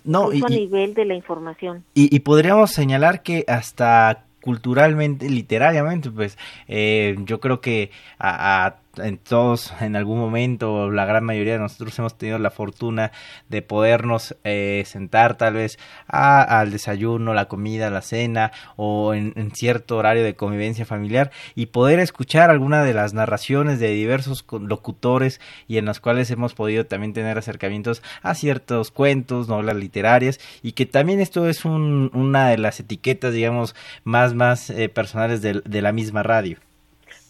No, 0.04 0.30
a 0.30 0.48
nivel 0.48 0.94
de 0.94 1.04
la 1.04 1.14
información. 1.14 1.84
y 1.92 2.18
podríamos 2.20 2.70
señalar 2.70 3.22
que 3.22 3.44
hasta 3.48 4.24
culturalmente, 4.42 5.28
literariamente, 5.30 6.10
pues 6.10 6.36
eh, 6.68 7.16
yo 7.24 7.40
creo 7.40 7.60
que 7.62 7.90
a, 8.18 8.76
en 8.96 9.18
todos 9.18 9.72
en 9.80 9.96
algún 9.96 10.18
momento, 10.18 10.90
la 10.90 11.04
gran 11.04 11.24
mayoría 11.24 11.54
de 11.54 11.58
nosotros 11.58 11.98
hemos 11.98 12.18
tenido 12.18 12.38
la 12.38 12.50
fortuna 12.50 13.12
de 13.48 13.62
podernos 13.62 14.36
eh, 14.44 14.82
sentar 14.86 15.36
tal 15.36 15.54
vez 15.54 15.78
al 16.08 16.70
desayuno, 16.70 17.34
la 17.34 17.46
comida, 17.46 17.90
la 17.90 18.02
cena 18.02 18.52
o 18.76 19.14
en, 19.14 19.32
cierto 19.54 19.96
horario 19.96 20.24
de 20.24 20.34
convivencia 20.34 20.84
familiar 20.84 21.30
y 21.54 21.66
poder 21.66 22.00
escuchar 22.00 22.50
alguna 22.50 22.82
de 22.84 22.94
las 22.94 23.14
narraciones 23.14 23.80
de 23.80 23.92
diversos 23.92 24.44
locutores 24.50 25.40
y 25.68 25.78
en 25.78 25.86
las 25.86 26.00
cuales 26.00 26.30
hemos 26.30 26.54
podido 26.54 26.86
también 26.86 27.12
tener 27.12 27.38
acercamientos 27.38 28.02
a 28.22 28.34
ciertos 28.34 28.90
cuentos, 28.90 29.48
novelas 29.48 29.76
literarias 29.76 30.40
y 30.62 30.72
que 30.72 30.86
también 30.86 31.20
esto 31.20 31.48
es 31.48 31.64
una 31.64 32.48
de 32.48 32.58
las 32.58 32.80
etiquetas, 32.80 33.32
digamos, 33.32 33.74
más, 34.04 34.34
más 34.34 34.70
eh, 34.70 34.88
personales 34.88 35.42
de 35.42 35.82
la 35.82 35.92
misma 35.92 36.22
radio. 36.22 36.58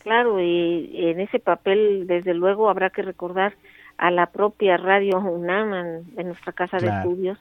Claro, 0.03 0.40
y 0.40 0.90
en 0.94 1.20
ese 1.20 1.38
papel, 1.38 2.07
desde 2.07 2.34
luego, 2.34 2.68
habrá 2.68 2.90
que 2.90 3.03
recordar 3.03 3.55
a 3.98 4.11
la 4.11 4.26
propia 4.26 4.76
Radio 4.76 5.18
UNAM 5.18 5.74
en, 6.16 6.26
nuestra 6.26 6.53
casa 6.53 6.78
de 6.78 6.88
estudios, 6.88 7.38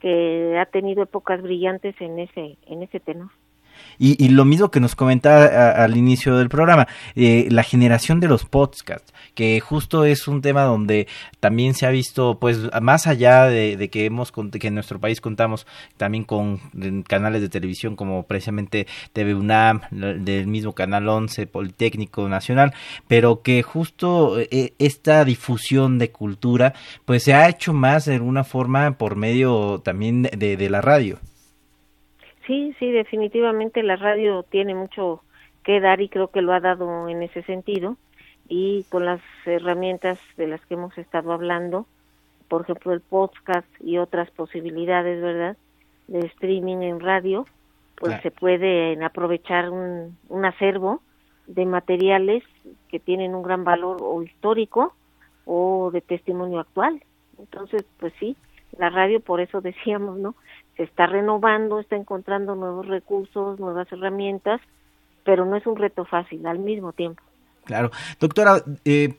que 0.00 0.56
ha 0.58 0.66
tenido 0.66 1.02
épocas 1.02 1.42
brillantes 1.42 2.00
en 2.00 2.18
ese, 2.20 2.56
en 2.66 2.82
ese 2.82 3.00
tenor. 3.00 3.30
Y, 3.98 4.28
lo 4.28 4.44
mismo 4.44 4.70
que 4.70 4.80
nos 4.80 4.96
comentaba 4.96 5.70
al 5.70 5.96
inicio 5.96 6.36
del 6.36 6.48
programa, 6.48 6.88
eh, 7.14 7.46
la 7.50 7.62
generación 7.62 8.20
de 8.20 8.28
los 8.28 8.44
podcasts, 8.44 9.12
que 9.34 9.60
justo 9.60 10.04
es 10.04 10.28
un 10.28 10.42
tema 10.42 10.62
donde 10.62 11.06
también 11.40 11.74
se 11.74 11.86
ha 11.86 11.90
visto, 11.90 12.38
pues, 12.38 12.58
más 12.80 13.06
allá 13.06 13.44
de, 13.44 13.88
que 13.90 14.06
hemos 14.06 14.32
que 14.32 14.68
en 14.68 14.74
nuestro 14.74 14.98
país 15.00 15.20
contamos 15.20 15.66
también 15.96 16.24
con 16.24 16.60
canales 17.06 17.42
de 17.42 17.48
televisión 17.48 17.96
como 17.96 18.24
precisamente 18.24 18.86
TV 19.12 19.34
UNAM, 19.34 19.82
del 19.90 20.46
mismo 20.46 20.72
canal 20.72 21.08
11, 21.08 21.46
Politécnico 21.46 22.28
Nacional, 22.28 22.74
pero 23.08 23.42
que 23.42 23.62
justo 23.62 24.38
eh, 24.40 24.74
esta 24.78 25.24
difusión 25.24 25.98
de 25.98 26.10
cultura, 26.10 26.74
pues 27.04 27.22
se 27.22 27.34
ha 27.34 27.48
hecho 27.48 27.72
más 27.72 28.06
de 28.06 28.20
una 28.20 28.44
forma 28.44 28.98
por 28.98 29.16
medio 29.16 29.80
también 29.84 30.22
de 30.22 30.70
la 30.70 30.80
radio. 30.80 31.18
Sí, 32.46 32.74
sí, 32.78 32.90
definitivamente 32.90 33.82
la 33.82 33.96
radio 33.96 34.42
tiene 34.42 34.74
mucho 34.74 35.22
que 35.62 35.80
dar 35.80 36.00
y 36.00 36.08
creo 36.08 36.28
que 36.28 36.42
lo 36.42 36.52
ha 36.52 36.60
dado 36.60 37.08
en 37.08 37.22
ese 37.22 37.42
sentido 37.42 37.96
y 38.48 38.84
con 38.90 39.06
las 39.06 39.20
herramientas 39.46 40.18
de 40.36 40.46
las 40.46 40.64
que 40.66 40.74
hemos 40.74 40.96
estado 40.98 41.32
hablando, 41.32 41.86
por 42.48 42.62
ejemplo 42.62 42.92
el 42.92 43.00
podcast 43.00 43.66
y 43.80 43.96
otras 43.96 44.30
posibilidades, 44.30 45.22
¿verdad? 45.22 45.56
De 46.06 46.20
streaming 46.20 46.82
en 46.82 47.00
radio, 47.00 47.46
pues 47.96 48.20
se 48.22 48.30
puede 48.30 49.02
aprovechar 49.02 49.70
un, 49.70 50.18
un 50.28 50.44
acervo 50.44 51.00
de 51.46 51.64
materiales 51.64 52.42
que 52.88 53.00
tienen 53.00 53.34
un 53.34 53.42
gran 53.42 53.64
valor 53.64 53.98
o 54.02 54.22
histórico 54.22 54.94
o 55.46 55.90
de 55.92 56.00
testimonio 56.00 56.60
actual. 56.60 57.02
Entonces, 57.38 57.84
pues 57.98 58.12
sí, 58.18 58.36
la 58.78 58.90
radio, 58.90 59.20
por 59.20 59.40
eso 59.40 59.60
decíamos, 59.62 60.18
¿no? 60.18 60.34
Se 60.76 60.84
está 60.84 61.06
renovando, 61.06 61.80
está 61.80 61.96
encontrando 61.96 62.54
nuevos 62.54 62.86
recursos, 62.86 63.58
nuevas 63.58 63.90
herramientas, 63.92 64.60
pero 65.24 65.44
no 65.44 65.56
es 65.56 65.66
un 65.66 65.76
reto 65.76 66.04
fácil 66.04 66.46
al 66.46 66.58
mismo 66.58 66.92
tiempo. 66.92 67.22
Claro. 67.64 67.90
Doctora, 68.20 68.62
eh, 68.84 69.14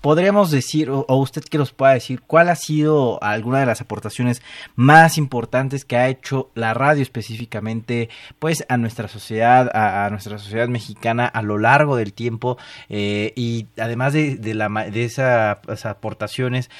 podríamos 0.00 0.50
decir, 0.50 0.90
o, 0.90 1.04
usted 1.16 1.42
que 1.42 1.58
nos 1.58 1.72
pueda 1.72 1.92
decir, 1.92 2.22
cuál 2.26 2.48
ha 2.48 2.56
sido 2.56 3.22
alguna 3.22 3.60
de 3.60 3.66
las 3.66 3.80
aportaciones 3.80 4.42
más 4.76 5.18
importantes 5.18 5.84
que 5.84 5.96
ha 5.96 6.08
hecho 6.08 6.50
la 6.54 6.74
radio 6.74 7.02
específicamente, 7.02 8.08
pues, 8.38 8.64
a 8.68 8.76
nuestra 8.76 9.08
sociedad, 9.08 9.70
a, 9.74 10.08
nuestra 10.10 10.38
sociedad 10.38 10.68
mexicana 10.68 11.26
a 11.26 11.42
lo 11.42 11.58
largo 11.58 11.96
del 11.96 12.12
tiempo, 12.12 12.56
eh, 12.88 13.32
y 13.36 13.66
además 13.78 14.12
de, 14.12 14.36
de, 14.36 14.54
la, 14.54 14.68
de 14.68 15.04
esas 15.04 15.86
aportaciones, 15.86 16.70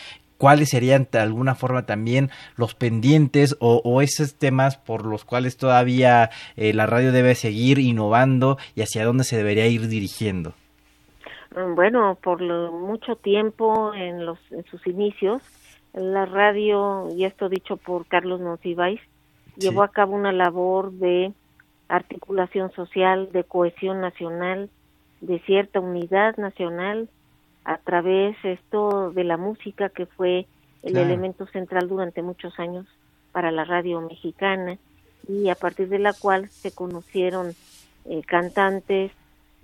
cuáles 0.41 0.71
serían 0.71 1.07
de 1.13 1.19
alguna 1.19 1.55
forma 1.55 1.85
también 1.85 2.31
los 2.57 2.75
pendientes 2.75 3.59
o, 3.61 4.01
esos 4.01 4.39
temas 4.39 4.79
por 4.79 5.05
los 5.05 5.27
cuales 5.27 5.59
todavía 5.59 6.31
eh, 6.57 6.73
la 6.73 6.87
radio 6.87 7.13
debe 7.13 7.35
seguir 7.35 7.79
innovando 7.79 8.57
y 8.75 8.81
hacia 8.81 9.05
dónde 9.05 9.25
se 9.25 9.37
debería 9.37 9.67
ir 9.67 9.87
dirigiendo. 9.87 10.55
Mm, 11.55 11.75
bueno, 11.75 12.17
por 12.23 12.41
mucho 12.73 13.17
tiempo 13.17 13.93
en, 13.93 14.25
los, 14.25 14.39
en 14.51 14.65
sus 14.65 14.87
inicios, 14.87 15.43
la 15.93 16.25
radio, 16.25 17.09
y 17.15 17.27
esto 17.27 17.51
dicho 17.51 17.77
por 17.77 18.07
Carlos 18.07 18.41
Monsiváis, 18.41 19.01
llevó 19.59 19.83
a 19.83 19.89
cabo 19.89 20.15
una 20.15 20.33
labor 20.33 20.91
de 20.93 21.35
articulación 21.89 22.73
social, 22.73 23.31
de 23.31 23.45
cohesión 23.45 24.01
nacional, 24.01 24.71
de 25.21 25.39
cierta 25.41 25.81
unidad 25.81 26.39
nacional, 26.39 27.11
a 27.65 27.79
través 27.79 28.37
esto 28.45 29.11
de 29.13 29.25
la 29.25 29.37
música 29.37 29.89
que 29.89 30.07
fue 30.07 30.47
el 30.83 30.97
elemento 30.97 31.47
central 31.47 31.89
durante 31.89 32.23
muchos 32.23 32.59
años 32.59 32.87
para 33.33 33.51
la 33.51 33.65
radio 33.65 34.01
mexicana 34.01 34.79
y 35.29 35.49
a 35.49 35.55
partir 35.55 35.89
de 35.89 35.99
la 35.99 36.13
cual 36.13 36.49
se 36.49 36.73
conocieron 36.73 37.55
eh, 38.07 38.23
cantantes, 38.27 39.13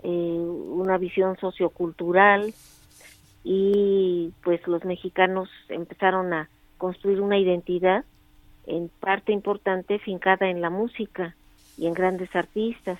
eh, 0.02 0.08
una 0.08 0.98
visión 0.98 1.36
sociocultural 1.38 2.52
y 3.44 4.32
pues 4.42 4.66
los 4.66 4.84
mexicanos 4.84 5.48
empezaron 5.68 6.32
a 6.32 6.48
construir 6.78 7.20
una 7.20 7.38
identidad 7.38 8.04
en 8.66 8.90
parte 9.00 9.32
importante 9.32 9.98
fincada 9.98 10.48
en 10.48 10.60
la 10.60 10.70
música 10.70 11.34
y 11.78 11.86
en 11.86 11.94
grandes 11.94 12.34
artistas. 12.34 12.98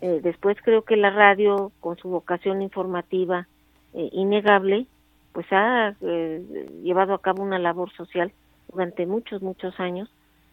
Eh, 0.00 0.20
después 0.22 0.56
creo 0.62 0.82
que 0.82 0.96
la 0.96 1.10
radio, 1.10 1.72
con 1.80 1.96
su 1.96 2.08
vocación 2.08 2.62
informativa, 2.62 3.48
eh, 3.94 4.08
innegable, 4.12 4.86
pues 5.32 5.46
ha 5.50 5.94
eh, 6.00 6.68
llevado 6.82 7.14
a 7.14 7.20
cabo 7.20 7.42
una 7.42 7.58
labor 7.58 7.92
social 7.92 8.32
durante 8.70 9.06
muchos, 9.06 9.42
muchos 9.42 9.78
años, 9.80 10.08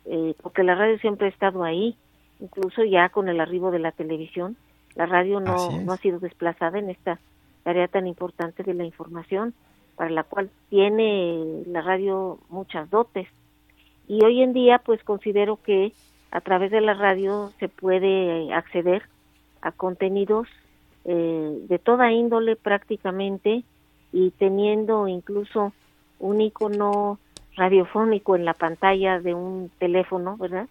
eh, 0.06 0.34
porque 0.42 0.64
la 0.64 0.76
radio 0.76 0.98
siempre 1.00 1.28
ha 1.28 1.30
estado 1.30 1.64
ahí, 1.64 1.96
incluso 2.40 2.84
ya 2.84 3.10
con 3.10 3.30
el 3.30 3.40
arribo 3.40 3.72
de 3.72 3.80
la 3.80 3.92
televisión, 3.92 4.58
la 4.96 5.06
radio 5.06 5.40
no, 5.40 5.82
no 5.82 5.94
ha 5.94 5.98
sido 5.98 6.20
desplazada 6.20 6.80
en 6.80 6.90
esta 6.90 7.20
tarea 7.64 7.88
tan 7.88 8.08
importante 8.08 8.64
de 8.64 8.74
la 8.74 8.86
información, 8.86 9.54
para 9.96 10.10
la 10.10 10.24
cual 10.24 10.50
tiene 10.70 11.64
la 11.68 11.82
radio 11.82 12.40
muchas 12.50 12.90
dotes. 12.90 13.28
Y 14.08 14.24
hoy 14.24 14.42
en 14.42 14.54
día, 14.54 14.80
pues 14.80 15.04
considero 15.04 15.58
que 15.62 15.94
a 16.32 16.42
través 16.42 16.72
de 16.72 16.82
la 16.82 16.94
radio 16.94 17.52
se 17.60 17.68
puede 17.68 18.54
acceder 18.54 19.04
a 19.62 19.72
contenidos 19.72 20.48
eh, 21.06 21.58
de 21.68 21.80
toda 21.80 22.12
índole 22.12 22.56
prácticamente 22.56 23.64
y 24.12 24.32
teniendo 24.32 25.08
incluso 25.08 25.74
un 26.20 26.42
icono 26.42 27.20
radiofónico 27.56 28.36
en 28.36 28.46
la 28.46 28.54
pantalla 28.54 29.20
de 29.20 29.34
un 29.34 29.72
teléfono, 29.80 30.38
¿verdad? 30.38 30.68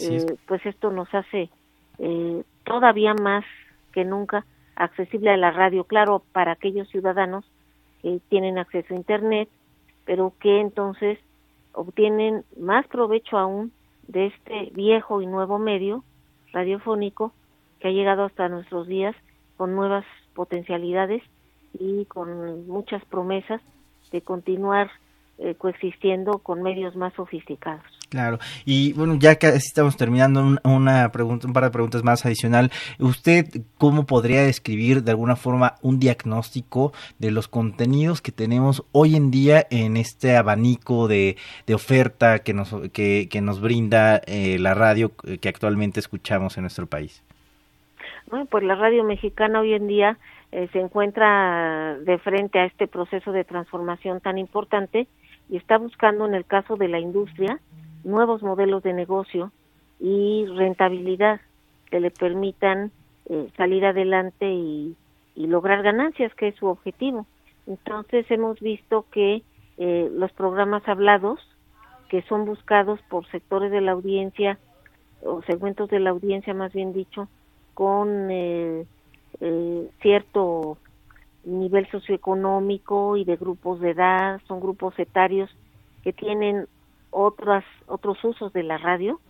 Eh, 0.00 0.36
pues 0.46 0.64
esto 0.66 0.90
nos 0.90 1.12
hace 1.14 1.50
eh, 1.98 2.42
todavía 2.64 3.14
más 3.14 3.44
que 3.92 4.04
nunca 4.04 4.44
accesible 4.76 5.30
a 5.30 5.36
la 5.36 5.50
radio, 5.50 5.84
claro, 5.84 6.22
para 6.32 6.52
aquellos 6.52 6.88
ciudadanos 6.88 7.44
que 8.02 8.20
tienen 8.28 8.58
acceso 8.58 8.94
a 8.94 8.96
Internet, 8.96 9.48
pero 10.04 10.32
que 10.40 10.60
entonces 10.60 11.18
obtienen 11.72 12.44
más 12.58 12.86
provecho 12.88 13.38
aún 13.38 13.72
de 14.08 14.26
este 14.26 14.70
viejo 14.74 15.22
y 15.22 15.26
nuevo 15.26 15.58
medio 15.58 16.04
radiofónico 16.52 17.32
que 17.78 17.88
ha 17.88 17.92
llegado 17.92 18.24
hasta 18.24 18.48
nuestros 18.48 18.86
días 18.86 19.14
con 19.60 19.76
nuevas 19.76 20.06
potencialidades 20.32 21.22
y 21.78 22.06
con 22.06 22.66
muchas 22.66 23.04
promesas 23.04 23.60
de 24.10 24.22
continuar 24.22 24.90
eh, 25.36 25.54
coexistiendo 25.54 26.38
con 26.38 26.62
medios 26.62 26.96
más 26.96 27.12
sofisticados. 27.12 27.84
Claro, 28.08 28.38
y 28.64 28.94
bueno, 28.94 29.16
ya 29.18 29.34
que 29.34 29.48
estamos 29.48 29.98
terminando 29.98 30.58
una 30.64 31.12
pregunta, 31.12 31.46
un 31.46 31.52
par 31.52 31.64
de 31.64 31.70
preguntas 31.72 32.02
más 32.02 32.24
adicional, 32.24 32.72
¿usted 32.98 33.44
cómo 33.76 34.06
podría 34.06 34.40
describir 34.42 35.02
de 35.02 35.10
alguna 35.10 35.36
forma 35.36 35.74
un 35.82 35.98
diagnóstico 35.98 36.94
de 37.18 37.30
los 37.30 37.46
contenidos 37.46 38.22
que 38.22 38.32
tenemos 38.32 38.82
hoy 38.92 39.14
en 39.14 39.30
día 39.30 39.66
en 39.68 39.98
este 39.98 40.38
abanico 40.38 41.06
de, 41.06 41.36
oferta 41.74 42.38
que 42.38 42.54
nos, 42.54 42.74
que, 42.92 43.28
que 43.30 43.42
nos 43.42 43.60
brinda 43.60 44.22
eh, 44.24 44.58
la 44.58 44.72
radio 44.72 45.12
que 45.14 45.48
actualmente 45.50 46.00
escuchamos 46.00 46.56
en 46.56 46.62
nuestro 46.62 46.86
país? 46.86 47.22
Pues 48.30 48.62
la 48.62 48.76
radio 48.76 49.02
mexicana 49.02 49.58
hoy 49.58 49.74
en 49.74 49.88
día 49.88 50.16
eh, 50.52 50.68
se 50.72 50.78
encuentra 50.78 51.98
de 51.98 52.16
frente 52.18 52.60
a 52.60 52.64
este 52.64 52.86
proceso 52.86 53.32
de 53.32 53.42
transformación 53.42 54.20
tan 54.20 54.38
importante 54.38 55.08
y 55.48 55.56
está 55.56 55.78
buscando 55.78 56.26
en 56.26 56.34
el 56.34 56.44
caso 56.44 56.76
de 56.76 56.86
la 56.86 57.00
industria 57.00 57.58
nuevos 58.04 58.40
modelos 58.42 58.84
de 58.84 58.92
negocio 58.92 59.50
y 59.98 60.46
rentabilidad 60.46 61.40
que 61.90 61.98
le 61.98 62.12
permitan 62.12 62.92
eh, 63.28 63.48
salir 63.56 63.84
adelante 63.84 64.46
y, 64.48 64.96
lograr 65.34 65.82
ganancias, 65.82 66.34
que 66.34 66.48
es 66.48 66.54
su 66.56 66.66
objetivo. 66.66 67.26
Entonces 67.66 68.30
hemos 68.30 68.60
visto 68.60 69.06
que 69.10 69.42
eh, 69.78 70.10
los 70.12 70.30
programas 70.32 70.86
hablados, 70.86 71.40
que 72.10 72.22
son 72.22 72.44
buscados 72.44 73.00
por 73.08 73.26
sectores 73.30 73.72
de 73.72 73.80
la 73.80 73.92
audiencia 73.92 74.58
o 75.22 75.40
segmentos 75.42 75.88
de 75.88 75.98
la 75.98 76.10
audiencia 76.10 76.52
más 76.52 76.74
bien 76.74 76.92
dicho, 76.92 77.26
con 77.74 78.30
eh, 78.30 78.86
eh, 79.40 79.90
cierto 80.00 80.78
nivel 81.44 81.88
socioeconómico 81.90 83.16
y 83.16 83.24
de 83.24 83.36
grupos 83.36 83.80
de 83.80 83.90
edad, 83.90 84.40
son 84.46 84.60
grupos 84.60 84.98
etarios 84.98 85.50
que 86.02 86.12
tienen 86.12 86.66
otras 87.10 87.64
otros 87.86 88.22
usos 88.24 88.52
de 88.52 88.62
la 88.62 88.78
radio, 88.78 89.20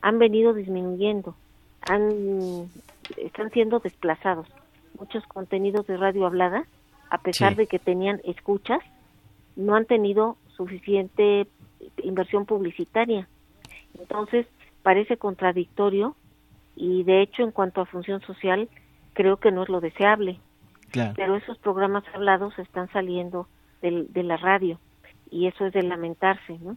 han 0.00 0.18
venido 0.18 0.54
disminuyendo, 0.54 1.34
han 1.88 2.68
están 3.16 3.50
siendo 3.50 3.78
desplazados. 3.80 4.46
Muchos 4.98 5.24
contenidos 5.26 5.86
de 5.86 5.96
radio 5.96 6.26
hablada, 6.26 6.66
a 7.10 7.18
pesar 7.18 7.56
de 7.56 7.66
que 7.66 7.78
tenían 7.78 8.20
escuchas, 8.24 8.80
no 9.56 9.74
han 9.74 9.86
tenido 9.86 10.36
suficiente 10.56 11.46
inversión 12.02 12.46
publicitaria. 12.46 13.28
Entonces, 13.98 14.46
parece 14.82 15.16
contradictorio 15.16 16.16
y 16.80 17.04
de 17.04 17.20
hecho 17.20 17.42
en 17.42 17.50
cuanto 17.50 17.82
a 17.82 17.86
función 17.86 18.22
social 18.22 18.68
creo 19.12 19.36
que 19.36 19.52
no 19.52 19.62
es 19.62 19.68
lo 19.68 19.80
deseable. 19.80 20.40
Pero 21.14 21.36
esos 21.36 21.56
programas 21.58 22.02
hablados 22.14 22.58
están 22.58 22.90
saliendo 22.90 23.46
de 23.80 24.22
la 24.24 24.36
radio 24.36 24.80
y 25.30 25.46
eso 25.46 25.66
es 25.66 25.72
de 25.72 25.82
lamentarse, 25.82 26.58
¿no? 26.58 26.76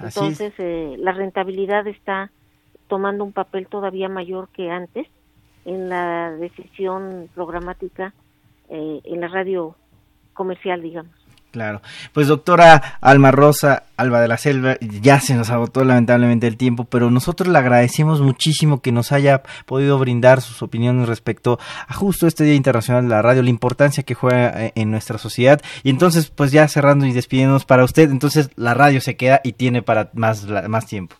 Entonces 0.00 0.54
eh, 0.58 0.96
la 0.98 1.12
rentabilidad 1.12 1.86
está 1.86 2.30
tomando 2.86 3.24
un 3.24 3.32
papel 3.32 3.66
todavía 3.66 4.08
mayor 4.08 4.48
que 4.48 4.70
antes 4.70 5.06
en 5.64 5.88
la 5.88 6.30
decisión 6.30 7.28
programática 7.34 8.14
eh, 8.70 9.00
en 9.04 9.20
la 9.20 9.28
radio 9.28 9.76
comercial, 10.32 10.82
digamos. 10.82 11.14
Claro. 11.52 11.82
Pues 12.14 12.28
doctora 12.28 12.96
Alma 13.02 13.30
Rosa, 13.30 13.82
Alba 13.98 14.22
de 14.22 14.28
la 14.28 14.38
Selva, 14.38 14.78
ya 14.80 15.20
se 15.20 15.34
nos 15.34 15.50
agotó 15.50 15.84
lamentablemente 15.84 16.46
el 16.46 16.56
tiempo, 16.56 16.84
pero 16.84 17.10
nosotros 17.10 17.50
le 17.50 17.58
agradecemos 17.58 18.22
muchísimo 18.22 18.80
que 18.80 18.90
nos 18.90 19.12
haya 19.12 19.42
podido 19.66 19.98
brindar 19.98 20.40
sus 20.40 20.62
opiniones 20.62 21.08
respecto 21.08 21.58
a 21.86 21.92
justo 21.92 22.26
este 22.26 22.44
Día 22.44 22.54
Internacional 22.54 23.04
de 23.04 23.10
la 23.10 23.20
Radio, 23.20 23.42
la 23.42 23.50
importancia 23.50 24.02
que 24.02 24.14
juega 24.14 24.64
eh, 24.64 24.72
en 24.76 24.90
nuestra 24.90 25.18
sociedad. 25.18 25.60
Y 25.82 25.90
entonces, 25.90 26.30
pues 26.30 26.52
ya 26.52 26.66
cerrando 26.68 27.04
y 27.04 27.12
despidiéndonos 27.12 27.66
para 27.66 27.84
usted, 27.84 28.10
entonces 28.10 28.50
la 28.56 28.72
radio 28.72 29.02
se 29.02 29.16
queda 29.18 29.42
y 29.44 29.52
tiene 29.52 29.82
para 29.82 30.08
más, 30.14 30.48
más 30.48 30.86
tiempo. 30.86 31.16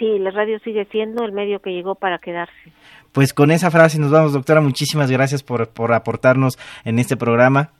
Sí, 0.00 0.18
la 0.18 0.32
radio 0.32 0.58
sigue 0.64 0.84
siendo 0.86 1.24
el 1.24 1.30
medio 1.30 1.60
que 1.60 1.70
llegó 1.70 1.94
para 1.94 2.18
quedarse. 2.18 2.72
Pues 3.12 3.32
con 3.32 3.52
esa 3.52 3.70
frase 3.70 4.00
nos 4.00 4.10
vamos, 4.10 4.32
doctora. 4.32 4.60
Muchísimas 4.60 5.12
gracias 5.12 5.44
por, 5.44 5.68
por 5.68 5.92
aportarnos 5.92 6.58
en 6.84 6.98
este 6.98 7.16
programa. 7.16 7.70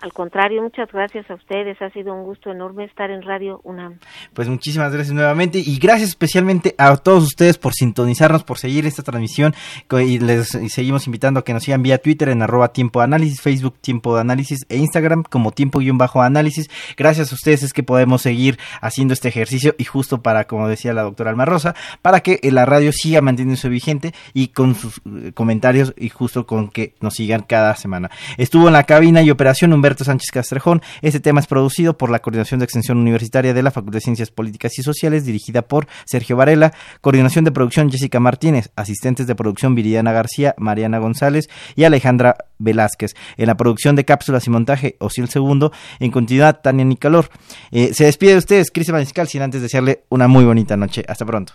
Al 0.00 0.14
contrario, 0.14 0.62
muchas 0.62 0.90
gracias 0.90 1.30
a 1.30 1.34
ustedes. 1.34 1.80
Ha 1.82 1.90
sido 1.90 2.14
un 2.14 2.24
gusto 2.24 2.50
enorme 2.50 2.84
estar 2.84 3.10
en 3.10 3.20
Radio 3.20 3.60
UNAM. 3.64 3.98
Pues 4.32 4.48
muchísimas 4.48 4.92
gracias 4.94 5.14
nuevamente 5.14 5.58
y 5.58 5.78
gracias 5.78 6.08
especialmente 6.08 6.74
a 6.78 6.96
todos 6.96 7.24
ustedes 7.24 7.58
por 7.58 7.74
sintonizarnos, 7.74 8.42
por 8.42 8.56
seguir 8.56 8.86
esta 8.86 9.02
transmisión 9.02 9.54
y 9.90 10.18
les 10.18 10.48
seguimos 10.68 11.06
invitando 11.06 11.40
a 11.40 11.44
que 11.44 11.52
nos 11.52 11.64
sigan 11.64 11.82
vía 11.82 11.98
Twitter 11.98 12.30
en 12.30 12.40
arroba 12.40 12.72
tiempo 12.72 13.00
de 13.00 13.04
análisis, 13.04 13.42
Facebook 13.42 13.74
tiempo 13.78 14.14
de 14.14 14.22
análisis 14.22 14.64
e 14.70 14.78
Instagram 14.78 15.22
como 15.22 15.52
tiempo 15.52 15.80
guion 15.80 15.98
bajo 15.98 16.22
análisis. 16.22 16.70
Gracias 16.96 17.30
a 17.32 17.34
ustedes 17.34 17.62
es 17.62 17.74
que 17.74 17.82
podemos 17.82 18.22
seguir 18.22 18.58
haciendo 18.80 19.12
este 19.12 19.28
ejercicio 19.28 19.74
y 19.76 19.84
justo 19.84 20.22
para, 20.22 20.46
como 20.46 20.66
decía 20.66 20.94
la 20.94 21.02
doctora 21.02 21.28
Alma 21.28 21.44
Rosa, 21.44 21.74
para 22.00 22.20
que 22.20 22.40
la 22.50 22.64
radio 22.64 22.90
siga 22.92 23.20
manteniéndose 23.20 23.68
vigente 23.68 24.14
y 24.32 24.48
con 24.48 24.74
sus 24.74 25.02
eh, 25.04 25.32
comentarios 25.34 25.92
y 25.98 26.08
justo 26.08 26.46
con 26.46 26.70
que 26.70 26.94
nos 27.00 27.14
sigan 27.14 27.42
cada 27.42 27.76
semana. 27.76 28.10
Estuvo 28.38 28.68
en 28.68 28.72
la 28.72 28.84
cabina 28.84 29.20
y 29.20 29.30
operación 29.30 29.74
Humberto 29.74 29.89
Sánchez 29.98 30.30
Castrejón. 30.32 30.82
Este 31.02 31.20
tema 31.20 31.40
es 31.40 31.46
producido 31.46 31.96
por 31.96 32.10
la 32.10 32.20
Coordinación 32.20 32.60
de 32.60 32.64
Extensión 32.64 32.98
Universitaria 32.98 33.54
de 33.54 33.62
la 33.62 33.70
Facultad 33.70 33.98
de 33.98 34.00
Ciencias 34.00 34.30
Políticas 34.30 34.78
y 34.78 34.82
Sociales, 34.82 35.24
dirigida 35.24 35.62
por 35.62 35.86
Sergio 36.06 36.36
Varela. 36.36 36.72
Coordinación 37.00 37.44
de 37.44 37.52
producción 37.52 37.90
Jessica 37.90 38.20
Martínez. 38.20 38.70
Asistentes 38.76 39.26
de 39.26 39.34
producción 39.34 39.74
Viridiana 39.74 40.12
García, 40.12 40.54
Mariana 40.58 40.98
González 40.98 41.48
y 41.76 41.84
Alejandra 41.84 42.36
Velázquez. 42.58 43.14
En 43.36 43.46
la 43.46 43.56
producción 43.56 43.96
de 43.96 44.04
cápsulas 44.04 44.46
y 44.46 44.50
montaje, 44.50 44.96
Osiel 45.00 45.28
Segundo. 45.28 45.72
En 45.98 46.10
continuidad, 46.10 46.60
Tania 46.60 46.84
Nicalor. 46.84 47.30
Eh, 47.70 47.92
se 47.94 48.04
despide 48.04 48.32
de 48.32 48.38
ustedes, 48.38 48.70
Cris 48.70 48.90
Maniscal, 48.90 49.28
sin 49.28 49.42
antes 49.42 49.62
desearle 49.62 50.04
una 50.08 50.28
muy 50.28 50.44
bonita 50.44 50.76
noche. 50.76 51.04
Hasta 51.08 51.24
pronto. 51.24 51.54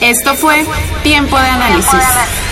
Esto 0.00 0.34
fue 0.34 0.64
Tiempo 1.02 1.38
de 1.38 1.46
Análisis 1.46 2.51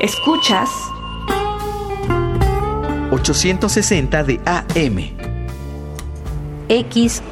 Escuchas 0.00 0.68
860 3.10 4.24
de 4.24 4.40
AM. 4.44 4.98
XE 6.68 7.22